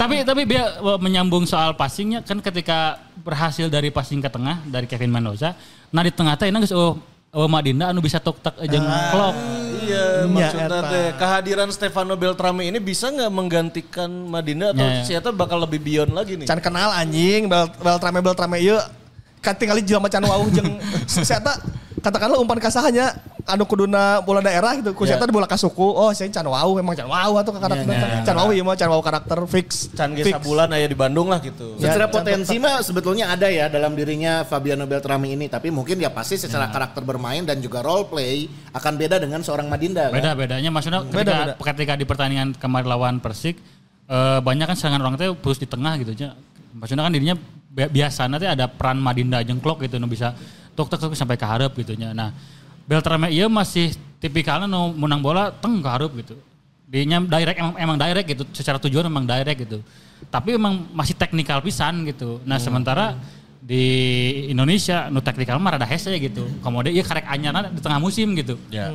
[0.00, 4.88] tapi tapi biar uh, menyambung soal passingnya kan ketika berhasil dari passing ke tengah dari
[4.88, 5.52] Kevin Mendoza,
[5.92, 6.96] nah di tengah teh geus oh
[7.36, 9.34] oh Madinda anu bisa tok tek jeung klok.
[9.86, 10.78] Iya, maksudnya eta.
[10.90, 15.04] teh kehadiran Stefano Beltrame ini bisa nggak menggantikan Madinda atau Ya, ya.
[15.04, 16.48] si Eta bakal lebih beyond lagi nih?
[16.48, 18.80] Can kenal anjing bel beltrame beltrame ieu
[19.44, 20.80] kan tinggal jelema can wauh jeung
[21.28, 21.60] siata
[21.96, 26.26] katakanlah umpan kasahanya anu kuduna bola daerah gitu ku siata bola ka suku oh saya
[26.28, 27.86] can wauh emang can wauh atau karakter
[28.20, 30.34] can wauh ieu mah can wauh karakter fix Can ge fix.
[30.34, 31.78] sabulan aya di Bandung lah gitu.
[31.78, 36.36] Secara potensi mah sebetulnya ada ya dalam dirinya Fabiano Beltrame ini, tapi mungkin ya pasti
[36.36, 40.10] secara karakter bermain dan juga role play akan beda dengan seorang Madinda.
[40.10, 40.14] kan?
[40.14, 41.52] Beda bedanya maksudnya ketika, Beda, beda.
[41.64, 43.56] ketika di pertandingan kemarin lawan Persik
[44.04, 46.34] eh, banyak kan serangan orang teh terus di tengah gitu aja.
[46.74, 47.36] Maksudnya kan dirinya
[47.66, 50.34] bi- biasa nanti ada peran Madinda jengklok gitu nu bisa
[50.76, 52.12] tok tok tok sampai ke hareup gitu nya.
[52.12, 52.36] Nah,
[52.84, 56.36] Beltrame ieu masih tipikalnya nu menang bola teng ke hareup gitu.
[56.86, 59.80] Dinya direct emang, emang direct gitu, secara tujuan memang direct gitu.
[60.30, 62.38] Tapi emang masih teknikal pisan gitu.
[62.46, 63.18] Nah, sementara
[63.58, 63.82] di
[64.46, 66.46] Indonesia nu teknikal mah rada hese gitu.
[66.62, 68.54] Kemudian ieu karek anyarna di tengah musim gitu.
[68.70, 68.94] Ya.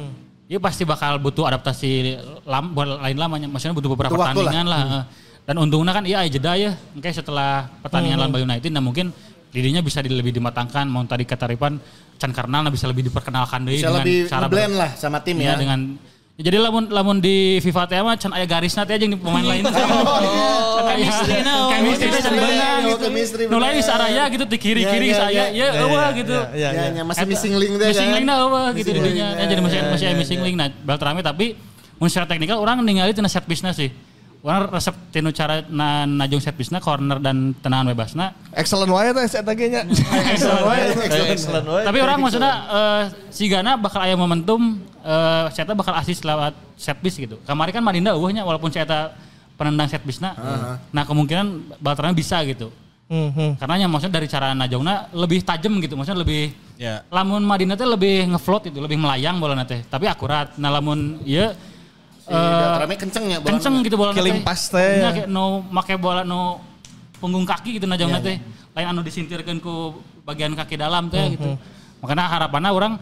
[0.51, 5.07] Iya pasti bakal butuh adaptasi lam, buat lain lamanya, maksudnya butuh beberapa pertandingan lah.
[5.47, 9.15] Dan untungnya kan iya jeda ya, kayak setelah pertandingan lawan Bali United, nah mungkin
[9.51, 10.87] dirinya bisa di- lebih dimatangkan.
[10.87, 11.77] Mau tadi kata Ripan,
[12.15, 15.53] Chan Karnal bisa lebih diperkenalkan deh Bisa dengan lebih cara blend lah sama tim Iya,
[15.53, 15.55] ya.
[15.55, 15.79] dengan
[16.33, 19.43] ya, jadi lamun lamun di FIFA teh mah can aya garisna teh jeung di pemain
[19.43, 19.63] lain.
[20.71, 21.53] Oh, chemistry na.
[21.69, 23.45] Chemistry na can beunang Oh, gitu.
[23.45, 25.67] Nu lain saraya gitu di kiri-kiri Ya, ya, saya, ya.
[25.69, 26.33] ya eueuh gitu.
[26.51, 26.83] Iya, Ya, iya.
[26.93, 28.15] ya, masih missing link deh Missing kan.
[28.15, 29.27] link na eueuh gitu Missing didinya.
[29.27, 30.45] link, Ya, jadi masih ya, masih ya, missing ya.
[30.45, 30.55] link.
[30.57, 31.45] Nah, Beltrame tapi
[31.95, 33.91] mun secara teknikal orang ningali tina set piece-na sih.
[34.41, 38.33] Orang resep tinu cara na najung set piece-na corner dan tenangan bebasna.
[38.57, 39.85] excellent wae teh ge nya
[40.33, 40.81] excellent wae
[41.29, 41.85] Excellent wae.
[41.85, 46.97] Tapi orang maksudnya eh, si Gana bakal aya momentum eh saya bakal asis lewat set
[47.05, 47.37] piece gitu.
[47.45, 49.13] Kemarin kan Madinda eueuhnya walaupun saya
[49.61, 50.33] penendang set piece-na.
[50.89, 52.73] Nah, kemungkinan Beltrame bisa gitu.
[53.11, 53.61] Mhm.
[53.61, 56.49] Karena yang maksudnya dari cara najongna lebih tajam gitu, maksudnya lebih
[56.81, 57.05] Ya.
[57.13, 59.85] lamun Madinah teh lebih ngefloat itu, lebih melayang bola teh.
[59.85, 60.57] Tapi akurat.
[60.57, 61.53] Nah lamun ieu
[62.31, 63.37] Si Beltrame kenceng ya.
[63.43, 63.49] bola.
[63.55, 65.03] kenceng gitu bola Killing pass teh.
[65.03, 66.63] Nya kayak no make bola no
[67.19, 68.39] punggung kaki gitu najongna teh.
[68.71, 71.59] Lain anu disintirkeun ku bagian kaki dalam teh gitu.
[72.01, 72.93] Makanya harapannya orang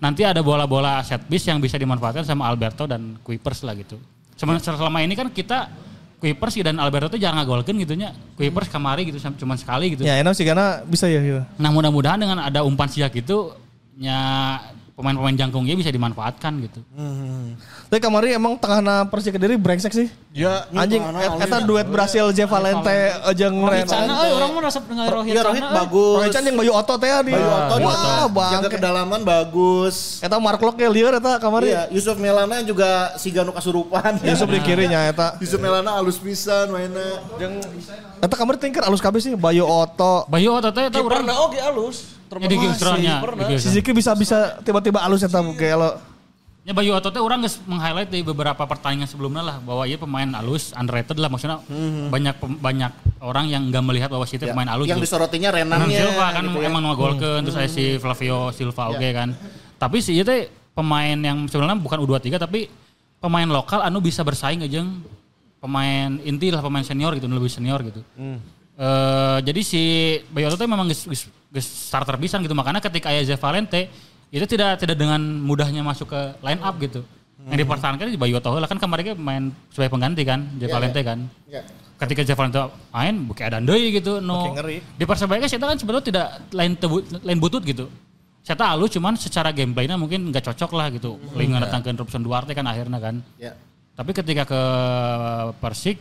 [0.00, 3.96] nanti ada bola-bola set piece yang bisa dimanfaatkan sama Alberto dan Kuipers lah gitu.
[4.36, 5.68] Selama, selama ini kan kita
[6.16, 8.16] Kuipers dan Alberto tuh jarang ngagolkeun gitu nya.
[8.36, 10.04] Kuipers kamari gitu cuma sekali gitu.
[10.04, 13.52] ya enak sih karena bisa ya gitu Nah mudah-mudahan dengan ada umpan siak itu
[13.96, 14.16] nya
[14.96, 16.80] pemain-pemain jangkungnya bisa dimanfaatkan gitu.
[17.86, 21.00] tapi kemarin emang tengahna Persik Kediri brengsek sih Ya, anjing
[21.40, 25.32] eta duet Brasil J Valente eh, jeung Ren Sana, eh, orang mau resep dengan Rohit
[25.32, 25.78] Ya Rohit sana, eh.
[25.80, 26.16] bagus.
[26.20, 30.20] Roy Chan yang Bayu Oto teh di Bayu Oto wah jaga bang kedalaman bagus.
[30.20, 34.20] eta Mark Locke lieur eta kemarin Iya, Yusuf Melana juga si Ganu kasurupan.
[34.28, 37.20] Yusuf di kirinya eta Yusuf Melana alus pisan mainnya.
[37.40, 37.56] jeung
[38.20, 41.60] eta kemarin tingker alus kabeh sih Bayu Oto Bayu otot teh eta urang kiperna oge
[41.64, 42.15] alus.
[42.42, 42.56] Ya, di.
[43.46, 45.90] Di si Ziki bisa bisa tiba-tiba alus eta ge lo
[46.66, 50.26] Ya Bayu Oto teh orang geus meng-highlight di beberapa pertandingan sebelumnya lah bahwa ia pemain
[50.34, 51.62] alus underrated lah maksudnya
[52.10, 52.90] banyak pem- banyak
[53.22, 54.90] orang yang nggak melihat bahwa si itu pemain alus.
[54.90, 55.14] Yang gitu.
[55.14, 55.94] disorotinya Renan Renannya.
[55.94, 56.66] Silva kan gitu ya.
[56.66, 59.30] emang ngegolkeun terus ada si Flavio Silva oke kan.
[59.78, 62.66] Tapi si teh pemain yang sebenarnya bukan U23 tapi
[63.22, 64.82] pemain lokal anu bisa bersaing aja
[65.62, 68.02] pemain inti lah pemain senior gitu lebih senior gitu.
[68.76, 69.82] Eh, jadi si
[70.28, 72.52] Bayu Oto teh memang geus, geus, geus starter pisan gitu.
[72.52, 73.88] Makanya ketika aya Zé Valente
[74.28, 77.00] itu tidak tidak dengan mudahnya masuk ke line up gitu.
[77.48, 81.24] Yang dipertahankan di Bayu Oto lah kan kemarin main sebagai pengganti kan Zé Valente kan.
[81.48, 81.64] Ya.
[81.96, 82.60] ketika Javan itu
[82.92, 84.52] main bukan ada deui gitu no.
[85.00, 87.88] Di persebaya kan saya kan sebetulnya tidak lain tebu, lain butut gitu.
[88.44, 91.16] Saya halus cuman secara gameplaynya mungkin nggak cocok lah gitu.
[91.16, 91.62] Hmm, Lingga ya.
[91.64, 93.24] datangkan Robson Duarte kan akhirnya kan.
[93.40, 93.56] Ya.
[93.96, 94.60] tapi ketika ke
[95.56, 95.96] Persik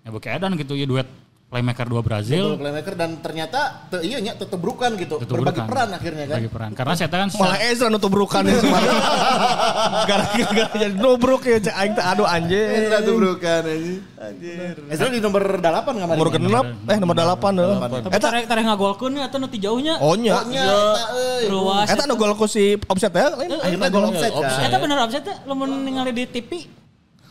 [0.00, 1.04] ya bukan edan gitu ya duet
[1.44, 5.22] playmaker dua Brazil Double playmaker dan ternyata te, iya nya tetebrukan gitu.
[5.22, 6.36] Tutup Berbagi peran akhirnya kan.
[6.42, 8.90] bagi peran karena saya kan Malah Ezra nutup brukan ya semuanya.
[10.10, 12.68] Gara-gara jadi nubruk ya cek aing teh aduh anjing.
[12.74, 13.94] Ezra tetebrukan aja.
[14.24, 14.74] Anjir.
[14.90, 15.62] Ezra di nomor 8
[15.94, 16.18] kemarin.
[16.18, 17.76] Nomor genep eh nomor 8 heeh.
[17.78, 19.94] Tapi Eta tarek tarek ngagolkeun ya atau nu ti jauhnya.
[20.02, 20.42] oh nya.
[20.50, 21.44] Nya eta euy.
[21.54, 21.86] Ruas.
[21.86, 23.62] Eta nu gol ku si offset ya lain.
[23.62, 24.58] Akhirnya gol offside kan.
[24.66, 26.50] Eta bener offset teh lamun ningali di TV.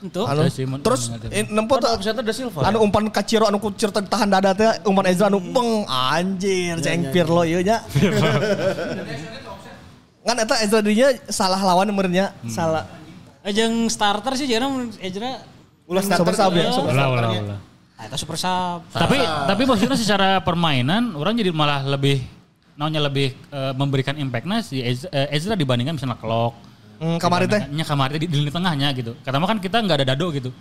[0.04, 0.28] Untuk.
[0.28, 0.44] Anu,
[0.84, 1.32] terus mengerti.
[1.32, 2.68] eh, nempo tuh ada Silva.
[2.68, 7.48] anu umpan kaciro anu kucir tahan dada teh umpan Ezra anu beng anjir ceng Pirlo
[7.48, 7.80] ieu nya.
[10.24, 12.84] Kan eta Ezra dinya salah lawan merenya salah.
[13.48, 15.44] Jeung starter sih jarang Ezra.
[15.84, 17.60] Ulah starter ya, Ulah, ulah, ulah.
[18.00, 18.84] Ah, Eta super sub.
[18.92, 22.24] tapi tapi maksudnya secara permainan orang jadi malah lebih
[22.76, 24.96] naunya lebih eh, memberikan impactnya si eh,
[25.32, 26.73] Ezra dibandingkan misalnya Klok
[27.04, 27.68] Hmm, kamari teh.
[27.68, 29.12] Nya kamari di, di lini tengahnya gitu.
[29.20, 30.56] Kata mah kan kita nggak ada dado gitu.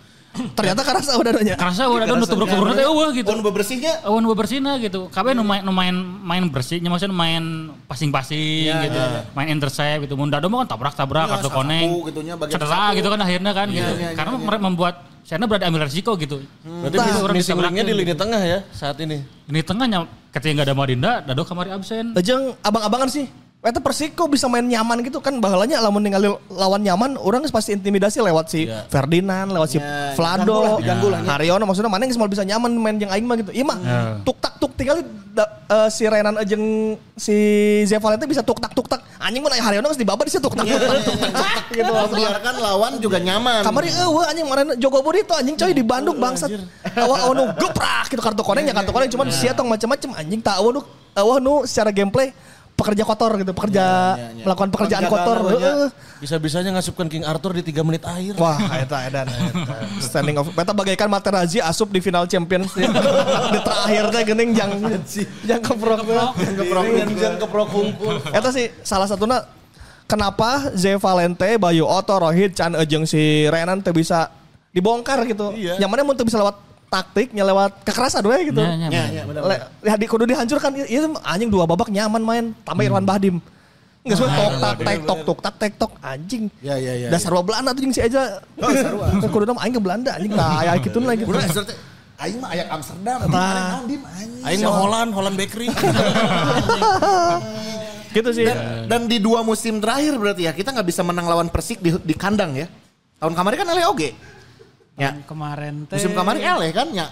[0.57, 1.55] Ternyata karasa udah nya.
[1.55, 3.29] Karena udah dado nutup nutup teh eueuh gitu.
[3.31, 5.07] Pun bebersihnya Awan bebersihna gitu.
[5.07, 8.99] Kabeh nu main nu main main bersihnya maksudnya main passing-passing gitu.
[9.37, 10.19] Main intercept gitu.
[10.19, 11.87] Mun dado mah kan tabrak-tabrak Iya, atau sapu koneng.
[12.11, 13.91] bagian Cedera gitu kan akhirnya kan gitu.
[14.19, 16.43] Karena membuat saya berada ambil resiko gitu.
[16.67, 19.23] Berarti Nah, bisa orang missing bisa link-nya di lini tengah ya saat ini.
[19.47, 20.03] Ini tengahnya
[20.35, 22.11] ketika nggak ada Madinda, dado kamari absen.
[22.11, 23.29] Lejeng abang-abangan sih.
[23.63, 27.71] Eta Persik kok bisa main nyaman gitu kan bahalanya lamun ningali lawan nyaman orang pasti
[27.71, 28.83] intimidasi lewat si Ya.
[28.91, 31.27] Ferdinand, lewat si Ya, diganggu lah, Vlado, diganggu lah, ya.
[31.31, 33.55] Haryono maksudnya mana yang semua bisa nyaman main yang aing mah gitu.
[33.55, 34.19] Iya mah Ya.
[34.27, 34.99] tuk tak tuk tinggal
[35.31, 37.35] da- eh, si Renan jeung si
[37.87, 38.99] Zeval itu bisa tuk tak tuk tak.
[39.15, 41.39] Anjing mah aya Haryono geus dibaba di situ tuk tak tuk tak tuk tak tuk
[41.39, 41.91] tak gitu.
[41.95, 43.63] membiarkan lawan juga nyaman.
[43.63, 46.51] Kamari eueuh anjing kemarin Jogo Budi tuh anjing coy di Bandung bangsat.
[46.99, 50.43] Awal awal nu geprak gitu kartu koneng ya kartu koneng cuman sia tong macam-macam anjing
[50.43, 50.83] tak nu
[51.15, 52.35] awal nu secara gameplay
[52.73, 53.85] pekerja kotor gitu, pekerja
[54.43, 55.37] melakukan pekerjaan Penjagaan kotor.
[55.39, 55.71] namanya.
[55.71, 55.89] Heeh.
[56.19, 58.33] Bisa-bisanya ngasupkan King Arthur di 3 menit akhir.
[58.39, 59.27] Wah, eta edan.
[59.99, 62.83] Standing of Eta bagaikan Materazzi asup di final Champions di,
[63.53, 64.71] di terakhir teh geuning jang
[65.47, 68.15] jang keprok Yang keprok Yang keprok hunkul.
[68.31, 69.45] Eta sih salah satunya
[70.09, 74.31] kenapa Ze Valente, Bayu Oto, Rohit, Chan Ejeng si Renan teu bisa
[74.73, 75.53] dibongkar gitu.
[75.53, 75.77] Iya.
[75.77, 78.61] Yang mana teu bisa lewat taktiknya lewat kekerasan we gitu.
[78.61, 79.25] Ya, ya, Ya,
[79.81, 83.41] ya, di kudu dihancurkan itu anjing dua babak nyaman main tambah Irwan Bahdim.
[84.03, 86.43] Enggak semua tok tak tek tok tok tak tek tok anjing.
[86.59, 88.43] Ya, ya, ya, Dasar wa Belanda tuh jeung si aja.
[88.59, 89.07] Oh, sarua.
[89.33, 91.23] Kudu nama aing ke Belanda anjing tah aya lagi.
[91.23, 91.77] Udah Ezra teh
[92.19, 93.17] aing mah ayak Amsterdam.
[93.31, 94.01] Anjing.
[94.43, 95.71] Aing mah Holland, Holland Bakery.
[98.13, 98.45] Gitu sih.
[98.45, 101.89] Dan, dan di dua musim terakhir berarti ya kita nggak bisa menang lawan Persik di,
[101.97, 102.69] di kandang ya.
[103.17, 104.09] Tahun kemarin kan Ele oge.
[104.93, 105.09] Ya.
[105.25, 105.97] Kemarin teh.
[105.97, 107.07] Musim kemarin Ele kan ya.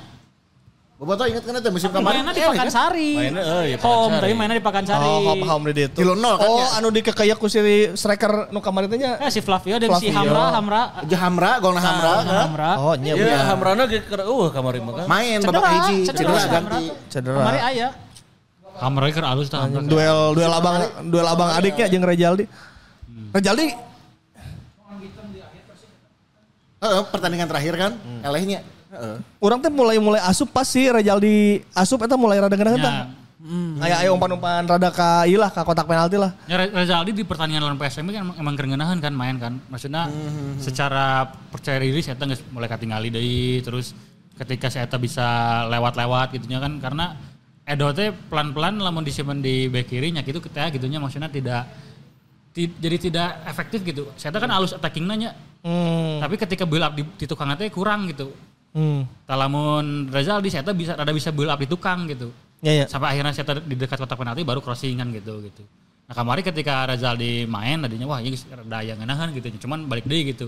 [1.01, 2.53] Boboto inget kan itu musim kemarin Mainnya di kan?
[2.53, 3.09] Pakansari.
[3.17, 5.01] Mainnya, eh, iya, Home, tapi mainnya di Pakansari.
[5.01, 5.97] Oh, paham paham di ditu.
[5.97, 6.77] Kilo nol kan Oh, ya?
[6.77, 7.57] anu dikekeyak ku si
[7.97, 9.17] striker nu kemarin teh nya.
[9.17, 10.13] Eh, si Flavio dan si.
[10.13, 10.82] Hamra, Hamra.
[11.01, 12.38] Aja Hamra, golna Hamra kan.
[12.45, 12.71] Hamra.
[12.77, 13.49] Oh, nya Iya, bener.
[13.49, 15.05] Hamrana ge keur eueuh kamari mah kan.
[15.09, 16.69] Main babak hiji, cedera Hamra ganti.
[16.69, 16.95] tuh.
[17.09, 17.38] Cedera.
[17.41, 17.88] Kemarin aya.
[18.77, 19.59] Kamera keur alus tah.
[19.65, 19.82] Hamra.
[19.82, 20.75] Duel duel abang
[21.09, 22.45] duel abang adiknya jeung Rejaldi.
[23.34, 23.73] Rejaldi
[26.82, 28.65] Heeh, pertandingan terakhir kan, Elehnya.
[28.89, 29.15] Heeh.
[29.38, 32.82] Orang teh mulai mulai asup pas si Rejaldi asup eta mulai rada geunaheun.
[32.82, 33.05] Ya.
[33.79, 36.34] Aya aya umpan-umpan rada ka ieu lah ka kotak penalti lah.
[36.45, 39.57] Ya Re- Rezaldi di pertandingan lawan PSM kan emang, emang kerengenahan kan main kan.
[39.65, 40.09] Maksudnya
[40.57, 43.97] secara percaya diri saya geus mulai katingali deui terus
[44.38, 45.25] ketika saya bisa
[45.69, 47.05] lewat-lewat gitunya kan karena
[47.61, 51.65] Edo teh pelan-pelan lamun disimpan di bek kiri nya gitu kita gitunya maksudnya tidak
[52.51, 54.09] ti- jadi tidak efektif gitu.
[54.17, 55.34] Saya kan halus attacking nanya.
[55.62, 56.18] Hmm.
[56.22, 58.34] Tapi ketika build up di, di tukang teh kurang gitu.
[58.74, 59.05] Hmm.
[59.27, 62.31] Talamun Rezaldi saya bisa rada bisa build up di tukang gitu
[62.61, 62.85] Ya ya.
[62.88, 65.65] sampai akhirnya saya di dekat kotak penalti baru crossingan gitu gitu.
[66.07, 70.23] Nah kemarin ketika Razaldi main tadinya wah ini rada yang ngenahan gitu, cuman balik deh
[70.30, 70.48] gitu.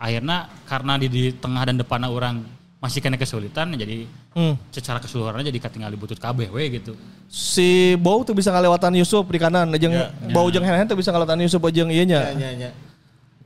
[0.00, 2.40] Akhirnya karena di, di tengah dan depan orang
[2.80, 4.54] masih kena kesulitan jadi Hmm.
[4.70, 6.94] secara keseluruhannya jadi katingali butut kabeh we gitu.
[7.26, 9.90] Si Bow tuh bisa ngelewatan Yusuf di kanan jeung
[10.30, 12.30] Bow jeung Henen tuh bisa ngelewatan Yusuf jeung ieu nya.
[12.38, 12.70] Ya, ya, ya.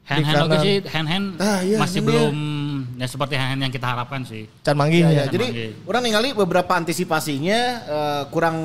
[0.05, 0.47] Hand-hand kanan.
[0.47, 2.35] oke sih, hand-hand Ah, iya, masih hand belum
[2.94, 4.44] ya seperti hand-hand yang kita harapkan sih.
[4.60, 5.16] Can manggih Ya, ya.
[5.16, 5.24] ya.
[5.28, 5.70] Jadi Manggih.
[5.89, 8.56] orang ningali beberapa antisipasinya eh, kurang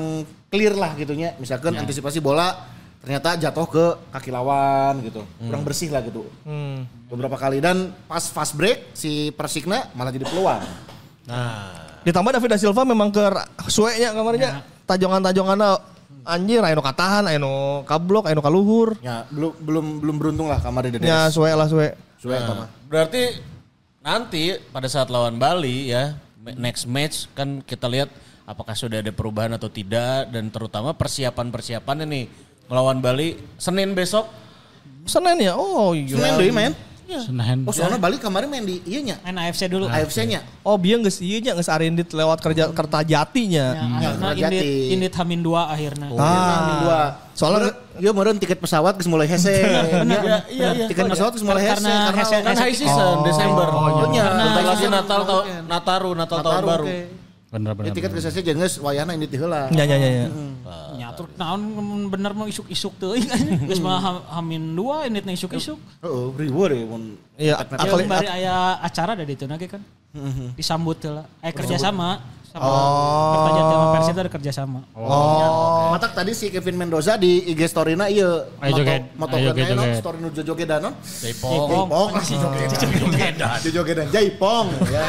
[0.48, 1.32] clear lah gitunya.
[1.36, 2.68] Misalkan antisipasi bola
[3.00, 5.24] ternyata jatuh ke kaki lawan gitu.
[5.40, 6.28] Kurang bersih lah gitu.
[6.44, 6.84] Hmm.
[7.08, 10.60] Beberapa kali dan pas fast break si Persikna malah jadi peluang.
[11.24, 13.20] Nah, Ditambah David da Silva memang ke
[13.66, 14.64] suenya kamarnya.
[14.84, 15.58] Tajongan-tajongan
[16.24, 18.96] anjir anu katahan, anu kablok, anu kaluhur.
[19.00, 21.94] Ya, belum belum belum beruntung lah kamar di Ya suwe lah suwe.
[22.20, 22.68] Suwe mah.
[22.84, 23.40] berarti
[24.04, 26.16] nanti pada saat lawan Bali ya
[26.56, 28.12] next match kan kita lihat
[28.48, 32.24] apakah sudah ada perubahan atau tidak dan terutama persiapan-persiapannya nih
[32.68, 34.28] melawan Bali Senin besok
[35.08, 35.56] Senin ya?
[35.56, 36.16] Oh iya.
[36.16, 36.52] Senin deui
[37.12, 37.26] main.
[37.26, 37.56] Senahan.
[37.62, 39.18] Oh, soalnya Bali kemarin main di ieu nya.
[39.20, 39.84] Main AFC dulu.
[39.86, 40.46] AFC-nya.
[40.60, 43.66] Oh biar geus ieu nya geus arindit lewat kerja Kertajatinya.
[43.70, 44.54] Ya, akhirnya Kerjati.
[44.54, 46.06] indit, indit Hamin 2 akhirnya.
[46.14, 47.00] Ah, dua.
[47.32, 49.50] Soalnya- Iya meureun tiket pesawat geus mulai hese.
[49.60, 50.86] Iya, iya, iya.
[50.86, 54.24] Tiket pesawat geus mulai hese Karena karena hese- kan high season Desember Oh, iya.
[54.28, 56.86] Bentar lagi Karena- Natal tahun Nataru Natal tahun Nataru, baru.
[57.50, 57.92] Bener Ya, bener.
[57.92, 59.66] tiket geus hese jeung geus wayahna ini teh heula.
[59.70, 60.26] Ya ya ya.
[61.10, 61.12] Ya.
[61.12, 61.60] Nyatur naon
[62.06, 63.18] bener mau isuk-isuk tuh.
[63.68, 65.76] Geus mah ha- Hamin 2 inditna isuk-isuk.
[66.00, 67.02] Heeh, riweuh deh mun
[67.34, 69.82] Iya, Ya, akali- bari aya acara da ditu nage kan.
[70.54, 71.26] Disambut heula.
[71.38, 73.30] Eh kerja sama sama Oh.
[73.32, 74.80] Kertajati sama Persib itu ada kerja sama.
[74.92, 75.94] Oh.
[75.94, 79.06] Matak tadi si Kevin Mendoza di IG story-na ieu Ayo joget.
[79.14, 79.94] moto Ayo moto joget-joget.
[79.96, 80.94] story nu jogedan non.
[80.98, 83.58] Jaipong Jaipong masih jogedan.
[83.64, 85.06] Jogedan Jaipong ya.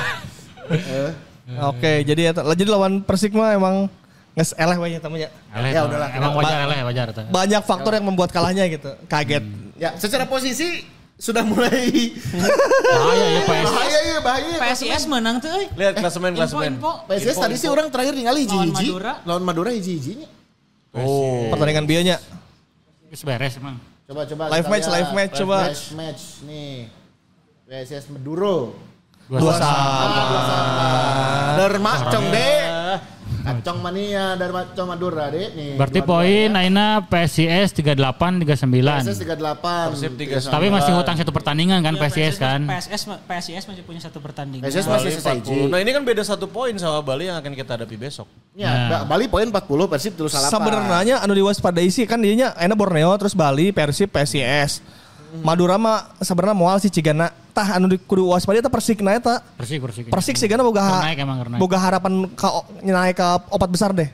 [1.68, 3.90] Oke, jadi ya, jadi lawan Persik mah emang
[4.32, 5.30] nges eleh we nya tamunya.
[5.52, 7.08] Eleh, Ya udahlah, Emang wajar eleh wajar.
[7.28, 8.95] Banyak faktor yang membuat kalahnya gitu.
[9.12, 9.44] Kaget.
[9.76, 10.88] Ya, secara posisi
[11.22, 12.18] sudah mulai
[12.82, 13.66] Bahaya ya PS.
[13.70, 14.56] bahaya ya bahaya.
[14.58, 15.70] PSIS menang tuh euy.
[15.78, 16.91] lihat klasemen klasemen Info-info.
[17.06, 18.88] PSS tadi sih orang terakhir ningali Lawan hiji-hiji.
[18.90, 19.14] Madura.
[19.30, 20.28] Lawan Madura hiji-hijinya.
[20.98, 22.18] oh Pertandingan bianya.
[23.14, 23.78] Geus beres emang.
[24.10, 25.58] Coba coba Live match, live match, coba.
[25.70, 26.90] Live match nih.
[27.70, 28.74] PSS Maduro.
[29.30, 29.56] Dua
[31.56, 32.70] Derma cong deh.
[33.42, 35.74] Kacong mania Derma cong Madura deh nih.
[35.76, 39.18] Berarti poin Aina PSIS 38 PSS 39.
[39.18, 39.92] 38.
[39.92, 40.48] Persib 39.
[40.48, 42.62] Tapi masih ngutang satu pertandingan kan Iya, PSIS kan.
[42.64, 44.64] PSS ma- PSIS masih punya satu pertandingan.
[44.64, 45.68] Bali masih selesai 40.
[45.68, 48.30] Nah ini kan beda satu poin sama Bali yang akan kita hadapi besok.
[48.54, 49.58] Ya, Ba- Bali poin 40,
[49.88, 50.48] Persib terus salah.
[50.48, 54.80] Sebenarnya anu diwaspadai sih kan dianya enak Borneo terus Bali, Persib, PSIS.
[55.32, 59.44] Madura mah sebenarnya moal sih cigana tah anu di kudu waspada eta Persik na eta.
[59.60, 60.03] Persik persik.
[60.10, 61.60] Persik sih boga Keur ha- naik emang, naik.
[61.60, 62.49] boga harapan ka
[62.82, 64.10] naik ke opat besar deh.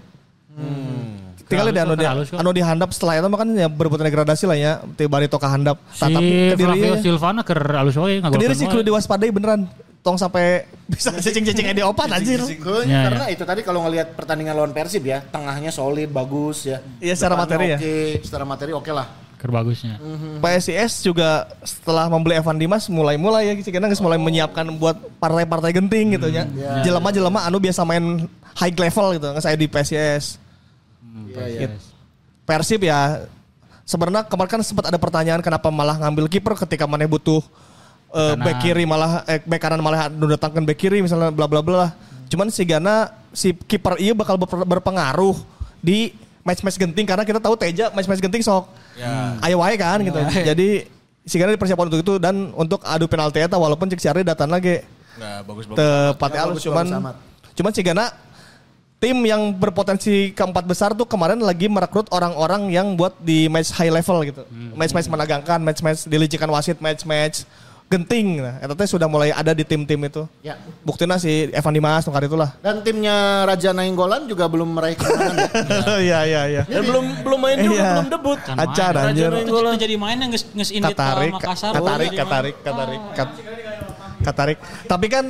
[1.48, 2.04] Tinggal deh anu di,
[2.36, 4.72] anu dihandap setelah itu mah kan ya berebutan degradasi lah ya.
[4.84, 5.80] Ti bari toka handap.
[5.96, 9.64] Si Flavio kediri Silvana keur alus kediri sih kudu diwaspadai beneran.
[10.04, 12.40] Tong sampai bisa cicing-cicing di opat anjir.
[12.40, 16.80] Keun, Ya, karena itu tadi kalau ngelihat pertandingan lawan Persib ya, tengahnya solid, bagus ya.
[17.04, 17.78] Iya, secara materi ya.
[17.82, 19.27] Oke, secara materi oke lah.
[19.38, 20.02] Keur bagusnya.
[20.42, 26.18] PSIS juga setelah membeli Evan Dimas mulai-mulai ya karena geus mulai menyiapkan buat partai-partai genting
[26.18, 26.50] gitu ya.
[26.82, 28.26] Jelema-jelema anu biasa main
[28.58, 30.42] high level gitu nggak saya di PSIS.
[31.30, 31.60] Iya, iya.
[31.70, 31.78] Gitu.
[32.50, 33.30] Persib ya
[33.86, 37.40] sebenarnya kemarin kan sempat ada pertanyaan kenapa malah ngambil kiper ketika mana butuh
[38.12, 38.42] eh, Kanan.
[38.42, 41.94] back kiri malah eh, back kanan malah datangkan back kiri misalnya bla bla bla.
[42.28, 45.38] Cuman si Gana si kiper iya bakal ber- berpengaruh
[45.78, 46.12] di
[46.42, 48.66] match-match genting karena kita tahu Teja match-match genting sok
[48.98, 49.38] Ya.
[49.46, 50.18] ayo wae kan gitu.
[50.42, 50.90] Jadi
[51.22, 54.50] si Gana dipersiapkan untuk itu dan untuk adu penalti eta walaupun cek si Ari datang
[54.50, 54.82] lagi
[55.22, 55.78] Nah bagus bagus.
[55.78, 58.06] tepat Ya, cuman bagus cuman si Gana
[58.98, 63.94] tim yang berpotensi keempat besar tuh kemarin lagi merekrut orang-orang yang buat di match high
[63.94, 64.42] level gitu.
[64.74, 67.46] Match-match menegangkan, match-match dilicikan wasit, match-match
[67.88, 68.40] genting.
[68.40, 70.28] Nah, eta teh sudah mulai ada di tim-tim itu.
[70.40, 70.60] Ya.
[70.84, 72.52] Buktinya si Evan Dimas nungkar itulah.
[72.60, 75.50] Dan timnya Raja Nainggolan juga belum meraih kemenangan ya.
[76.08, 76.64] Iya iya iya.
[76.64, 77.92] Dan belum belum main juga Iya.
[77.96, 78.40] belum debut.
[78.44, 79.12] Kan Acar main.
[79.12, 79.32] anjir.
[79.32, 81.72] Itu, itu jadi main yang nges, indit ke Katarik, Makassar.
[81.72, 82.20] katarik, main.
[82.20, 83.40] katarik, katarik, kat-
[84.22, 84.58] katarik.
[84.84, 85.26] Tapi kan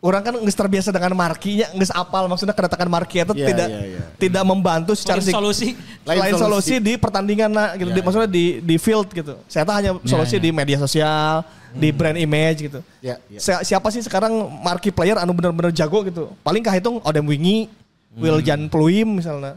[0.00, 3.80] orang kan nggak terbiasa dengan markinya, nggak apal maksudnya kedatangan marki itu Iya, tidak iya,
[3.86, 4.00] iya.
[4.16, 5.76] tidak membantu secara sig- solusi.
[6.04, 6.44] lain, Lain solusi.
[6.72, 6.74] solusi.
[6.80, 7.88] di pertandingan nah, gitu.
[7.88, 9.36] Di- maksudnya di di field gitu.
[9.44, 10.44] Saya tahu hanya solusi iya.
[10.44, 12.80] di media sosial, di brand image gitu.
[12.98, 13.38] Ya, ya.
[13.38, 16.34] Si- Siapa sih sekarang marquee player anu bener-bener jago gitu?
[16.40, 17.70] Paling kahitung Odem Wingi,
[18.10, 19.54] Wiljan Pluim misalnya.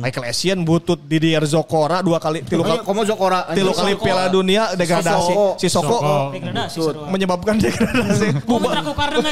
[0.00, 3.52] Michael Essien butut Didier Zokora dua kali tilu kali Komo Zokora.
[3.52, 5.28] tilu kali Piala Dunia degradasi.
[5.28, 5.46] Soko.
[5.60, 6.14] Si Soko, Soko.
[6.38, 8.48] Degradasi menyebabkan degradasi.
[8.48, 9.18] Bubar aku karena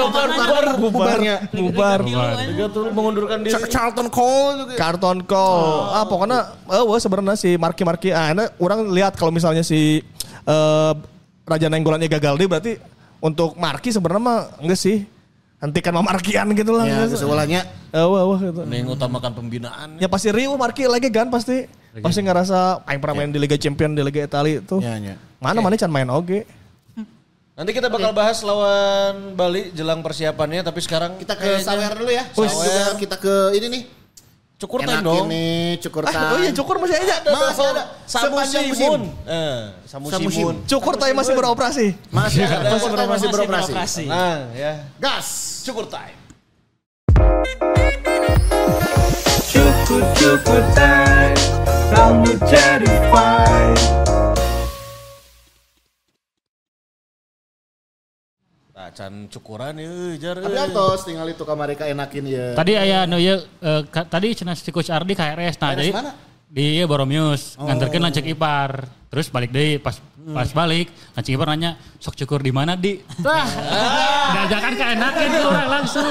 [0.00, 1.36] Bubar, bubarnya.
[1.52, 2.00] Bubar.
[2.48, 3.52] Juga tuh mengundurkan diri.
[3.68, 4.72] Charlton Cole.
[4.72, 5.92] Karton call.
[5.92, 6.38] Ah pokoknya
[6.70, 10.00] eh wah sebenarnya si Marki Marki ah ini orang lihat kalau misalnya si
[10.46, 10.92] eh
[11.46, 12.72] Raja Nenggolannya gagal deh berarti
[13.22, 15.06] untuk Marki sebenarnya mah enggak sih.
[15.56, 16.84] Hentikan mah Markian gitu lah.
[16.84, 17.64] Ya, keseulahnya.
[17.94, 18.60] Eh wah wah gitu.
[18.66, 19.96] Yang utamakan pembinaan.
[19.96, 21.64] Ya pasti Rio Marki lagi kan pasti.
[21.96, 24.76] Pasti ngerasa aing pernah main di Liga Champion di Liga Italia itu.
[24.84, 25.16] Ya, ya.
[25.40, 26.44] Mana mana can main oge.
[27.56, 32.28] Nanti kita bakal bahas lawan Bali jelang persiapannya tapi sekarang Kita ke sawer dulu ya.
[32.36, 32.52] Sawer.
[32.52, 33.82] juga kita ke ini nih.
[34.56, 35.28] Cukur Enak time dong.
[35.28, 37.16] ini cukur Ah, oh iya cukur masih aja.
[37.28, 37.82] Masih ada.
[38.08, 38.88] Samu Sepanjang musim.
[38.88, 39.02] Simun.
[39.28, 40.56] Eh, Samu Samu Simun.
[40.64, 41.86] Cukur tay masih beroperasi.
[42.08, 42.72] Masih ada.
[42.80, 44.04] Cukur masih beroperasi.
[44.08, 44.72] Nah, ya.
[44.96, 45.60] Gas.
[45.68, 46.16] Cukur time.
[49.46, 51.38] Cukur cukur time
[51.88, 52.90] Rambut jadi
[58.96, 60.40] can cukuran ya, jar.
[60.40, 62.46] Tapi atos tinggal itu kamar mereka enakin ya.
[62.56, 65.90] Tadi aya nu ieu eh, ka- tadi cenah si Coach Ardi KRS nah KRS jadi
[65.92, 66.12] mana?
[66.48, 68.88] di ieu Boromius nganterkeun lancik ipar.
[69.12, 72.98] Terus balik deui pas pas balik lancik ipar nanya sok cukur di mana di?
[73.22, 73.46] Wah.
[74.34, 76.10] Diajakan ka enakeun ke urang langsung.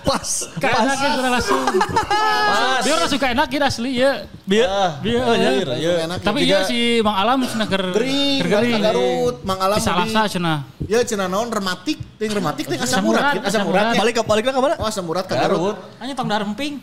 [0.00, 0.28] Pas.
[0.56, 1.60] Ka enakeun ke urang langsung.
[1.92, 2.80] Pas.
[2.80, 4.24] Dia orang suka enakeun asli ya.
[4.42, 5.74] Biar Ah, Biar iya, ya.
[5.76, 5.92] iya.
[6.08, 8.80] Enak Tapi iya si Bang Alam cenah keur Gering.
[8.80, 10.58] Garut, Mang Alam laksa cenah.
[10.88, 13.92] Ya cina naon rematik, ting rematik ting asam urat, asam urat.
[13.92, 14.00] ya.
[14.00, 14.74] balik ke baliknya ke mana?
[14.80, 15.76] Oh asam urat ke Garut.
[16.00, 16.80] Hanya tong daremping.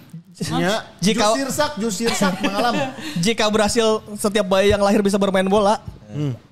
[0.56, 2.76] Ya, Jika- jus sirsak, jus sirsak Mang Alam.
[3.18, 3.84] Jika berhasil
[4.14, 5.82] setiap bayi yang lahir bisa bermain bola,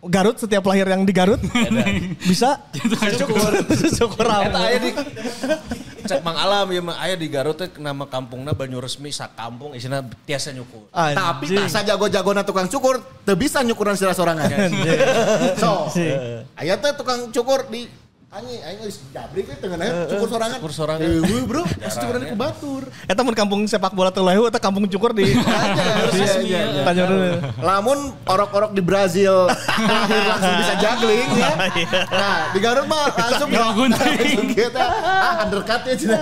[0.05, 1.41] Garut setiap lahir yang di Garut
[2.29, 2.61] bisa?
[3.17, 3.51] Cukur.
[3.89, 4.25] syukur.
[4.29, 4.91] Eta aya di
[6.07, 9.73] cek Mang Alam ya Mang aya di Garut teh nama kampungna Banyu Resmi sak kampung
[9.73, 10.87] isina tiasa nyukur.
[10.93, 14.45] Tapi tak sajago-jago na tukang cukur, teu bisa nyukuran sila sorangan.
[15.57, 15.89] so,
[16.53, 17.89] aya teh tukang cukur di
[18.37, 19.81] Anjing, aing geus jabrik we tengah
[20.13, 20.57] cukur sorangan.
[20.61, 21.09] Cukur sorangan.
[21.09, 22.81] Eh, bro, pas cukuran di kebatur.
[23.09, 26.81] Eta mun kampung sepak bola teu lehu eta kampung cukur di Iya, iya, iya.
[26.85, 27.25] Tanya dulu.
[27.65, 29.49] Lamun orok-orok di Brazil
[30.29, 31.49] langsung bisa juggling ya.
[32.13, 34.53] Nah, di Garut mah langsung gunting.
[34.53, 36.21] kita ah undercut ya Cina.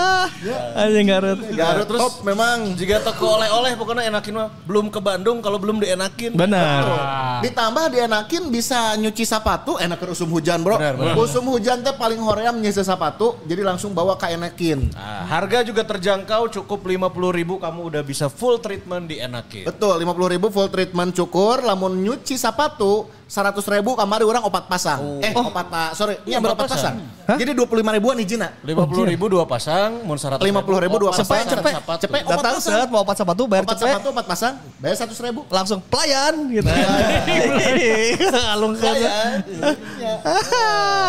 [0.88, 1.38] Anjing Garut.
[1.52, 6.32] Garut terus memang Jika toko oleh-oleh pokoknya enakin mah belum ke Bandung kalau belum dienakin.
[6.32, 6.80] Benar.
[7.44, 10.80] ditambah dienakin bisa nyuci sepatu enak ke usum hujan bro.
[11.26, 11.34] Benar.
[11.42, 14.94] Usum hujan teh paling hoream nyuci sepatu jadi langsung bawa ke enakin.
[14.94, 19.66] Nah, harga juga terjangkau cukup 50.000 ribu kamu udah bisa full treatment di enakin.
[19.66, 25.18] Betul, 50 ribu full treatment cukur, lamun nyuci sepatu 100 ribu kamari orang opat pasang.
[25.18, 26.94] Eh, opat pak, sorry, iya berapa berapa pasang?
[27.26, 28.54] Jadi 25 ribuan izina.
[28.62, 30.46] 50.000 ribu dua pasang, mun 100 50
[30.78, 31.42] ribu dua opat pasang.
[31.42, 32.20] pasang, Cepet, cepet.
[32.22, 32.74] opat Datang pasang.
[32.78, 35.40] set mau opat sepatu bayar Opat cepet sepatu, opat pasang, bayar 100 ribu.
[35.48, 36.70] langsung pelayan gitu.
[38.54, 40.12] Alung Iya,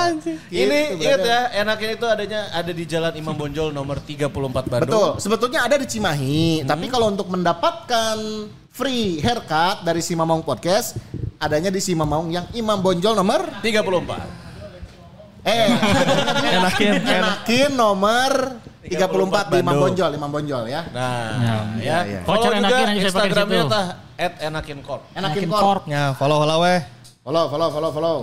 [0.02, 0.38] Anjing.
[0.50, 4.26] Ini Gitu, ingat ya, enakin itu adanya ada di Jalan Imam Bonjol nomor 34
[4.66, 4.90] Bandung.
[4.90, 6.64] Betul, sebetulnya ada di Cimahi.
[6.64, 8.18] Tapi kalau untuk mendapatkan
[8.72, 10.98] free haircut dari si Mamong Podcast,
[11.38, 14.48] adanya di si Mamong yang Imam Bonjol nomor 34.
[15.48, 15.70] eh
[16.60, 16.94] Enakin.
[17.08, 19.82] enakin nomor 34 di Imam Bandung.
[19.84, 20.82] Bonjol, Imam Bonjol ya.
[20.92, 21.98] Nah, ya.
[22.08, 22.20] iya.
[22.24, 23.86] Follow Voucher juga enakin aja saya pakai Instagramnya tah
[24.18, 25.02] @enakincorp.
[25.14, 25.64] Enakin Enakin Corp.
[25.64, 25.84] Corp.
[25.92, 26.80] Ya, follow lah weh.
[27.24, 28.20] Follow, follow, follow, follow.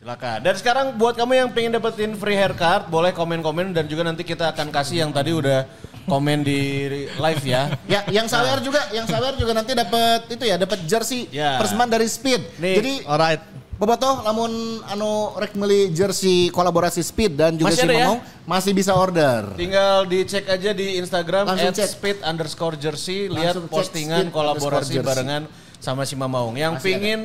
[0.00, 0.38] Silakan.
[0.40, 4.50] Dan sekarang buat kamu yang pengen dapetin free haircut, boleh komen-komen dan juga nanti kita
[4.50, 5.68] akan kasih yang tadi udah
[6.06, 7.62] komen di live ya.
[7.84, 11.58] Ya, yang sawer juga, yang sawer juga nanti dapat itu ya, dapat jersey Ya.
[11.58, 12.60] persembahan dari Speed.
[12.60, 12.74] Nih.
[12.78, 13.42] Jadi Alright.
[13.80, 14.52] Bobotoh lamun
[14.92, 18.06] anu rek meuli jersey kolaborasi Speed dan juga Masih si ada ya?
[18.12, 19.56] Mamong masih bisa order.
[19.56, 21.88] Tinggal dicek aja di Instagram Langsung cek.
[21.96, 23.32] @speed underscore jersey.
[23.32, 25.48] Lihat Langsung postingan kolaborasi barengan
[25.80, 26.60] sama si Mamaung.
[26.60, 27.20] Yang Masih pingin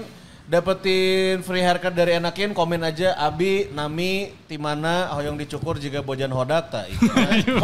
[0.46, 6.70] dapetin free haircut dari Enakin, komen aja Abi, Nami, Timana, hoyong dicukur juga bojan hodak
[6.70, 6.86] tak.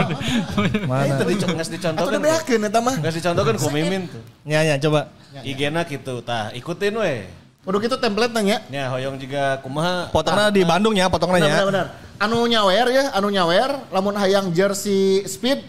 [0.90, 1.22] Mana?
[1.22, 2.10] Itu dico- nges Atau dicontohkan.
[2.10, 2.96] udah beakeun eta mah.
[2.98, 4.22] Nges dicontohkan ku Mimin tuh.
[4.44, 5.14] Ya ya coba.
[5.46, 7.26] IG-na gitu, tah ikutin we.
[7.62, 8.58] Udah gitu template nanya.
[8.74, 10.10] Ya, hoyong juga kumaha.
[10.10, 11.62] Potongnya di Bandung ya, potongnya ya.
[11.62, 11.88] benar, benar.
[12.18, 15.62] Anu nyawer ya, anu nyawer, lamun hayang jersey Speed,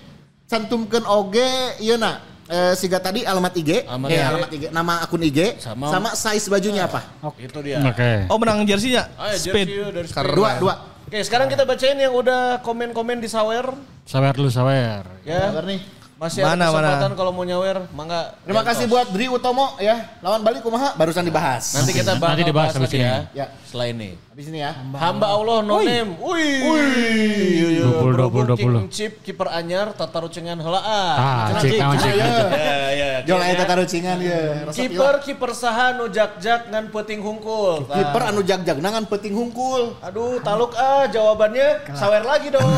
[0.48, 1.44] cantumkeun oge
[1.84, 2.24] ieu na.
[2.52, 4.28] Eh, siga tadi alamat IG, Alamat Eh, IG.
[4.28, 7.00] alamat IG, nama akun IG, Sama- sama, size bajunya apa?
[7.40, 7.80] Itu dia.
[7.80, 8.28] Oke.
[8.28, 9.08] Oh menang jersey-nya?
[9.16, 9.72] Ayo, Speed.
[9.72, 10.36] jersey dari Speed.
[10.36, 10.74] Dua, dua.
[11.08, 13.72] Oke, sekarang kita bacain yang udah komen-komen di Sawer.
[14.04, 15.00] Sawer dulu sawer.
[15.24, 15.48] Ya.
[15.48, 15.80] Sabar nih.
[16.22, 17.18] Masih Mana, ada kesempatan mana?
[17.18, 18.38] kalau mau nyawer, mangga.
[18.46, 20.06] Terima kasih buat Dri Utomo ya.
[20.22, 21.74] Lawan balik kumaha barusan dibahas.
[21.74, 23.10] Nanti kita bakal Nanti dibahas bahas habis lagi ini.
[23.10, 23.16] ya.
[23.34, 23.46] Ya.
[23.66, 24.10] Setelah ini.
[24.30, 24.70] Habis ini ya.
[25.02, 26.14] Hamba Allah no name.
[26.22, 27.82] Wih.
[27.90, 28.62] 20, 20, 20.
[28.62, 31.58] King Chip kiper anyar tata rucengan heula ah.
[31.58, 32.14] Cek nama cek.
[32.22, 33.11] Ya ya.
[33.26, 33.36] Ya.
[33.54, 34.66] eta tarucingan ya.
[34.68, 37.86] Resep Kiper kiper saha nu jak-jak ngan peuting hungkul.
[37.86, 39.94] Kiper anu jag-jag nangan peting hungkul.
[40.02, 42.62] Aduh, taluk ah jawabannya sawer lagi dong.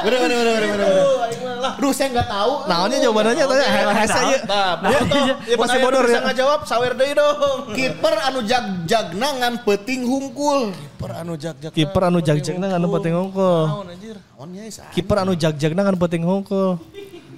[0.00, 0.88] Bener bener bener bener.
[0.88, 1.72] Aduh, aing mah lah.
[1.76, 2.52] Duh saya nggak tahu.
[2.68, 3.66] Naonnya jawabannya tanya
[4.00, 4.38] hese aja.
[4.48, 4.72] Nah.
[5.44, 6.20] Ya, nu bodor bisa ya.
[6.30, 7.60] ngajawab sawer deui dong.
[7.76, 10.72] Kiper anu jag-jag nangan peting hungkul.
[10.72, 11.72] Kiper anu jak-jak.
[11.76, 13.60] Kiper anu jag-jagna kan penting hungkul.
[13.68, 14.16] Naon anjir?
[14.36, 14.84] Naonnya sa?
[14.92, 16.80] Kiper anu jag-jagna kan penting hungkul.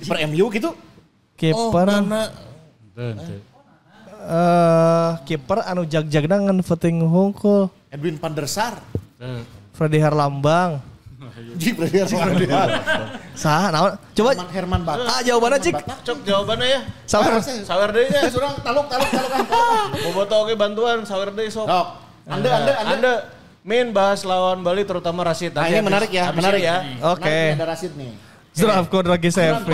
[0.03, 0.71] Kiper MU gitu.
[1.51, 2.23] Oh, Kiper Nana.
[2.95, 3.41] Tuh, tuh.
[4.23, 7.67] eh kiper anu jag-jagna ngan voting hungkul.
[7.91, 8.79] Edwin van der Sar.
[9.75, 10.79] Freddy Herlambang.
[11.57, 12.39] Ji Premier Herman
[13.33, 13.97] Sah, naon?
[14.13, 15.09] Coba Herman Batak.
[15.09, 15.75] ah jawabannya cik.
[15.81, 16.81] Cok jawabannya ya.
[17.09, 17.41] Sabar.
[17.41, 18.29] Sawer deui nya.
[18.29, 19.89] Eh, surang taluk taluk taluk ah.
[19.91, 21.67] Boboto oke bantuan sawer deui sok.
[21.67, 21.87] Sok.
[22.29, 22.95] Anda anda anda.
[22.95, 23.13] Anda
[23.63, 25.55] Min bahas lawan Bali terutama Rashid.
[25.55, 26.83] Nah ini menarik ya, menarik ya.
[27.15, 27.55] Oke.
[27.55, 28.11] Ada Rashid nih.
[28.55, 29.69] Zdravko Dragicevic.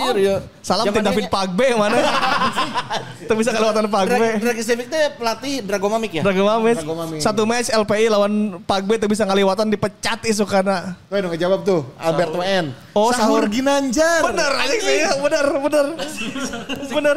[0.00, 0.40] Anjir ya.
[0.60, 1.96] Salam Zamannya- David Pagbe mana?
[3.24, 4.36] Itu bisa kelewatan Pagbe.
[4.38, 6.22] Dragicevic teh pelatih Dragomamic ya?
[6.22, 6.76] Drago Mamis.
[6.78, 7.20] Dragomamic.
[7.20, 8.32] Satu match LPI lawan
[8.62, 11.00] Pagbe itu bisa ngaliwatan dipecat isukana.
[11.06, 12.66] Tuh dong ngejawab tuh, Albert WN.
[12.92, 13.44] Oh, Sahur Sahur.
[13.48, 14.20] Ginanjar.
[14.22, 15.86] Bener aja sih, bener, bener.
[16.90, 17.16] Bener.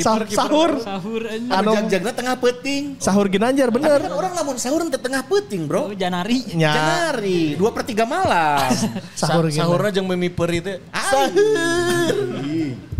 [0.00, 0.80] Sah- Sahur.
[0.80, 1.48] Sahur aja.
[1.54, 2.96] Anu Jag-jagna tengah peting.
[2.96, 4.00] sahur Ginanjar Kan bener.
[4.08, 5.82] orang lamun sahur di tengah peting, Oh, bro.
[5.92, 6.42] Janari.
[6.52, 6.72] Nya.
[6.72, 8.64] Janari, dua per tiga malam.
[9.20, 9.62] Sahur Sa- Ginanjar.
[9.62, 10.80] Sahurna jeung mimi peri teh.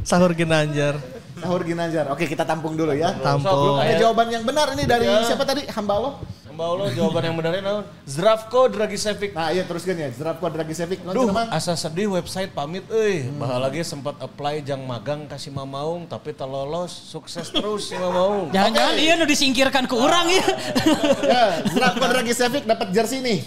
[0.03, 0.99] Sahur Ginanjar.
[1.39, 2.07] Sahur Ginanjar.
[2.13, 3.15] Oke, kita tampung dulu ya.
[3.19, 3.79] Tampung.
[3.79, 5.67] Ada jawaban yang benar ini dari siapa tadi?
[5.71, 6.15] Hamba Allah.
[6.53, 7.85] Mbak Allah jawaban yang benarnya naon?
[8.05, 9.33] Zdravko Dragicevic.
[9.33, 10.13] Nah, iya teruskan ya.
[10.13, 11.01] Zdravko Dragicevic.
[11.01, 13.25] Non Duh, asa sedih website pamit euy.
[13.41, 16.93] Bahala lagi sempat apply jang magang kasih Mamaung tapi tak lolos.
[16.93, 18.53] Sukses terus si Mamaung.
[18.53, 20.45] Jangan-jangan iya nu disingkirkan ke orang ya.
[21.25, 23.41] Ya, Zdravko Dragicevic dapat jersey nih.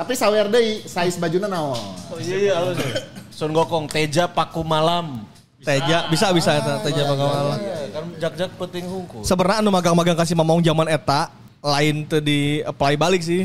[0.00, 1.76] Tapi sawer deui size bajuna naon?
[2.08, 2.80] Oh iya iya halus.
[2.80, 3.04] ya.
[3.28, 5.28] Sun Gokong Teja Paku Malam.
[5.60, 7.60] Teja bisa bisa eta Teja Bangawala.
[7.60, 9.20] Iya, kan jak-jak penting hungkul.
[9.28, 11.28] Sebenarnya anu magang-magang kasih mamong zaman eta
[11.60, 13.44] lain tuh di apply balik sih.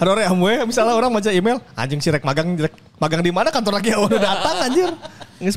[0.00, 3.76] Hadore amwe misalnya orang baca email, anjing si rek magang rek magang di mana kantor
[3.76, 4.88] lagi udah datang anjir.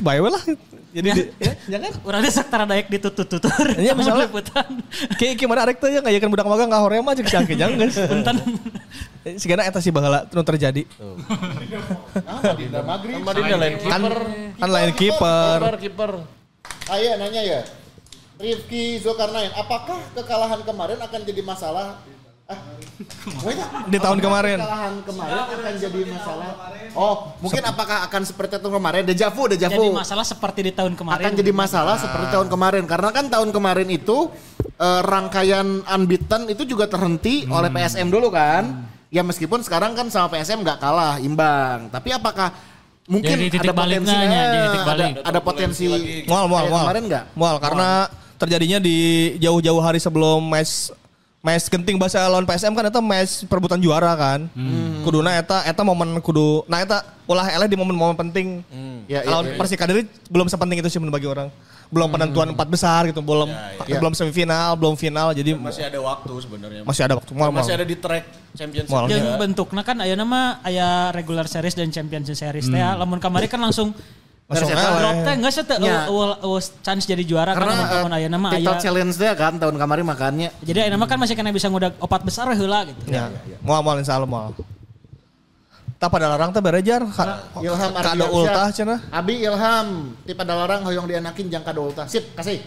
[0.04, 0.44] Bae we lah.
[0.90, 1.92] Jadi di, ya, jangan.
[2.02, 3.78] Urang teh sakitara daek ditutut-tutur.
[3.78, 4.66] Iya, misalnya- liputan.
[5.16, 7.78] Kayak gimana arek teh ya ngayakeun budak magang ka hore mah jeung si angke jang
[7.78, 7.94] geus.
[7.94, 8.36] Punten.
[9.20, 10.88] Sigana eta sih baheula nu terjadi.
[12.24, 13.20] Ah, Dinda Maghrib.
[13.20, 14.16] Sama dia lain Kan kiper.
[14.56, 15.58] kan lain kiper.
[15.60, 16.10] Kiper kiper.
[16.88, 17.60] Ah iya nanya ya.
[18.40, 22.00] Rifki Zulkarnain, apakah kekalahan kemarin akan jadi masalah?
[22.48, 22.56] Ah,
[23.86, 24.56] Di tahun kemarin.
[24.56, 26.50] Kekalahan kemarin akan jadi masalah.
[26.96, 29.02] Oh, mungkin apakah akan seperti tahun kemarin?
[29.04, 29.76] Dejavu, dejavu.
[29.76, 31.20] Jadi masalah seperti di tahun kemarin.
[31.20, 34.32] akan jadi masalah seperti tahun kemarin karena kan tahun kemarin itu
[34.80, 38.88] eh, rangkaian unbeaten itu juga terhenti oleh PSM dulu kan.
[39.10, 41.90] Ya meskipun sekarang kan sama PSM nggak kalah, imbang.
[41.90, 42.54] Tapi apakah
[43.10, 45.12] mungkin Jadi titik ada potensi jadi titik ada, balik.
[45.26, 45.84] ada potensi
[46.30, 46.82] Mual, mual, mual.
[46.86, 47.24] kemarin nggak?
[47.34, 47.88] Mual karena
[48.38, 48.96] terjadinya di
[49.42, 50.94] jauh-jauh hari sebelum match
[51.42, 54.46] match genting bahasa lawan PSM kan eta match perebutan juara kan.
[55.02, 58.62] Kuduna eta eta momen kudu nah eta ulah eleh di momen-momen penting.
[59.10, 59.58] Ya, Lawan ya, ya.
[59.58, 61.50] Persikadiri belum sepenting itu sih menurut bagi orang.
[61.90, 63.50] Belum penentuan empat besar gitu, belum
[63.84, 63.98] ya.
[63.98, 66.82] belum semifinal, belum final jadi Masih ada waktu sebenarnya.
[66.86, 67.30] masih ada waktu.
[67.34, 67.50] Mual.
[67.50, 69.10] Masih ada di track championship.
[69.10, 72.78] Yang bentuknya kan aya nama aya regular series dan championship series teh.
[72.78, 72.94] ya.
[72.94, 73.90] Lamun kamari kan langsung
[74.46, 76.10] Langsung drop teh teh Ya.
[76.82, 78.82] chance jadi juara kan Karena lamun lamun eh, aya nama title aya.
[78.82, 80.48] challenge dia kan tahun kemarin makanya.
[80.62, 82.98] Jadi aya nama kan masih kena bisa ngudag opat besar heula gitu.
[83.06, 83.30] Ya.
[83.62, 84.54] Mual mual insya Allah mual.
[86.00, 87.04] Tak pada larang teh berejar.
[87.04, 88.32] Ka- Ilham Kado Ardiansyah.
[88.32, 88.98] ultah cenah.
[89.12, 92.08] Abi Ilham, tipe dalarang hoyong dianakin jang kado ultah.
[92.08, 92.64] Sip, kasih.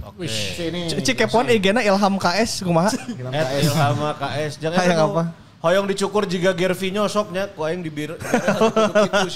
[0.00, 0.24] Oke.
[0.24, 0.88] Sini.
[0.88, 2.88] Cik kepoan igena Ilham KS kumaha?
[3.20, 3.62] Ilham KS.
[3.68, 4.52] Ilham KS.
[4.56, 5.22] Jangan Hayang apa?
[5.62, 8.16] Hoyong dicukur jika Gervinho soknya ku aing di bir.
[8.16, 8.24] ya.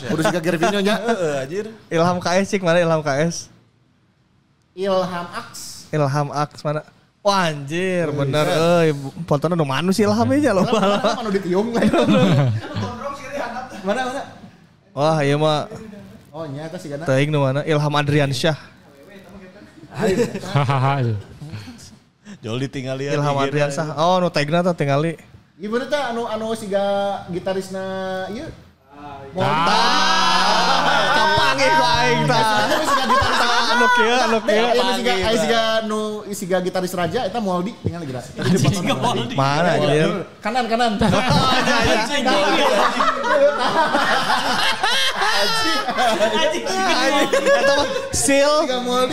[0.09, 0.97] Kudu siga Gervinho nya.
[1.07, 1.65] Heeh anjir.
[1.93, 3.53] Ilham KS cik mana Ilham KS?
[4.73, 5.93] Ilham Aks.
[5.93, 6.81] Ilham Aks mana?
[7.21, 8.95] Wah anjir bener euy
[9.29, 10.65] fotonya nu manu sih Ilham aja loh.
[10.65, 11.93] Mana mana mana ditiung lain.
[13.87, 14.23] Mana mana?
[14.91, 15.71] Wah iya mah
[16.35, 17.07] Oh nya eta sigana.
[17.07, 18.59] teuing nu mana Ilham Adriansyah.
[20.53, 21.17] Hahaha.
[22.45, 23.15] Jol ditinggal ya.
[23.15, 23.95] Ilham Adriansyah.
[23.95, 25.15] Oh nu tagna tuh tinggali.
[25.57, 26.85] Ieu bener teh anu anu siga
[27.31, 28.51] gitarisna ieu.
[31.17, 32.69] Kapang ieu aing tah.
[32.69, 34.67] Anu siga gitaris Anu kieu anu kieu.
[34.81, 36.01] Anu siga nu
[36.33, 38.23] siga gitaris raja eta Moldi tinggal geura.
[39.37, 40.25] Mana anjir?
[40.41, 40.93] Kanan kanan.
[48.17, 48.53] Sil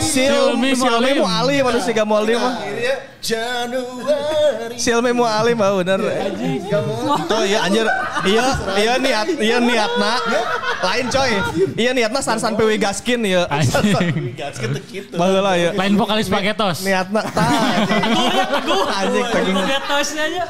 [0.00, 0.34] Sil
[0.74, 2.56] Silmi mu Ali mana siga Moldi mah.
[3.24, 4.76] Januari.
[4.76, 6.00] Silmi mu Ali mah bener.
[7.28, 7.86] Tuh iya anjir.
[8.24, 8.46] Iya
[8.80, 10.12] iya niat iya niatna.
[10.84, 11.32] Lain coy.
[11.76, 13.44] Iya niatna san-san PW Gaskin iya.
[14.54, 15.14] Gitu gitu.
[15.18, 15.70] Baheula ya.
[15.74, 16.86] Lain vokalis Paketos.
[16.86, 17.50] Niatna tah.
[19.02, 19.56] Anjing taging.
[19.66, 20.44] Getosnya aja.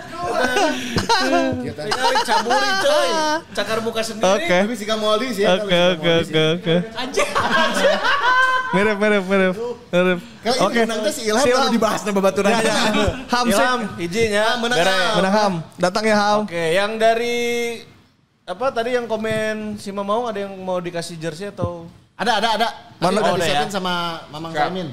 [1.73, 3.09] Tinggal cabuli coy.
[3.57, 4.29] Cakar muka sendiri.
[4.29, 4.57] Oke.
[4.69, 5.45] Tapi siga Moldi sih.
[5.49, 6.75] Oke oke oke oke.
[6.95, 7.29] Anjing.
[8.75, 9.55] Mirip mirip mirip.
[9.95, 10.19] Mirip.
[10.61, 10.81] Oke.
[10.85, 12.51] teh si Ilham baru dibahas na babaturan.
[12.51, 12.75] Ya, ya.
[13.31, 13.55] Ham sih.
[13.55, 14.45] Ilham, izinnya.
[14.59, 14.79] menang.
[14.83, 14.99] Bere.
[15.23, 15.55] Menang Ham.
[15.79, 16.41] Datang ya Ham.
[16.45, 17.37] Oke, yang dari
[18.45, 22.69] apa tadi yang komen si Mamaung ada yang mau dikasih jersey atau Ada ada ada.
[22.97, 23.73] Mana udah Oh, disiapin ya?
[23.73, 23.95] sama
[24.31, 24.53] Mamang.
[24.53, 24.89] Samin.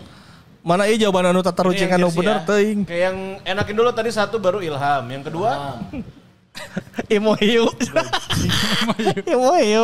[0.62, 2.46] Mana iya jawaban anu tata Ini rucing yang anu bener ya.
[2.46, 2.80] teuing.
[2.86, 5.82] Kayak yang enakin dulu tadi satu baru Ilham, yang kedua
[7.16, 7.66] Imo hiu.
[9.32, 9.84] Imo hiu.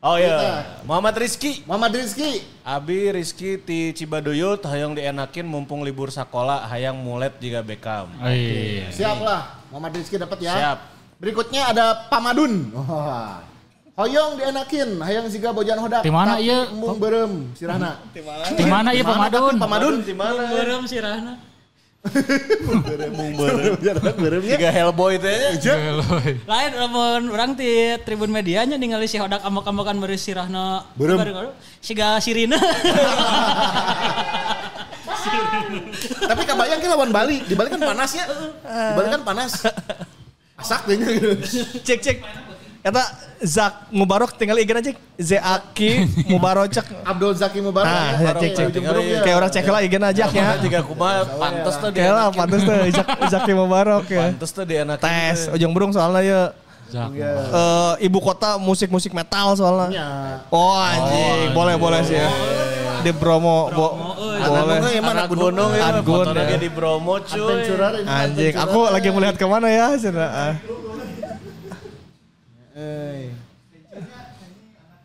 [0.00, 1.60] Oh iya, Muhammad Rizky.
[1.68, 2.40] Muhammad Rizky.
[2.64, 8.08] Abi Rizky ti Cibaduyut hayang dienakin mumpung libur sekolah hayang mulet juga Beckham.
[8.16, 8.88] Oh, iya.
[8.88, 9.60] Siap lah.
[9.68, 10.56] Muhammad Rizky dapat ya.
[10.56, 10.78] Siap.
[11.20, 12.72] Berikutnya ada Pamadun.
[12.72, 13.44] Wah.
[14.00, 16.00] Hoyong dienakin, hayang siga bojan hodak.
[16.00, 16.72] Di mana ieu?
[16.72, 18.00] Embung berem, sirahna.
[18.56, 19.60] Di mana ya pemadun?
[19.60, 20.00] Pamadun.
[20.00, 20.48] Di mana?
[20.48, 21.36] Berem si Rahna.
[22.80, 23.44] Beremnya.
[24.56, 25.60] Tiga Hellboy teh.
[26.48, 30.88] Lain lamun orang di Tribun Medianya ningali si Hodak amok-amokan beri si Rahna.
[30.96, 31.20] Berem.
[31.20, 31.52] Baru-
[31.84, 32.56] Siga Sirina.
[36.24, 37.44] Tapi kabayang ke lawan Bali.
[37.44, 38.24] Di Bali kan panas ya.
[38.64, 39.60] Di Bali kan panas.
[40.56, 41.36] Asak deh gitu.
[41.84, 42.16] Cek cek.
[42.80, 43.02] Kata
[43.44, 44.96] Zak Mubarok tinggal IG cek.
[45.20, 45.90] Zaki
[46.32, 46.86] Mubarok cek.
[47.04, 47.92] Abdul Zaki Mubarak.
[47.92, 48.32] Ah, ya.
[48.32, 48.66] cek, cek.
[48.72, 49.20] Ya.
[49.20, 50.46] Kayak orang cek lah IG aja ya.
[50.56, 54.32] Tiga kuma pantes tuh Kayak lah pantes tuh Zak, Zaki Mubarok ya.
[54.32, 55.04] Pantes tuh dienakin.
[55.04, 56.42] Tes ujung burung soalnya ya.
[56.90, 59.88] Eh, ibu kota musik-musik metal soalnya.
[59.92, 60.08] Ya.
[60.50, 62.32] Oh anjing, boleh boleh sih ya.
[63.00, 63.96] Di Bromo, bo-
[64.40, 64.76] boleh.
[64.80, 66.60] Gunung ya, mana Anak gunung ya, Anak gunung, lagi ya.
[66.60, 67.64] di Bromo cuy.
[68.04, 69.96] Anjing, aku lagi melihat ke mana ya?
[69.96, 70.56] Cina.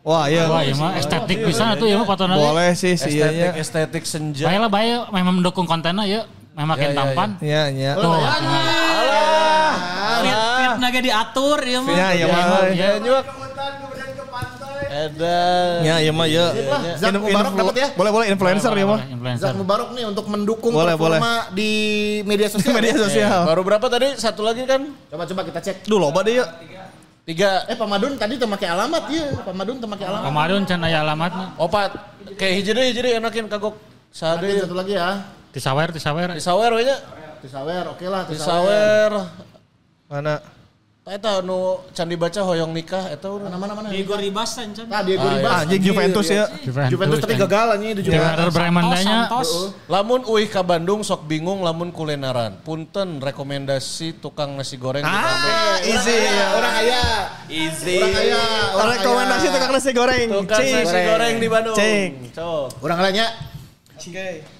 [0.06, 0.46] Wah iya.
[0.46, 2.38] Wah, iya mah estetik bisa tuh ya mah nanti.
[2.38, 3.58] Boleh sih sih Estetik iya.
[3.58, 4.46] estetik senja.
[4.46, 6.20] Baiklah baik memang mendukung kontennya ya.
[6.54, 7.28] Memang makin Ya, ya, tampan.
[7.42, 7.90] Iya iya.
[7.98, 8.14] Tuh.
[10.22, 11.96] Fit fit naga diatur ya mah.
[11.98, 12.42] Iya iya mah.
[12.70, 13.24] Ya nyuk.
[14.96, 15.78] Edan.
[15.82, 16.46] Iya iya mah iya.
[17.02, 17.88] Zak Mubarak dapat ya?
[17.98, 19.00] Boleh boleh influencer ya mah.
[19.10, 19.42] Influencer.
[19.42, 21.70] Zak Mubarak nih untuk mendukung Boleh, performa di
[22.22, 22.72] media sosial.
[22.78, 23.42] Media sosial.
[23.42, 24.14] Baru berapa tadi?
[24.14, 24.86] Satu lagi kan?
[25.10, 25.76] Coba-coba kita cek.
[25.90, 26.46] Duh loba deh ya.
[27.26, 27.66] Tiga.
[27.66, 29.34] Eh Pamadun tadi teu make alamat ya.
[29.42, 30.30] Pamadun make alamat.
[30.30, 31.46] Pemadun can aya alamatnya.
[31.58, 31.90] Opat.
[32.38, 33.74] Kayak hiji deui enakin kagok.
[34.14, 34.62] Nanti Sade.
[34.62, 35.26] satu lagi ya.
[35.50, 36.28] Di sawer, di sawer.
[36.32, 36.96] Di sawer we nya.
[37.42, 38.24] Tisawer, oke lah.
[38.26, 39.12] Di Tisawer.
[39.12, 39.12] sawer.
[40.08, 40.55] Mana?
[41.06, 43.46] Tah eta nu candi baca hoyong nikah eta urang.
[43.46, 43.88] Mana mana mana.
[43.94, 44.74] Diego Ribas can.
[44.90, 45.54] Nah, Diego Ah, Ribas.
[45.62, 46.50] Anjing Juventus ya.
[46.90, 48.26] Juventus tadi gagal anjing di Di Juventus.
[48.26, 49.06] Werder Bremen Santos, nya.
[49.06, 49.48] Santos.
[49.86, 52.58] Lamun uih ka Bandung sok bingung lamun kulineran.
[52.66, 55.54] Punten rekomendasi tukang nasi goreng di Bandung.
[55.54, 56.46] Ah, easy ya.
[56.58, 57.02] Orang kaya.
[57.54, 57.96] Easy.
[58.02, 58.42] Orang kaya.
[58.74, 60.26] Orang Rekomendasi tukang nasi goreng.
[60.42, 61.76] Tukang nasi goreng di Bandung.
[61.78, 62.34] Cek.
[62.34, 62.82] Cok.
[62.82, 63.26] Orang lainnya.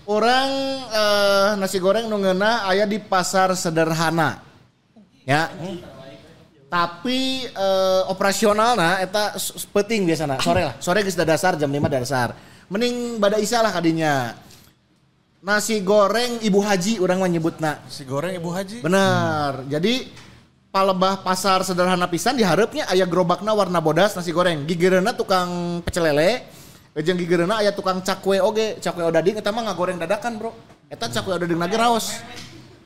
[0.06, 0.48] Orang
[0.94, 4.46] eh, nasi goreng nu ngeunah aya di pasar sederhana.
[5.26, 5.50] Ya.
[6.76, 10.74] Tapi eh, operasionalna eta s- s- penting biasana sore lah.
[10.76, 12.36] Sore geus da dasar jam 5 dasar.
[12.68, 14.36] Mending bada isa lah kadinya.
[15.40, 17.72] Nasi goreng Ibu Haji orang mah nyebutna.
[17.80, 18.78] Nasi goreng Ibu Haji.
[18.84, 19.64] Bener.
[19.72, 20.12] Jadi
[20.68, 24.68] palebah pasar sederhana pisan diharapnya aya gerobakna warna bodas nasi goreng.
[24.68, 26.44] Gigireuna tukang pecel lele.
[26.92, 30.52] Jeung gigireuna aya tukang cakwe oge, cakwe odading eta mah ngagoreng dadakan, Bro.
[30.92, 32.12] Eta cakwe odading lagi raos.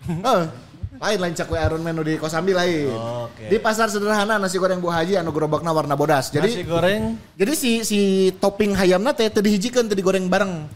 [1.00, 2.92] Lain lain cakwe Iron Man di Kosambi lain.
[2.92, 3.48] Oke.
[3.48, 6.28] Di pasar sederhana nasi goreng Bu Haji anu gerobakna warna bodas.
[6.28, 10.68] Nasi Jadi goreng jadi si si topping hayamna teh teu dihijikeun teu digoreng bareng.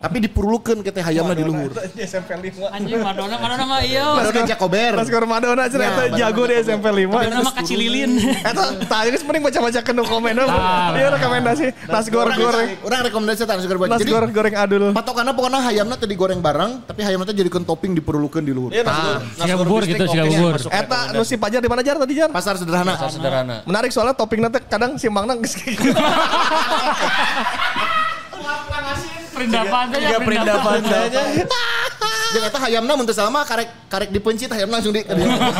[0.00, 1.76] Tapi dipurulukeun ke teh hayamna di luhur.
[1.92, 2.72] SMP 5.
[2.72, 4.16] Anjing Madonna, Madonna mah iya.
[4.16, 4.96] Madonna Jacober.
[4.96, 7.04] Pas skor Madonna cenah Ya, eta jago di SMP 5.
[7.04, 8.16] Madonna mah kacililin.
[8.48, 12.80] Eta tah ini mending baca-baca ke komen Dia rekomendasi nasi goreng goreng.
[12.80, 13.92] Orang rekomendasi tah nasi goreng.
[14.00, 14.84] Jadi goreng goreng adul.
[14.96, 18.72] patokannya pokoknya hayamnya teh digoreng bareng, tapi hayamnya teh jadikan topping dipurulukeun di luhur.
[18.72, 19.20] Iya goreng.
[19.36, 22.32] Goreng bubur bistik gitu, masuk Eta nu si Pajar di mana Jar tadi Jar?
[22.32, 22.96] Pasar sederhana.
[22.96, 23.68] Pasar sederhana.
[23.68, 25.60] Menarik soalnya toppingnya teh kadang simbangna geus
[29.40, 31.22] Perindapan saja, Tiga perindapan aja.
[32.30, 35.02] Jeung eta hayamna mun mah karek karek dipencit hayamna langsung di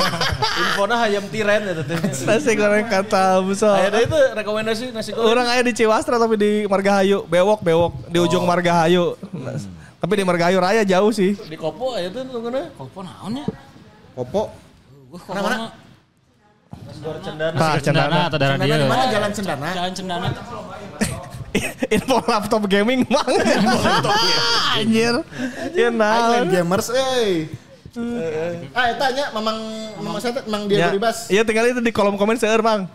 [0.62, 1.98] Infona hayam tiren ya teh.
[2.28, 3.90] nasi goreng kata besar.
[3.90, 5.34] Deui itu rekomendasi nasi goreng.
[5.34, 9.18] Orang aya di Ciwastra tapi di Margahayu, bewok bewok di ujung Margahayu.
[10.00, 11.34] Tapi di Margahayu Raya jauh sih.
[11.34, 12.70] Di Kopo aya tuh tunggunya.
[12.78, 13.44] Kopo naon ya?
[14.14, 14.52] Popo.
[15.10, 15.56] Wah, Mana, mana?
[16.70, 17.56] Nasi goreng cendana.
[17.82, 18.86] Cendana atau darah Cendana di dia.
[18.86, 19.66] mana jalan Cendana?
[19.74, 20.28] Jalan Cendana.
[21.96, 23.32] Info laptop gaming bang.
[24.78, 25.14] Anjir.
[25.74, 26.46] Ya Island nah.
[26.46, 27.50] Gamers euy.
[28.70, 29.56] Ah eta nya memang
[29.98, 31.26] memang saya memang dia Ya, bebas.
[31.26, 32.86] Iya tinggal itu di kolom komen seueur bang.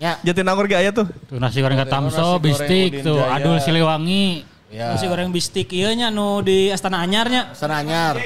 [0.00, 0.20] Ya.
[0.24, 1.08] Jatinangor ge aya tuh.
[1.28, 3.40] Tuh nasi goreng katamso, bistik tuh, Jaya.
[3.40, 4.44] adul siliwangi.
[4.68, 4.92] Ya.
[4.92, 7.56] Nasi goreng bistik ieu nya nu di Astana Anyarnya.
[7.56, 8.20] Sana anyar.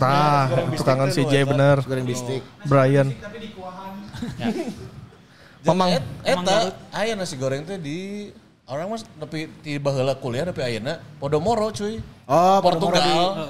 [0.00, 1.84] Tah, tukangan si Jay bener.
[1.84, 2.40] Goreng bistik.
[2.64, 3.12] Brian.
[5.66, 6.58] Memang Memang eta
[6.96, 8.30] aya nasi goreng teh di
[8.66, 12.02] Orang mas tapi di baheula kuliah tapi ayeuna Podomoro cuy.
[12.26, 13.46] Oh, Portugal.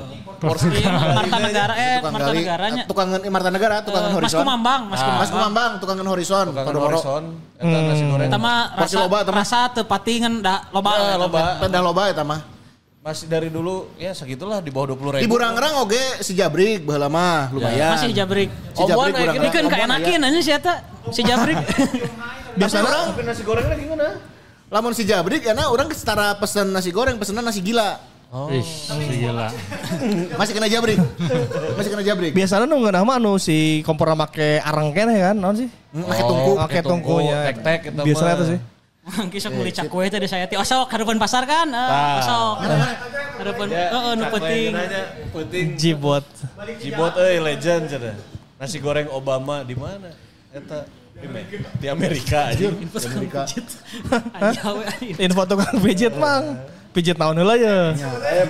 [0.77, 2.85] Iya, Marta Negara eh Marta Negaranya.
[2.85, 4.41] tukangan eh, Marta Negara, tukangan Eh, Mas horizon.
[4.45, 5.17] Kumambang, Mas Kumambang.
[5.17, 6.45] Mas Kumambang, tukangan horizon.
[6.53, 6.93] Tukangan Podomoro.
[6.93, 7.25] horizon.
[7.57, 8.29] Eta nasi goreng.
[8.29, 10.91] Eta mah rasa loba, rasa teu patingan da loba.
[10.93, 11.41] Ya, eta loba.
[11.41, 11.55] mah.
[11.65, 12.41] Pendah loba eta mah.
[13.01, 15.23] Masih dari dulu ya segitulah di bawah 20 ribu.
[15.25, 17.97] Di Burangrang oge si Jabrik baheula mah lumayan.
[17.97, 18.53] Masih jabrik.
[18.75, 19.49] Si Jabrik Omongan Burangrang.
[19.49, 20.29] kan Omongan keenakin aya.
[20.29, 20.75] aja si eta
[21.09, 21.57] si jabrik.
[22.61, 24.09] Biasanya Tapi nasi gorengnya gimana?
[24.67, 27.99] Lamun si Jabrik ya nah orang setara pesen nasi goreng pesenan nasi gila.
[28.27, 28.51] Oh.
[28.51, 28.67] Ih,
[29.23, 29.47] gila.
[30.39, 30.99] Masih kena Jabrik.
[31.79, 32.35] Masih kena Jabrik.
[32.35, 35.69] Biasanya nu ngeunah mah anu si kompor make areng keneh kan, naon sih?
[35.95, 36.53] Hmm, Pakai tungku.
[36.59, 37.39] Make tungkunya.
[37.55, 38.37] tek-tek kita Biasanya mah.
[38.37, 38.59] itu sih.
[39.07, 41.71] Mangki sok meuli cakwe teh di saya ti osok harapan pasar kan.
[41.71, 42.55] Eh, osok.
[43.39, 44.71] Harapan heeh nu penting.
[45.31, 45.67] Penting.
[45.79, 46.27] Jibot.
[46.83, 48.19] Jibot euy legend cenah.
[48.59, 50.11] Nasi goreng Obama di mana?
[50.51, 50.83] Eta
[51.17, 51.47] di, Me-
[51.81, 52.69] di Amerika aja.
[52.69, 53.43] Amerika.
[54.37, 55.17] Anjawe anjing.
[55.25, 56.61] Info tukang pijit mang.
[56.93, 57.93] Pijit naon heula ya.
[57.93, 58.45] Aya.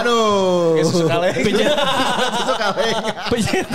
[0.00, 0.80] Aduh.
[0.80, 1.36] Susu kaleng.
[1.40, 1.68] Pijit
[2.36, 2.96] Susu kaleng.
[3.32, 3.66] pijit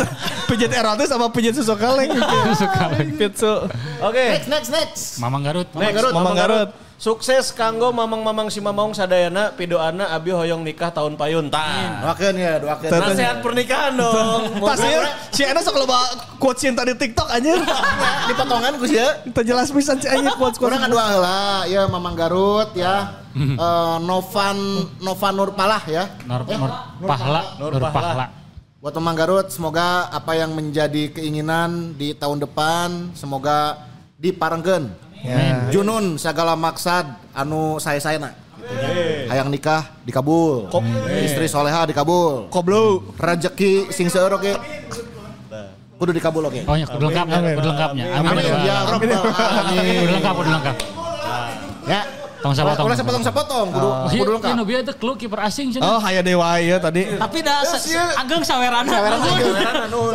[0.49, 2.09] pijit erotis sama pijit susu kaleng.
[2.53, 3.09] Susu kaleng.
[3.17, 3.69] Pizza.
[4.01, 4.25] Oke.
[4.37, 5.03] Next, next, next.
[5.21, 5.69] Mamang Garut.
[5.73, 6.13] Mamang Garut.
[6.13, 6.69] Mamang Garut.
[6.97, 11.45] Sukses kanggo mamang-mamang si mamaung sadayana pidoana abi hoyong nikah tahun payun.
[11.45, 12.01] Tah.
[12.01, 12.89] Doakeun ya, doakeun.
[12.89, 14.41] Teu- Nasihat pernikahan dong.
[14.65, 14.89] Pasti
[15.29, 15.93] si Enes sok loba
[16.41, 17.61] quote cinta di TikTok anjir.
[18.25, 19.21] Di potongan ku sia.
[19.21, 20.73] Kita jelas pisan si anjir quotes quotes.
[20.73, 23.21] Kurang dua heula ya Mamang Garut ya.
[23.37, 24.57] Eh, Novan
[24.97, 26.09] Novan Nurpalah ya.
[26.25, 26.71] Nur, Nur
[27.05, 27.41] Pahla.
[27.61, 27.77] Nur.
[27.77, 28.25] Pahla.
[28.81, 33.85] Buat Mamang Garut semoga apa yang menjadi keinginan di tahun depan semoga
[34.17, 35.05] diparengkeun.
[35.25, 35.69] Ya.
[35.73, 38.33] Junun segala maksad anu saya-sayana.
[39.31, 40.67] Hayang nikah dikabul.
[41.23, 42.51] Istri soleha dikabul.
[42.51, 43.13] Koblo.
[43.17, 44.53] Rezeki sing seueur oge.
[45.97, 46.61] Kudu dikabul oge.
[46.69, 48.05] Oh, ya, kudu lengkapnya, kudu lengkapnya.
[48.21, 48.29] Amin.
[48.29, 49.95] Amin ya rabbal alamin.
[49.97, 50.75] Kudu lengkap, kudu lengkap.
[51.89, 52.01] Ya.
[52.47, 52.85] Tong sapotong.
[52.87, 54.63] Ulah sapotong-sapotong kudu Iya, kudu iya, lengkap.
[54.63, 55.83] bieu teh klub kiper asing cenah.
[55.83, 57.03] Oh, haya dewa ya tadi.
[57.19, 57.59] Tapi da
[58.15, 58.87] ageng sawerana.
[58.87, 59.53] Saweran ageng.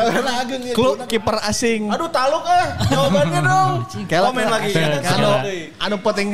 [0.01, 0.61] Saweran ageng.
[0.73, 1.93] Klub kiper asing.
[1.93, 2.67] Aduh taluk eh.
[2.89, 3.73] Jawabannya dong.
[4.09, 4.73] Komen lagi.
[5.05, 5.31] Anu,
[5.77, 6.29] anu penting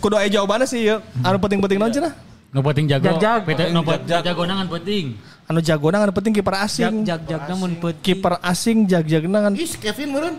[0.00, 1.04] kudu aya jawabannya sih ya.
[1.20, 2.12] Anu penting-penting naon cenah?
[2.52, 3.04] Nu penting jago.
[3.12, 4.24] Nu Jag-jag.
[4.24, 5.20] jago nangan penting.
[5.52, 6.94] Anu jagona anu penting kiper Jag asing.
[7.04, 7.76] jag jag namun.
[8.00, 9.52] Kiper asing jag-jagna kan.
[9.52, 10.36] Ih, Kevin meureun.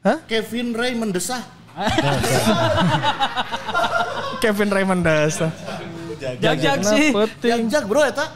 [0.00, 0.20] Hah?
[0.24, 1.63] Kevin Ray mendesah.
[4.42, 5.50] Kevin Raymond Dasa.
[6.40, 7.12] Jag jag sih.
[7.12, 7.68] Penting.
[7.68, 8.26] Jak bro eta.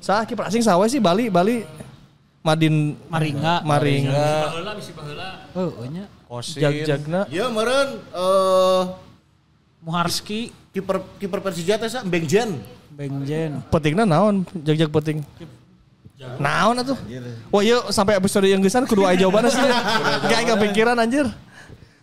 [0.00, 1.64] Sah kiper asing sawe sih Bali Bali
[2.40, 3.60] Madin Maringga.
[3.64, 4.08] Maring.
[5.52, 6.08] Oh, nya.
[6.24, 6.62] Kosin.
[6.62, 7.28] Jag-jagna.
[7.28, 8.82] Ya meureun eh
[9.80, 12.60] Muharski, kiper kiper Persija teh sa Bengjen.
[12.92, 13.64] Bengjen.
[13.72, 14.44] Pentingna naon?
[14.64, 15.24] Jag-jag penting.
[16.36, 16.96] Naon atuh?
[17.48, 19.64] Wah iya sampai episode yang gesan kudu aya jawabannya sih.
[20.30, 21.32] Gak kepikiran anjir.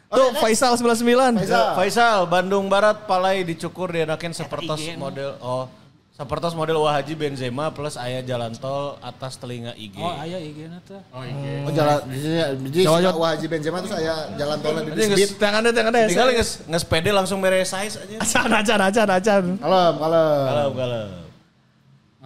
[0.07, 1.03] Tuh Faisal 99.
[1.35, 1.75] Faisal.
[1.75, 5.67] Faisal, Bandung Barat palai dicukur dienakin sepertos model oh
[6.15, 10.01] sepertos model Wah Haji Benzema plus aya jalan tol atas telinga IG.
[10.01, 10.97] Oh, aya igena teh.
[11.13, 15.29] Oh jalan di Jawa- Jawa- Wah Haji Benzema terus aya jalan tolnya di Nanti Speed.
[15.37, 16.05] Tangan deh, tangan deh.
[16.09, 18.17] Tinggal nges nges pede langsung mere size aja.
[18.17, 19.43] Acan, acan, acan, acan.
[19.61, 20.41] Kalem, kalem.
[20.41, 21.03] Kalau kalau.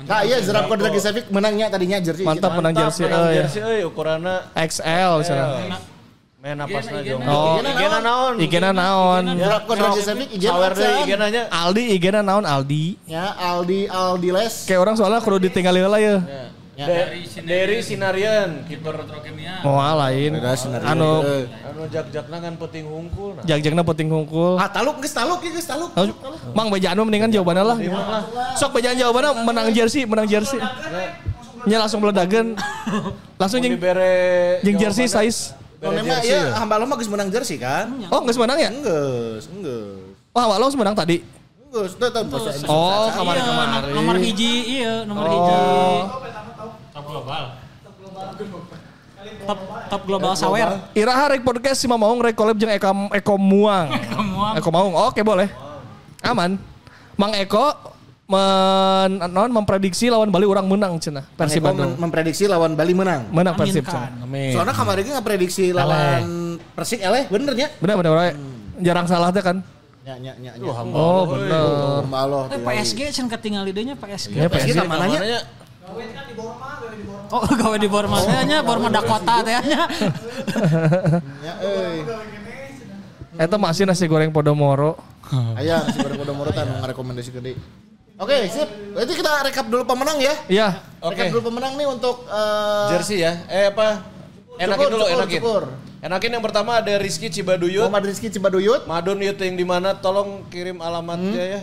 [0.01, 2.23] Nah iya Zerapko Dragi Savic menangnya tadinya jersey.
[2.23, 3.05] Mantap menang jersey.
[3.05, 3.37] menang euy.
[3.43, 5.19] jersey euy ukuranna XL
[6.41, 6.57] main.
[7.29, 7.61] Oh.
[7.61, 8.33] Igena naon?
[8.41, 9.23] Igena naon?
[10.41, 10.73] Sawer
[11.05, 11.43] igena nya.
[11.53, 12.97] Aldi Igena naon Aldi?
[13.05, 14.65] Ya Aldi Aldi Les.
[14.65, 16.17] Kayak orang soalnya kudu ditinggal heula ya.
[16.73, 16.87] Ya.
[16.87, 19.05] Dari dari Sinarian kiper
[19.61, 20.33] Oh lain.
[20.33, 20.81] Beda sinar.
[20.81, 21.45] Anu Eh.
[21.45, 23.37] anu jag-jagna kan penting hungkul.
[23.37, 23.45] Nah.
[23.45, 24.57] jag-jagna penting hungkul.
[24.57, 25.93] Ah taluk geus taluk ya geus taluk.
[25.93, 26.09] Oh,
[26.57, 27.77] Mang bejaan mendingan jawabannya lah.
[28.57, 30.57] Sok bejaan jawabannya menang jersey, menang jersey.
[31.69, 32.57] Nya langsung meledakeun.
[33.41, 33.77] Langsung jeung
[34.65, 35.60] jeung jersey size.
[35.81, 37.89] Oh memang ya hamba lo mah geus menang jersey kan?
[38.13, 38.69] Oh, geus menang ya?
[38.69, 40.13] Enggeus, enggeus.
[40.29, 41.25] Wah, awak lo menang tadi.
[41.65, 42.69] Enggeus, teu teu bahasa Indonesia.
[42.69, 43.91] Oh, Iya, kemarin-kemarin.
[43.97, 45.57] nomor hiji, iya, nomor hiji.
[46.93, 47.43] Top global.
[49.41, 49.59] Top
[49.89, 50.69] top global sawer.
[50.93, 53.89] Iraha rek podcast si Mamaung rek collab jeung Eka Eko Muang.
[54.33, 54.53] Muang.
[54.61, 54.93] Eko Maung.
[55.09, 55.49] Oke, boleh.
[56.21, 56.61] Aman.
[57.17, 57.73] Mang Eko
[58.31, 61.99] men non memprediksi lawan Bali orang menang cenah Persib Bandung.
[61.99, 63.27] memprediksi lawan Bali menang.
[63.27, 64.23] Menang Persib cenah.
[64.23, 64.55] Amin.
[64.55, 67.67] Soalnya kemarin ge ngaprediksi lawan Persik eleh bener nya.
[67.83, 68.33] Bener bener bener.
[68.79, 69.59] Jarang salah teh kan.
[70.01, 70.51] Nya nya nya.
[70.55, 70.71] nya.
[70.95, 72.01] Oh, bener.
[72.01, 72.43] Hamba Allah.
[72.49, 74.33] Eh, PSG can ketinggal idenya PSG.
[74.33, 74.87] Ya PSG PSG.
[74.87, 75.19] mana nya?
[75.19, 75.39] Namanya
[77.31, 79.81] Oh, gawe di Borma teh nya, Borma Dakota teh nya.
[81.45, 81.99] Ya euy.
[83.37, 84.99] Eta masih nasi goreng Podomoro.
[85.55, 87.55] Aya si goreng Podomoro tah ngarekomendasi gede.
[88.21, 88.69] Oke, sip.
[88.93, 90.35] Berarti kita rekap dulu pemenang ya.
[90.45, 90.67] Iya.
[91.01, 91.33] Rekap Oke.
[91.33, 93.33] dulu pemenang nih untuk eh, jersey ya.
[93.49, 94.05] Eh apa?
[94.61, 95.39] Enakin cukur, dulu, cukur, enakin.
[95.41, 95.63] cukur.
[96.01, 97.89] Enakin yang pertama ada Rizky Cibaduyut.
[97.89, 99.97] Muhammad Rizky Cibaduyut, Madun Yut yang di mana?
[99.97, 101.61] Tolong kirim alamatnya ya.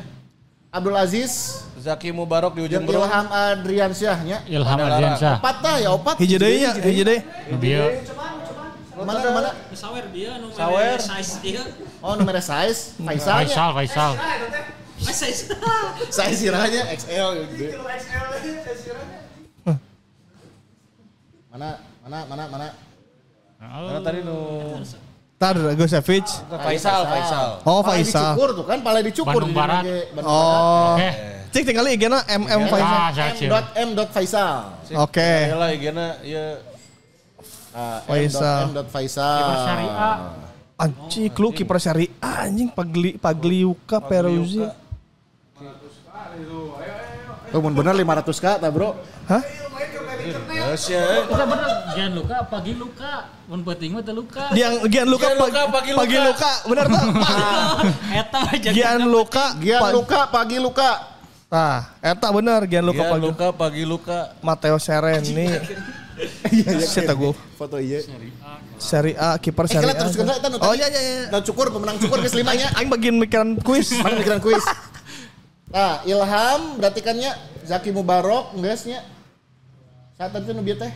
[0.74, 3.06] Abdul Aziz, Zaki Mubarok di ujung berung.
[3.06, 4.38] Ilham Adriansyah nya.
[4.50, 5.34] Ilham Ada Ardiansyah.
[5.38, 6.16] Opat tah ya opat.
[6.18, 7.18] Hiji deui nya, hiji deui.
[7.62, 7.82] Dia
[8.98, 9.50] Mana mana?
[9.78, 10.98] Sawer dia Sawer.
[10.98, 11.62] size dia.
[12.02, 13.46] Oh nomor size, Faisal.
[13.46, 13.70] nya.
[13.70, 14.12] Faisal,
[14.98, 15.30] Faisal.
[15.30, 15.42] Size.
[16.10, 17.66] Size sirahnya XL gede.
[21.48, 21.68] Mana
[22.04, 22.66] mana mana mana?
[23.58, 24.36] Mana tadi nu
[25.38, 26.26] Tar Gusevic.
[26.50, 27.48] Faisal, Faisal.
[27.62, 28.34] Oh Faisal.
[28.34, 29.82] dicukur tuh kan, pale dicukur Bandung di Barat.
[30.26, 30.98] Oh.
[30.98, 31.10] Oke.
[31.54, 32.98] Cik tinggal IG-na MM Faisal.
[33.46, 33.62] M.
[33.78, 33.88] M.
[34.10, 34.54] Faisal.
[34.98, 35.32] Oke.
[35.46, 36.58] Ya lah igana ya
[37.70, 38.74] Ah, Faisal.
[38.74, 38.82] M.
[38.90, 39.38] Faisal.
[39.38, 40.16] Kiper syariah.
[40.78, 44.62] Anjing lu kiper seri anjing Pagli Pagliuca Peruzzi.
[47.48, 48.92] Tuh mun bener 500 k tak bro?
[49.24, 49.42] Hah?
[50.48, 51.24] Yes ya.
[51.24, 53.12] Kita bener Gian luka, pagi luka.
[53.48, 54.44] Mun penting mah luka.
[54.52, 56.00] Gian Gian Luka Gian Luka, Pag- Pagi Luka.
[56.04, 57.02] Pagi Luka bener tuh.
[58.12, 58.68] Eta aja.
[58.70, 60.90] Gian Luka Gian luka, pagi luka.
[61.48, 64.18] Nah, eta bener Gian Luka Luka Pagi luka pagi luka.
[64.44, 65.48] Matteo Sereni.
[66.84, 68.02] Saya tahu Foto iya.
[68.76, 69.94] Seri A kiper Eh, seri A.
[69.96, 70.14] terus
[70.60, 71.24] Oh iya iya iya.
[71.30, 72.68] Nah cukur pemenang cukur ke selimanya.
[72.74, 73.94] Aing bagian mikiran kuis.
[73.96, 74.62] Mana pikiran kuis?
[75.68, 77.36] Nah, Ilham berarti kan nya
[77.68, 79.04] Zaki Mubarok geusnya.
[80.16, 80.92] Saat tadi nu teh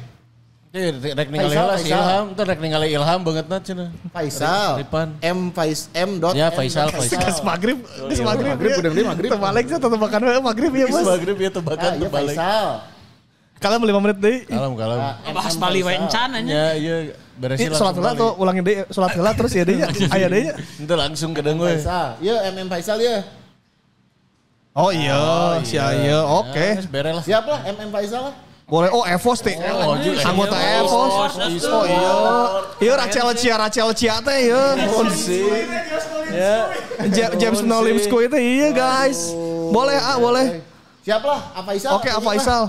[0.72, 2.00] Ya rek ningali lah si Faisal.
[2.00, 3.88] Ilham, teh rek ningali Ilham banget na cenah.
[4.08, 4.80] Faisal.
[4.80, 5.08] Ripan.
[5.20, 7.20] M Fais M dot Ya, Faisal, Faisal.
[7.20, 8.56] Geus maghrib, geus maghrib.
[8.56, 9.30] Maghrib, udah beli maghrib.
[9.36, 11.04] Terbalik sih tetep makan we, maghrib ya, Bos.
[11.04, 12.36] Maghrib ya Ah, tebakan iya terbalik.
[12.40, 12.68] Faisal.
[13.60, 14.36] Kalian 5 menit deui.
[14.48, 14.98] Kalem kalem.
[14.98, 15.54] Ah, Bahas.
[15.60, 15.86] Bali Faisal.
[15.92, 16.48] wae encan aja.
[16.48, 16.96] Ya iya
[17.36, 19.76] beresin Ih, salat heula tuh ulangin deui, salat heula terus ya deui.
[19.76, 19.86] nya.
[20.16, 20.42] Aya deui.
[20.48, 20.54] nya.
[20.56, 21.52] Itu langsung ke we.
[21.76, 22.16] Faisal.
[22.24, 23.20] Iya M M Faisal ya.
[24.72, 26.24] Oh iya, si Aya.
[26.24, 26.80] Oke.
[26.80, 27.24] Yes, beres lah.
[27.28, 28.34] Siap lah M M Faisal lah.
[28.64, 28.88] Boleh.
[28.88, 29.52] Oh, Evos teh.
[29.52, 30.00] Oh.
[30.00, 31.12] Anggota Evos.
[31.68, 32.12] Oh iya.
[32.80, 34.64] Iya Rachel Cia Rachel Cia teh iya.
[36.32, 36.54] Ya.
[37.12, 39.28] Ja- James Nolimsku itu iya guys.
[39.68, 40.64] Boleh ah, boleh.
[41.04, 41.92] Siap lah, A Faisal.
[42.00, 42.62] Oke, apa Faisal?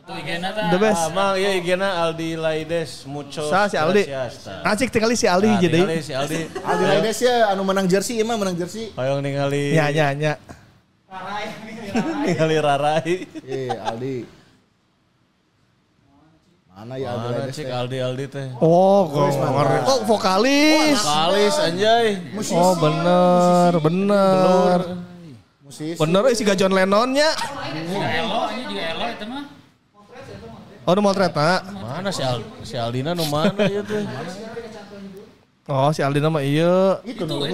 [0.00, 1.12] Itu igena The best.
[1.12, 3.44] Amang ya igena Aldi Laides mucho.
[3.52, 4.08] Sa si Aldi.
[4.08, 4.64] ta.
[4.64, 5.80] Acik tinggal si Aldi Nah, jadi.
[5.84, 6.56] ningali si Aldi.
[6.56, 8.96] Aldi Laides ya anu menang jersey mah menang jersey.
[8.96, 9.76] Hoyong ningali.
[9.76, 10.40] Ya ya ya.
[12.26, 13.14] Ningali Rarai.
[13.42, 14.16] Iya, Aldi.
[16.70, 17.66] Mana ya Aldi Mana teh?
[17.66, 18.46] Aldi Aldi teh.
[18.62, 19.82] Oh, keren.
[19.90, 21.02] Oh, vokalis.
[21.02, 22.06] Kalis anjay.
[22.54, 24.78] Oh, bener, bener.
[25.66, 25.98] Musisi.
[25.98, 27.30] Bener eh, si John Lennonnya.
[27.34, 29.44] Juga elo, ini juga elo itu mah.
[30.88, 31.60] Oh, nu motret nah.
[32.00, 34.02] Mana si Al si Aldina nu mana ya teh?
[35.70, 36.98] Oh, si Aldi nama iya.
[37.06, 37.46] Itu Itu tuh.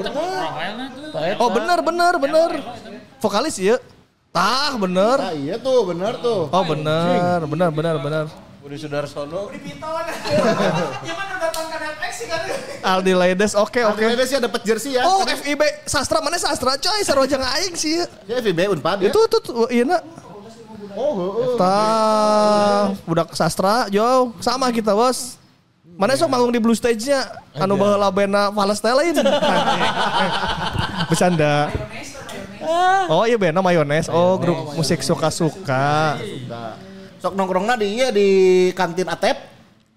[1.12, 1.37] Ta eta.
[1.37, 2.51] Oh, bener, bener, bener.
[3.21, 3.77] Vokalis iya.
[4.35, 5.17] Tah, bener.
[5.17, 6.53] Nah, iya tuh, bener tuh.
[6.53, 8.25] Oh, bener, bener, bener, bener.
[8.61, 9.49] Budi Sudarsono.
[12.87, 14.05] Aldi Laides, oke, Aldi oke.
[14.13, 15.09] Laides ya dapat jersey ya.
[15.09, 18.05] Oh, FIB sastra mana sastra coy, jangan aing sih.
[18.29, 19.11] Ya FIB Unpad ya.
[19.11, 20.03] Itu tuh tuh, iya nak.
[20.97, 21.57] Oh, heeh.
[21.61, 25.37] Tah, budak sastra, jauh sama kita bos.
[25.97, 27.25] Mana sok manggung di blue stage-nya?
[27.57, 29.17] Anu baheula bena Palestine.
[31.09, 31.73] Bercanda.
[33.07, 34.07] Oh iya bena mayones.
[34.07, 36.19] Oh grup musik suka-suka.
[37.17, 38.29] Sok nongkrongna di iya di
[38.73, 39.37] kantin Atep.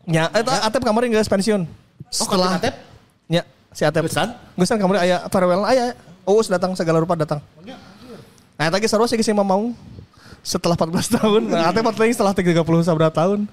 [0.05, 1.67] Nya, eta Atep kemarin geus pensiun.
[2.15, 2.75] Oh, kantin Atep.
[3.27, 4.05] Nya, si Atep.
[4.05, 4.33] Gesan?
[4.55, 5.93] Gesan kemarin aya farewell aya.
[6.23, 7.41] Uus datang segala rupa datang.
[8.55, 9.71] Nah, tadi sarua sih sih mau
[10.41, 11.41] setelah 14 tahun.
[11.47, 13.45] Nah, Atep paling setelah 30 sabra tahun.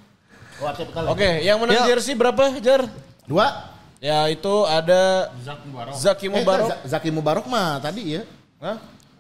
[0.57, 1.07] Oh, Atep kali.
[1.09, 1.93] Oke, yang menang Ya.
[1.93, 2.89] jersey berapa, Jar?
[3.25, 3.75] Dua.
[3.97, 5.93] Ya itu ada Zak Mubarok.
[5.97, 6.69] Zaki Eh, Mubarok.
[6.69, 8.23] Z- Zaki Mubarok mah tadi ya.
[8.61, 8.77] Hah?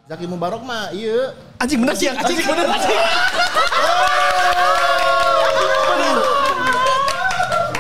[0.06, 1.34] Zaki Mubarok mah iya.
[1.58, 2.62] Anjing bener sih, anjing bener.
[2.62, 2.98] Anjing.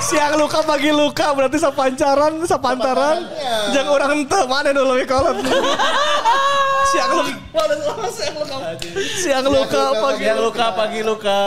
[0.02, 3.30] Siang luka pagi luka berarti sapancaran, sapantaran.
[3.30, 3.70] Sapantarannya.
[3.70, 5.38] Jangan orang ente mana dulu lebih kolot.
[6.90, 7.30] Siang luka,
[8.10, 8.74] siang luka,
[9.22, 10.26] siang luka pagi.
[10.26, 11.38] Yang luka pagi luka.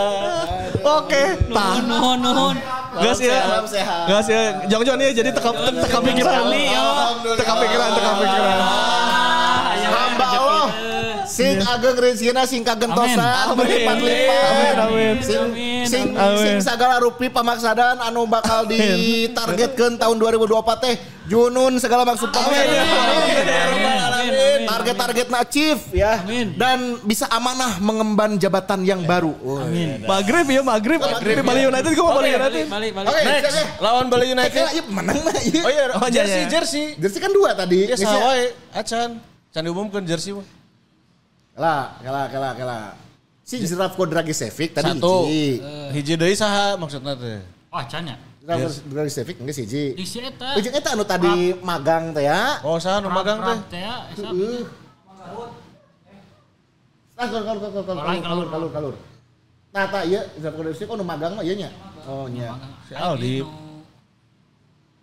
[0.80, 1.76] Oke, tah.
[1.84, 2.56] Nuhun nuhun.
[3.04, 3.68] Gas ya,
[4.08, 4.64] gas ya.
[4.72, 6.48] Jangan-jangan ya jadi teka teka pikiran.
[7.36, 9.09] Teka pikiran, teka pikiran.
[11.40, 13.56] Sing ageng rezekina sing kagentosan Amin.
[13.56, 14.44] berlipat-lipat.
[14.44, 15.16] Amin, amin.
[15.24, 15.44] Sing
[15.88, 16.38] sing Amin.
[16.38, 20.96] sing sagala rupi pamaksadan anu bakal ditargetkeun tahun 2024 teh
[21.26, 22.84] Junun segala maksud pamaksadan.
[24.60, 26.20] Target-targetna achieve ya.
[26.20, 26.54] Amin.
[26.54, 29.34] Dan bisa amanah mengemban jabatan yang baru.
[29.62, 30.04] Amin.
[30.04, 31.00] Maghrib ya, maghrib.
[31.00, 32.66] Tapi Bali United gue mau Bali United.
[33.06, 33.64] Oke, ya.
[33.80, 34.64] lawan Bali Eh, United.
[34.70, 35.62] iya menang nah iya.
[35.64, 36.50] Oh iya, Oh, iya, jersey, iya.
[36.50, 36.86] jersey.
[36.98, 37.86] Jersey kan dua tadi.
[37.86, 37.98] Ya ya.
[38.00, 39.10] saha wae, acan.
[39.50, 40.46] Can diumumkan jersey mah.
[41.60, 42.80] Kela, kela, kela, kela.
[43.44, 45.28] Si Zrafko Dragicevic tadi Satu.
[45.28, 45.60] hiji.
[45.92, 47.44] Hiji deui saha maksudna teh?
[47.68, 48.16] Oh, acan ya.
[48.40, 49.84] Driver driver Civic enggak sih Ji.
[49.92, 50.56] Di si eta.
[50.56, 52.64] Ujung eta anu tadi magang teh ya.
[52.64, 53.76] Oh, sana nu magang teh.
[53.76, 54.08] Teh ya.
[54.24, 54.64] Uh.
[57.20, 58.70] Nah, kalur kalur kalur kalur kalur kalur.
[58.72, 58.96] kalur.
[59.76, 61.76] Nah, tak iya driver Civic oh nu magang mah ieu nya.
[62.08, 62.56] Oh nya.
[62.88, 63.44] Si Aldi.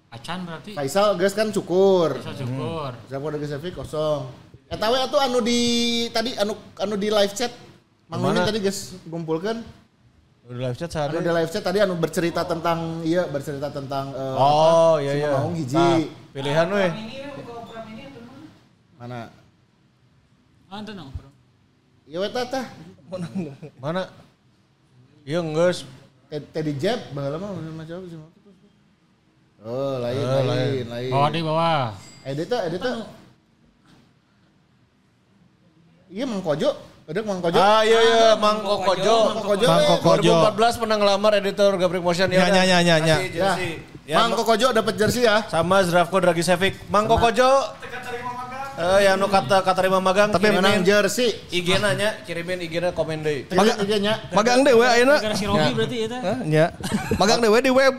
[0.09, 0.73] Acan berarti.
[0.73, 2.17] Faisal geus kan cukur.
[2.17, 2.97] Bisa syukur.
[3.13, 4.46] Driver driver Civic kosong.
[4.67, 5.59] Eta we atuh anu di
[6.11, 7.55] tadi anu anu di live chat.
[8.11, 8.43] Mang Mana?
[8.43, 9.63] Mimin tadi geus ngumpulkeun.
[10.47, 11.27] Udah live chat Anu sehari.
[11.27, 15.29] di live chat tadi anu bercerita tentang iya bercerita tentang eh, Oh, apa, iya iya.
[15.39, 15.75] Mamahung hiji.
[15.79, 15.99] Nah,
[16.35, 16.87] pilihan we.
[18.99, 19.31] Mana?
[20.67, 21.31] Ente nang, bro.
[22.11, 22.67] Iya we tah tah.
[23.79, 24.11] Mana?
[25.23, 25.87] Iya geus.
[26.27, 28.19] Teddy Jeb baheula mah macam sih.
[29.67, 31.11] Oh, lain, Oh, lain, lain.
[31.11, 31.91] Bawah di bawah.
[32.23, 33.03] Edit tuh, edit tuh.
[36.17, 36.73] Iya Mang Kojo,
[37.05, 37.61] ada Mang Kojo.
[37.61, 39.37] Ah iya iya Mang Kokojo.
[39.37, 39.67] Mang Kojo.
[39.69, 39.89] Mang eh.
[40.01, 40.35] Kokojo.
[40.49, 43.17] 2014 pernah ngelamar editor Gabrik Motion Ya, ya, ya, ya, ya.
[43.21, 43.53] Kasih Ya.
[44.09, 45.45] Ya, Mang Kokojo dapat jersey ya.
[45.53, 46.89] sama Zdravko Dragicevic.
[46.89, 47.69] Mang Kokojo.
[48.81, 51.37] Eh yang nu kata katarima magang Tapi menang jersey.
[51.53, 53.45] IG nya, kirimin IG na komen deui.
[53.53, 54.15] Magang nya.
[54.33, 55.21] Magang deh we ayeuna.
[55.21, 56.17] Gara si Robi berarti itu.
[56.17, 56.73] Hah, nya.
[57.21, 57.93] Magang deh we di web.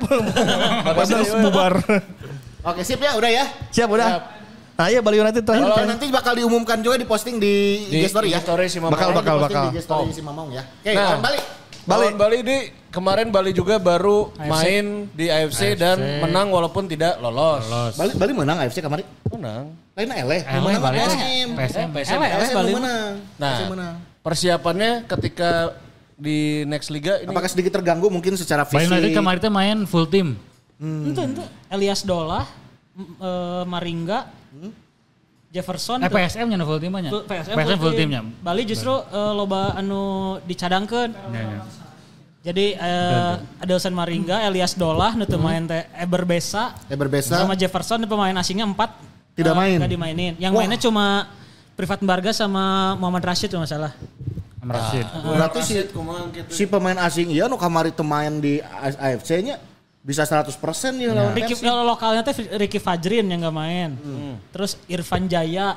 [0.98, 1.74] Padahal bubar.
[2.66, 3.46] Oke, sip ya, udah ya.
[3.70, 4.10] Siap udah.
[4.78, 5.66] Nah, iya Bali United terakhir.
[5.66, 8.40] Kalau nanti bakal diumumkan juga di posting di Di IG story ya.
[8.40, 8.94] Story si Mamang.
[8.94, 9.64] Bakal, bakal, Diposting bakal.
[9.66, 10.64] Di IG story si Mamang ya.
[10.64, 11.02] Oke, Nah.
[11.04, 11.44] lawan balik.
[11.82, 12.04] Bali.
[12.04, 12.58] Lawan Bali di
[12.90, 17.64] kemarin Bali juga baru main di AFC, dan menang walaupun tidak lolos.
[17.96, 19.08] Bali Bali menang AFC kemarin.
[19.26, 19.74] Menang.
[19.96, 20.42] Lain eleh.
[20.44, 20.98] Eh, Menang Bali.
[21.00, 21.48] PSM.
[21.56, 21.88] PSM.
[21.90, 22.20] PSM.
[22.22, 22.72] PSM Bali.
[22.76, 23.14] menang.
[23.40, 23.58] Nah,
[24.22, 25.74] persiapannya ketika
[26.14, 28.92] di next liga ini Apakah sedikit terganggu mungkin secara Bali fisik?
[28.92, 30.38] United kemarin main full team.
[30.78, 32.46] Itu itu Elias Dolah,
[32.94, 34.28] m- eh, Maringga,
[35.58, 36.16] Jefferson, Eh tuh.
[36.16, 37.10] PSM nya full team nya.
[37.10, 38.22] Full- PSM, PSM full team nya.
[38.22, 40.02] Bali justru eh, loba anu
[40.46, 41.12] dicadangkeun.
[41.34, 41.62] Ya, ya.
[42.46, 47.36] Jadi eh, Adelson Maringga, Elias Dolah, nu teu main teh Eber Besa, Ya berbeza.
[47.36, 48.96] sama Jefferson pemain asingnya empat
[49.34, 49.78] Tidak eh, main.
[49.84, 50.34] dimainin.
[50.38, 50.62] Yang Wah.
[50.64, 51.06] mainnya cuma
[51.76, 53.94] Privat Barga sama Muhammad Rashid kalau nggak salah.
[54.58, 55.06] Am Rashid.
[55.06, 55.76] Berarti si,
[56.50, 58.58] si pemain asing iya nu kamari teu main di
[58.98, 59.62] AFC nya
[60.08, 60.56] bisa 100%
[60.96, 61.68] ya lawan Ricky, Persib.
[61.68, 63.90] kalau lokalnya teh Ricky Fajrin yang nggak main.
[64.50, 65.76] Terus Irfan Jaya.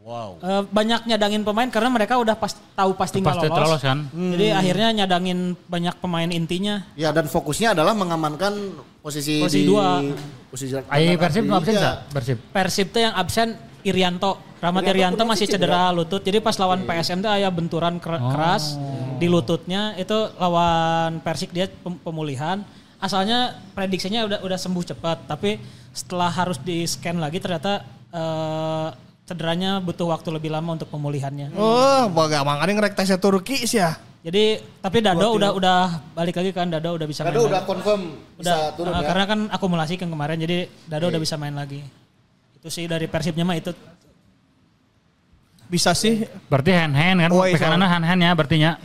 [0.00, 0.38] wow.
[0.38, 3.66] Eh, banyak nyadangin pemain karena mereka udah pas tahu pasti nggak Pasti lolos.
[3.68, 3.98] lolos kan.
[4.08, 6.86] Jadi akhirnya nyadangin banyak pemain intinya.
[6.94, 8.54] Ya dan fokusnya adalah mengamankan
[8.98, 9.98] posisi, Posisi di dua.
[10.46, 11.82] posisi Ai Persib absen Iya.
[11.82, 11.92] sa?
[12.08, 12.38] Persib.
[12.48, 14.38] Persib tuh yang absen Irianto.
[14.58, 16.20] Rahmat Irianto masih cedera lutut.
[16.20, 18.76] Jadi pas lawan PSM tuh aya benturan ker- keras
[19.16, 19.94] di lututnya.
[19.96, 22.60] Itu lawan Persik dia pem- pemulihan.
[23.00, 25.56] Asalnya prediksinya udah udah sembuh cepat, tapi
[25.90, 27.80] setelah harus di scan lagi ternyata
[28.12, 28.88] eh,
[29.24, 31.56] cederanya butuh waktu lebih lama untuk pemulihannya.
[31.56, 33.96] Oh, baga mangane ngerek tesnya Turki sih ya.
[34.20, 35.78] Jadi tapi Dado udah udah
[36.12, 37.70] balik lagi kan Dado udah bisa Kado main udah lagi.
[37.72, 38.00] confirm
[38.36, 39.08] bisa Udah, turun eh, ya.
[39.08, 41.80] karena kan akumulasi kan kemarin jadi Dado udah bisa main lagi.
[42.60, 43.72] Itu sih dari Persibnya mah itu
[45.70, 46.26] Bisa sih.
[46.50, 47.30] Berarti hand hand kan.
[47.30, 48.76] Oh, iya, kanan hand hand ya berarti nya.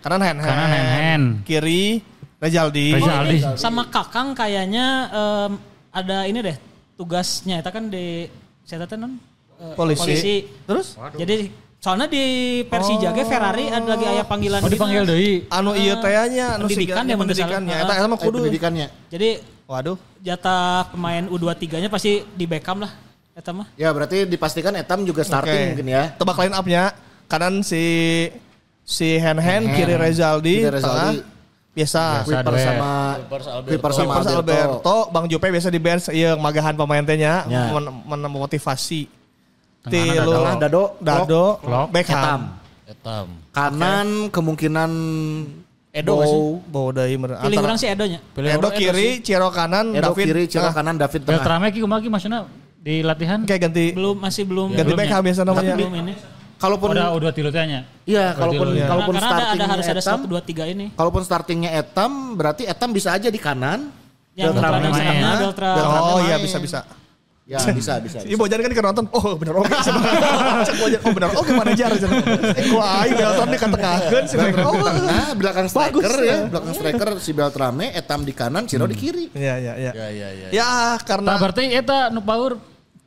[0.00, 0.48] Kanan hand hand.
[0.54, 1.24] Kanan hand hand.
[1.42, 1.98] Kiri
[2.38, 2.94] Rejaldi.
[2.94, 3.38] Rejaldi.
[3.58, 5.52] sama Kakang kayaknya em,
[5.90, 6.56] ada ini deh
[6.94, 8.26] tugasnya itu kan di
[8.62, 9.12] saya tahu non
[9.58, 10.46] eh, Polisi.
[10.62, 10.94] Terus?
[11.14, 12.22] Jadi soalnya di
[12.66, 15.46] Persija ge Ferrari ada lagi aya panggilan Oh dipanggil deui.
[15.50, 17.76] Anu iya teh nya anu Pendidikan ya, pendidikannya.
[17.82, 18.36] Eta eta mah Eh, kudu.
[18.42, 18.86] pendidikannya.
[19.10, 19.30] Jadi
[19.66, 19.96] Waduh.
[20.18, 22.92] jatah pemain U23-nya pasti di Beckham lah
[23.34, 23.66] eta mah.
[23.74, 25.68] Ya berarti dipastikan Etam juga starting Oke.
[25.74, 26.02] mungkin ya.
[26.14, 26.82] Tebak line up-nya.
[27.26, 27.82] Kanan si
[28.82, 29.76] si Hand Hand, Hand.
[29.76, 31.20] kiri Rezaldi, Kiri Rezaldi.
[31.20, 31.37] tengah
[31.78, 32.02] biasa.
[32.26, 32.92] Kuiper sama.
[33.64, 34.34] Kuiper sama Alberto.
[34.42, 37.70] Alberto, Bang Jope biasa di bench, iya magahan pemain teh nya, Ya.
[37.70, 39.06] men- men- memotivasi.
[39.86, 41.44] Tengahna Tilu, Tengah Dado, Dado,
[41.88, 42.40] Beckham.
[42.88, 43.26] Etam.
[43.54, 44.90] Kanan kemungkinan
[45.94, 46.28] Edo sih?
[46.28, 46.48] Bow.
[46.66, 48.18] Bawa dari mer- Pilih orang sih Edonya.
[48.34, 51.40] Pilih Edo kiri, Ciro kanan, Edo David kiri, Ciro kanan, David tengah.
[51.40, 51.80] Beltrame ki
[52.78, 53.42] di latihan?
[53.44, 55.26] Kayak ganti Belum masih belum ganti belum Beckham ya.
[55.28, 55.74] biasa namanya.
[55.76, 56.14] belum ini.
[56.58, 57.86] Kalaupun Udah udah tilu teh nya.
[58.02, 60.64] iya, kalaupun lu- kalaupun Karena, karena ada, ada startingnya harus ada Etam, satu dua tiga
[60.66, 60.86] ini.
[60.92, 63.94] kalaupun startingnya Etam, berarti Etam bisa aja di kanan.
[64.34, 64.98] Yang Beltrame Beltrame main.
[65.00, 65.76] setengah, Beltrame.
[65.76, 66.80] Beltrame Oh iya bisa bisa.
[67.44, 68.18] Ya bisa bisa.
[68.28, 69.70] Iya Bojan kan kan nonton, oh bener oke.
[70.66, 71.90] Cek Bojan, oh bener oke manajer.
[72.70, 74.66] Wah, aing Belton dikatengahkeun si Beckham.
[74.66, 76.26] Oh, Nah, belakang striker ya.
[76.26, 76.38] ya.
[76.46, 79.30] Belakang striker si Beltrame, Etam di kanan, Ciro di kiri.
[79.32, 79.92] Iya iya iya.
[79.92, 80.48] Ya ya ya.
[80.52, 80.68] Ya
[81.00, 82.58] karena Nah, berarti eta nu power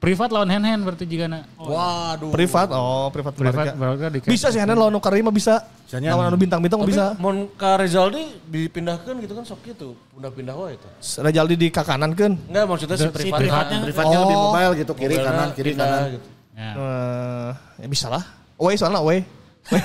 [0.01, 1.45] privat lawan hand hand berarti jigana.
[1.61, 2.33] Waduh.
[2.33, 3.77] privat, oh privat Privat
[4.09, 5.61] di Bisa sih Hanan lawan Nukarima bisa.
[5.85, 6.17] Bisanya.
[6.17, 7.13] Lawan anu bintang-bintang bisa.
[7.21, 9.93] Mon ka Rizaldi dipindahkan gitu kan sok gitu.
[10.17, 10.87] Pindah-pindah wae itu.
[11.21, 12.33] Rejaldi di ka kanan kan.
[12.33, 13.39] Enggak maksudnya si privat.
[13.45, 13.77] privatnya.
[13.85, 14.23] Privatnya Oh.
[14.25, 16.09] lebih mobile gitu, kiri Mobilnya kanan, kiri pindah kanan.
[16.17, 16.27] gitu.
[16.51, 16.71] Ya.
[16.73, 17.49] Eh,
[17.85, 18.23] ya bisa lah.
[18.57, 19.21] Away soalnya away.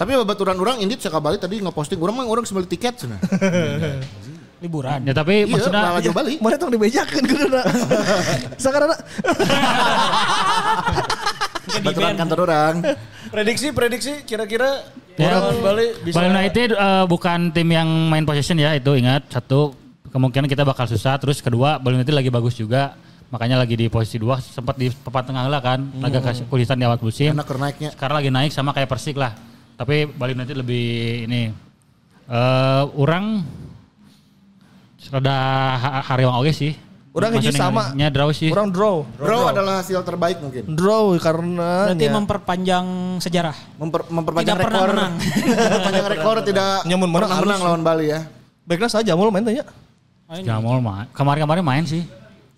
[0.00, 3.22] Tapi babaturan orang indit sekali tadi ngeposting orang mah orang sebeli tiket cenah.
[4.62, 5.02] Liburan.
[5.02, 6.38] Ya tapi Iya, maksudnya malah jauh balik.
[6.38, 7.62] Mana tong dibejakeun kuduna.
[8.62, 8.94] Sakarana
[11.82, 12.74] Baturan kantor orang.
[13.28, 15.28] Prediksi prediksi kira-kira Ya.
[15.36, 19.76] orang Bali bisa Bali United eh, bukan tim yang main possession ya itu ingat satu
[20.08, 22.96] kemungkinan kita bakal susah terus kedua Bali United lagi bagus juga
[23.28, 26.84] makanya lagi di posisi dua sempat di papan tengah lah kan agak kasih kulisan di
[26.84, 27.92] awal musim Enak naiknya.
[27.92, 29.36] sekarang lagi naik sama kayak Persik lah
[29.74, 30.84] tapi Bali United lebih
[31.24, 31.52] ini
[32.24, 33.44] eh orang
[35.12, 35.36] rada
[35.76, 36.72] ha- hariwang oge sih
[37.12, 37.92] Urang hiji sama.
[37.92, 39.04] nya draw sih Orang draw.
[39.20, 40.64] Draw adalah hasil terbaik mungkin.
[40.64, 42.86] Draw karena Berarti nya- memperpanjang
[43.20, 43.52] sejarah.
[43.76, 44.90] Memper, memperpanjang Tidak pernah rekor.
[44.96, 45.12] menang.
[45.60, 48.24] memperpanjang rekor tidak Nyamun menang pernah menang lawan Bali ya.
[48.64, 49.68] Baiklah saja mulu main tanya.
[50.40, 52.00] Jamol mah kemarin-kemarin main sih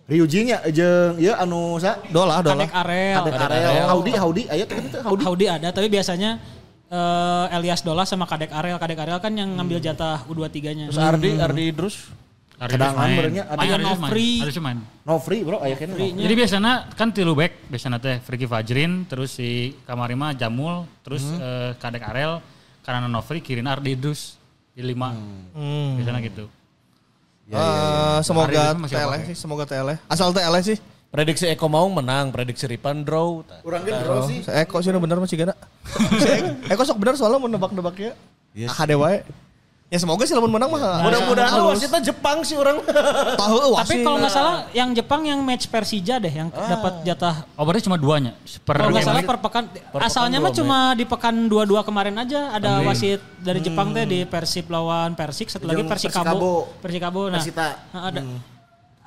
[0.07, 2.63] Ryuji nya jeung ieu anu sa Dolah, dolah.
[2.63, 3.15] Kadek Arel.
[3.19, 5.23] Kadek Arel, Haudi, Haudi, aya teh Haudi.
[5.25, 6.39] Haudi ada, tapi biasanya
[6.87, 8.77] eh, Elias Dola sama Kadek Arel.
[8.77, 10.93] Kadek Arel kan yang ngambil jatah U23-nya.
[10.93, 12.13] terus Ardi Ardi Idrus
[12.55, 13.17] Main.
[13.19, 14.37] berenya, ada Main, yang Ardi no free.
[14.63, 14.79] Main.
[15.03, 15.93] No free bro, aya kene.
[15.93, 15.99] no.
[15.99, 16.23] Free-nya.
[16.25, 21.75] Jadi biasanya kan tilu back, biasanya teh Friki Fajrin, terus si Kamarima Jamul, terus eh,
[21.77, 22.39] Kadek Arel,
[22.87, 24.39] karena Novri kirin Ardi Idrus
[24.71, 25.13] di lima.
[25.53, 25.99] Hmm.
[25.99, 26.47] Biasanya gitu.
[27.45, 29.95] Eh, semoga Hari ini masih TLE sih, semoga TLE.
[30.09, 30.79] Asal TLE sih.
[31.15, 34.43] prediksi Eko Maung menang prediksi Ripan draw Urang ge draw sih.
[34.43, 35.55] Si Eko sih bener masih gana.
[36.19, 36.27] Si
[36.75, 38.19] Eko- sok bener soalnya mau nebak-nebaknya.
[38.51, 38.75] Yes.
[38.75, 39.23] Wae.
[39.95, 41.07] Ya semoga sih lamun menang mah.
[41.07, 41.79] mudah-mudahan halus.
[41.79, 42.83] wasitnya Jepang sih orang
[43.39, 44.03] Tahu Tapi wasit.
[44.03, 47.47] kalau nggak salah yang Jepang yang match Persija deh yang dapat jatah.
[47.55, 48.35] Oh berarti cuma duanya?
[48.67, 49.65] Per Kalau nggak salah per pekan.
[50.03, 54.67] asalnya mah cuma di pekan dua-dua kemarin aja ada wasit dari Jepang teh di Persib
[54.67, 56.75] lawan Persik, satu lagi Persikabo.
[56.83, 57.31] Persikabo.
[57.31, 57.69] Nah, Persita.
[57.95, 58.21] nah, ada.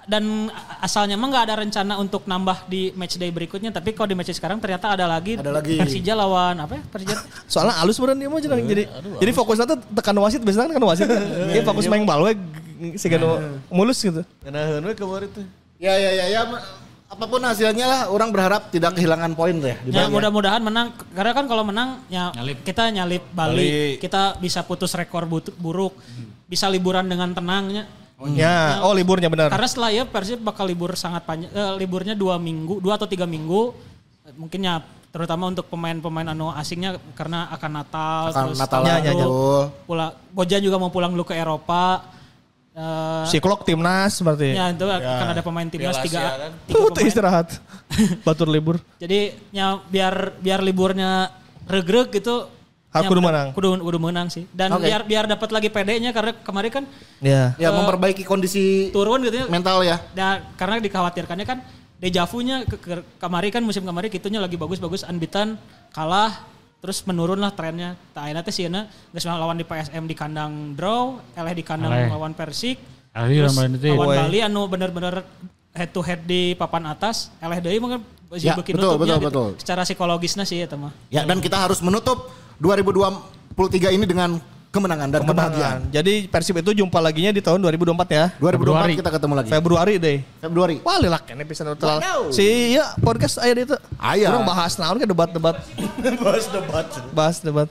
[0.07, 0.47] Dan
[0.79, 4.31] asalnya mah nggak ada rencana untuk nambah di match day berikutnya, tapi kalau di match
[4.31, 5.35] day sekarang ternyata ada lagi.
[5.35, 5.75] Ada lagi.
[5.75, 6.84] Persija lawan apa ya?
[6.88, 7.15] Persija.
[7.51, 8.84] Soalnya halus bener dia mah jeneng jadi
[9.19, 11.07] jadi fokusnya tuh tekan wasit biasanya kan wasit.
[11.53, 12.34] Dia fokus main bal we
[12.95, 13.19] sih kan
[13.67, 14.21] mulus gitu.
[14.45, 15.45] karena we kemarin tuh
[15.81, 16.41] Ya ya ya ya
[17.07, 20.11] apa pun hasilnya lah orang berharap tidak kehilangan poin deh Ya ya.
[20.11, 22.67] mudah-mudahan menang karena kan kalau menang ya Nyalip.
[22.67, 23.71] kita nyalip Bali, Bali.
[23.97, 25.23] kita bisa putus rekor
[25.55, 25.95] buruk,
[26.45, 27.88] bisa liburan dengan tenangnya.
[28.34, 29.53] Ya, oh liburnya benar.
[29.53, 33.30] Karena setelah ya Persib bakal libur sangat panjang, eh, liburnya dua minggu, dua atau tiga
[33.30, 33.77] minggu,
[34.34, 34.81] mungkin ya
[35.14, 39.27] terutama untuk pemain-pemain anu asingnya karena akan Natal, Akan terus Natal tahun Ya, ya, ya.
[39.85, 42.10] pulang, Bojan juga mau pulang dulu ke Eropa.
[42.73, 44.53] Eh, Siklok timnas berarti.
[44.53, 46.52] ya itu akan ada pemain timnas tiga, kan.
[46.65, 47.06] tiga pemain.
[47.06, 47.48] istirahat.
[48.26, 48.81] Batur libur.
[48.98, 51.30] Jadi ya biar biar liburnya
[51.69, 52.49] regreg gitu.
[52.99, 53.47] Harus ya kudu menang.
[53.53, 54.43] Kudu kudu menang sih.
[54.51, 54.89] Dan Oke.
[54.89, 56.83] biar biar dapat lagi PD-nya karena kemarin kan
[57.21, 57.53] Ya.
[57.57, 59.45] Ya memperbaiki kondisi turun gitu ya.
[59.49, 59.97] mental ya.
[60.13, 61.61] Nah, karena dikhawatirkannya kan
[61.97, 65.57] dejavunya ke, ke, kemarin kan musim kemarin gitunya lagi bagus-bagus unbeaten
[65.89, 66.45] kalah
[66.77, 67.97] terus menurun lah trennya.
[68.13, 68.81] Tak akhirnya teh sieuna
[69.13, 72.13] geus lawan di PSM di kandang draw, eleh di kandang Eleh.
[72.13, 72.77] lawan Persik.
[73.17, 74.17] Aldi Terus lawan Bali lawan Woi.
[74.17, 75.15] Bali anu bener-bener
[75.73, 78.01] head to head di papan atas, eleh deui mungkin
[78.35, 79.49] Ya, betul, betul, betul.
[79.55, 80.91] Secara psikologisnya sih ya mah.
[81.07, 82.27] Ya dan kita harus menutup
[82.57, 83.53] 2023
[83.93, 85.77] ini dengan kemenangan dan kebahagiaan.
[85.79, 85.95] Kemenangan.
[85.95, 88.25] Jadi Persib itu jumpa laginya di tahun 2024 ya.
[88.38, 88.93] 2024 Februari.
[88.93, 89.49] kita ketemu lagi.
[89.49, 90.17] Februari deh.
[90.38, 90.75] Februari.
[90.81, 91.97] Wah lilak ini bisa neutral.
[91.97, 92.21] Wadaw.
[92.29, 93.75] Si ya podcast aya itu.
[93.97, 94.27] Aya.
[94.29, 95.55] Orang bahas naon ke debat-debat.
[96.25, 97.69] bahas debat Bahas debat.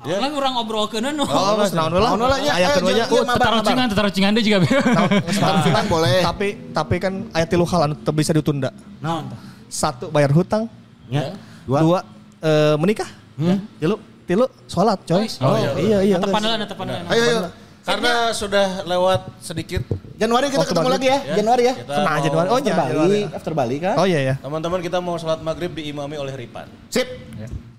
[0.00, 0.16] Ya.
[0.16, 1.28] Lah orang ngobrolkeun anu.
[1.28, 2.16] Oh, geus naon lah.
[2.16, 2.52] Naon lah, nya.
[2.56, 4.58] Aya Eh, jeung- jeung mabar, Tetaruh cingan, tetaruh cingan dia juga.
[4.64, 6.24] Hutang boleh.
[6.24, 8.72] Tapi tapi kan aya tilu hal anu teu bisa ditunda.
[9.04, 9.28] Naon?
[9.68, 10.66] Satu bayar hutang,
[11.12, 11.36] Ya.
[11.62, 12.00] dua, Dua.
[12.40, 13.06] eh, menikah,
[13.36, 13.60] Hmm.
[13.76, 14.00] Tilu.
[14.30, 15.26] Tilu sholat coy.
[15.42, 15.98] Oh, iya iya.
[16.06, 16.54] iya Tepan guys.
[16.54, 17.02] lah, tepan lah.
[17.10, 17.40] Ayo ayo.
[17.82, 19.82] karena sudah lewat sedikit
[20.14, 21.18] Januari kita Waktu ketemu lagi ya.
[21.34, 21.74] Januari ya.
[21.74, 22.46] kita mau- Januari.
[22.46, 22.94] Oh After iya, Januari.
[22.94, 23.94] Bali, after Bali kan.
[23.98, 24.34] Oh iya ya.
[24.38, 27.08] teman-teman kita mau sholat maghrib diimami oleh Ripan Sip.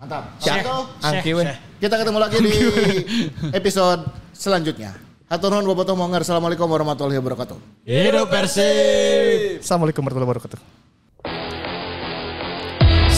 [0.01, 0.23] Mantap.
[0.41, 0.65] Syekh.
[0.65, 0.77] Gitu.
[1.05, 1.43] Angki we.
[1.77, 2.51] Kita ketemu lagi di
[3.61, 4.01] episode
[4.33, 4.97] selanjutnya.
[5.29, 6.25] Hatur nuhun bobotoh monger.
[6.25, 7.85] Assalamualaikum warahmatullahi wabarakatuh.
[7.85, 9.61] Hidup Persib.
[9.61, 10.80] Assalamualaikum warahmatullahi wabarakatuh.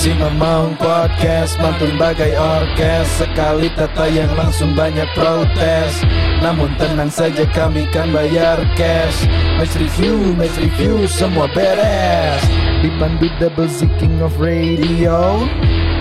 [0.04, 3.24] Si Mamang Podcast mantun bagai orkes.
[3.24, 6.04] Sekali tak tayang langsung banyak protes.
[6.44, 9.24] Namun tenang saja kami kan bayar cash.
[9.56, 12.44] Match review, match review semua beres.
[12.84, 15.40] Dipandu double Z king of radio.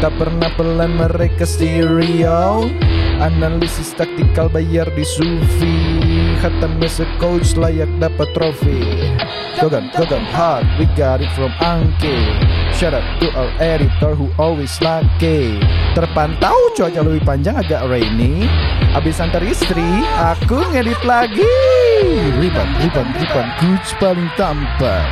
[0.03, 2.67] Tak pernah pelan mereka stereo.
[3.23, 5.79] Analisis taktikal bayar di Sufi
[6.43, 8.83] Hatam as a coach layak dapat trofi.
[9.63, 12.43] Gogan, Gogan hard, we got it from Angke
[12.73, 15.61] Shout out to our editor who always lucky
[15.93, 18.49] Terpantau cuaca lebih panjang agak rainy.
[18.97, 19.85] Abis antar istri,
[20.17, 21.45] aku ngedit lagi.
[22.41, 25.05] Riban, riban, riban, coach paling tampan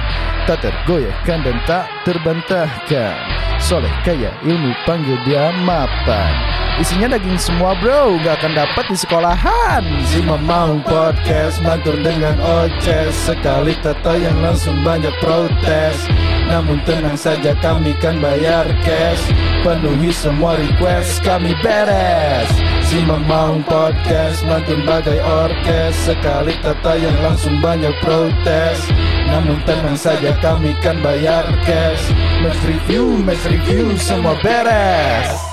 [0.48, 3.12] Tak tergoyahkan dan tak terbantahkan.
[3.60, 6.32] Soleh kaya ilmu panggil dia mapan.
[6.80, 8.16] Isinya daging semua bro.
[8.24, 9.84] Gak akan dapat di sekolahan.
[10.08, 13.12] Si Mamang Podcast Mantur dengan oces.
[13.12, 16.08] Sekali tata yang langsung banyak protes.
[16.48, 19.22] Namun tenang saja kami kan bayar cash.
[19.66, 22.46] Penuhi semua request kami beres.
[22.86, 25.98] Si Mamang Podcast Mantun bagai orkes.
[26.06, 28.78] Sekali tata yang langsung banyak protes.
[29.26, 32.14] Namun tenang saja kami kan bayar cash.
[32.46, 35.49] Match review, match review semua beres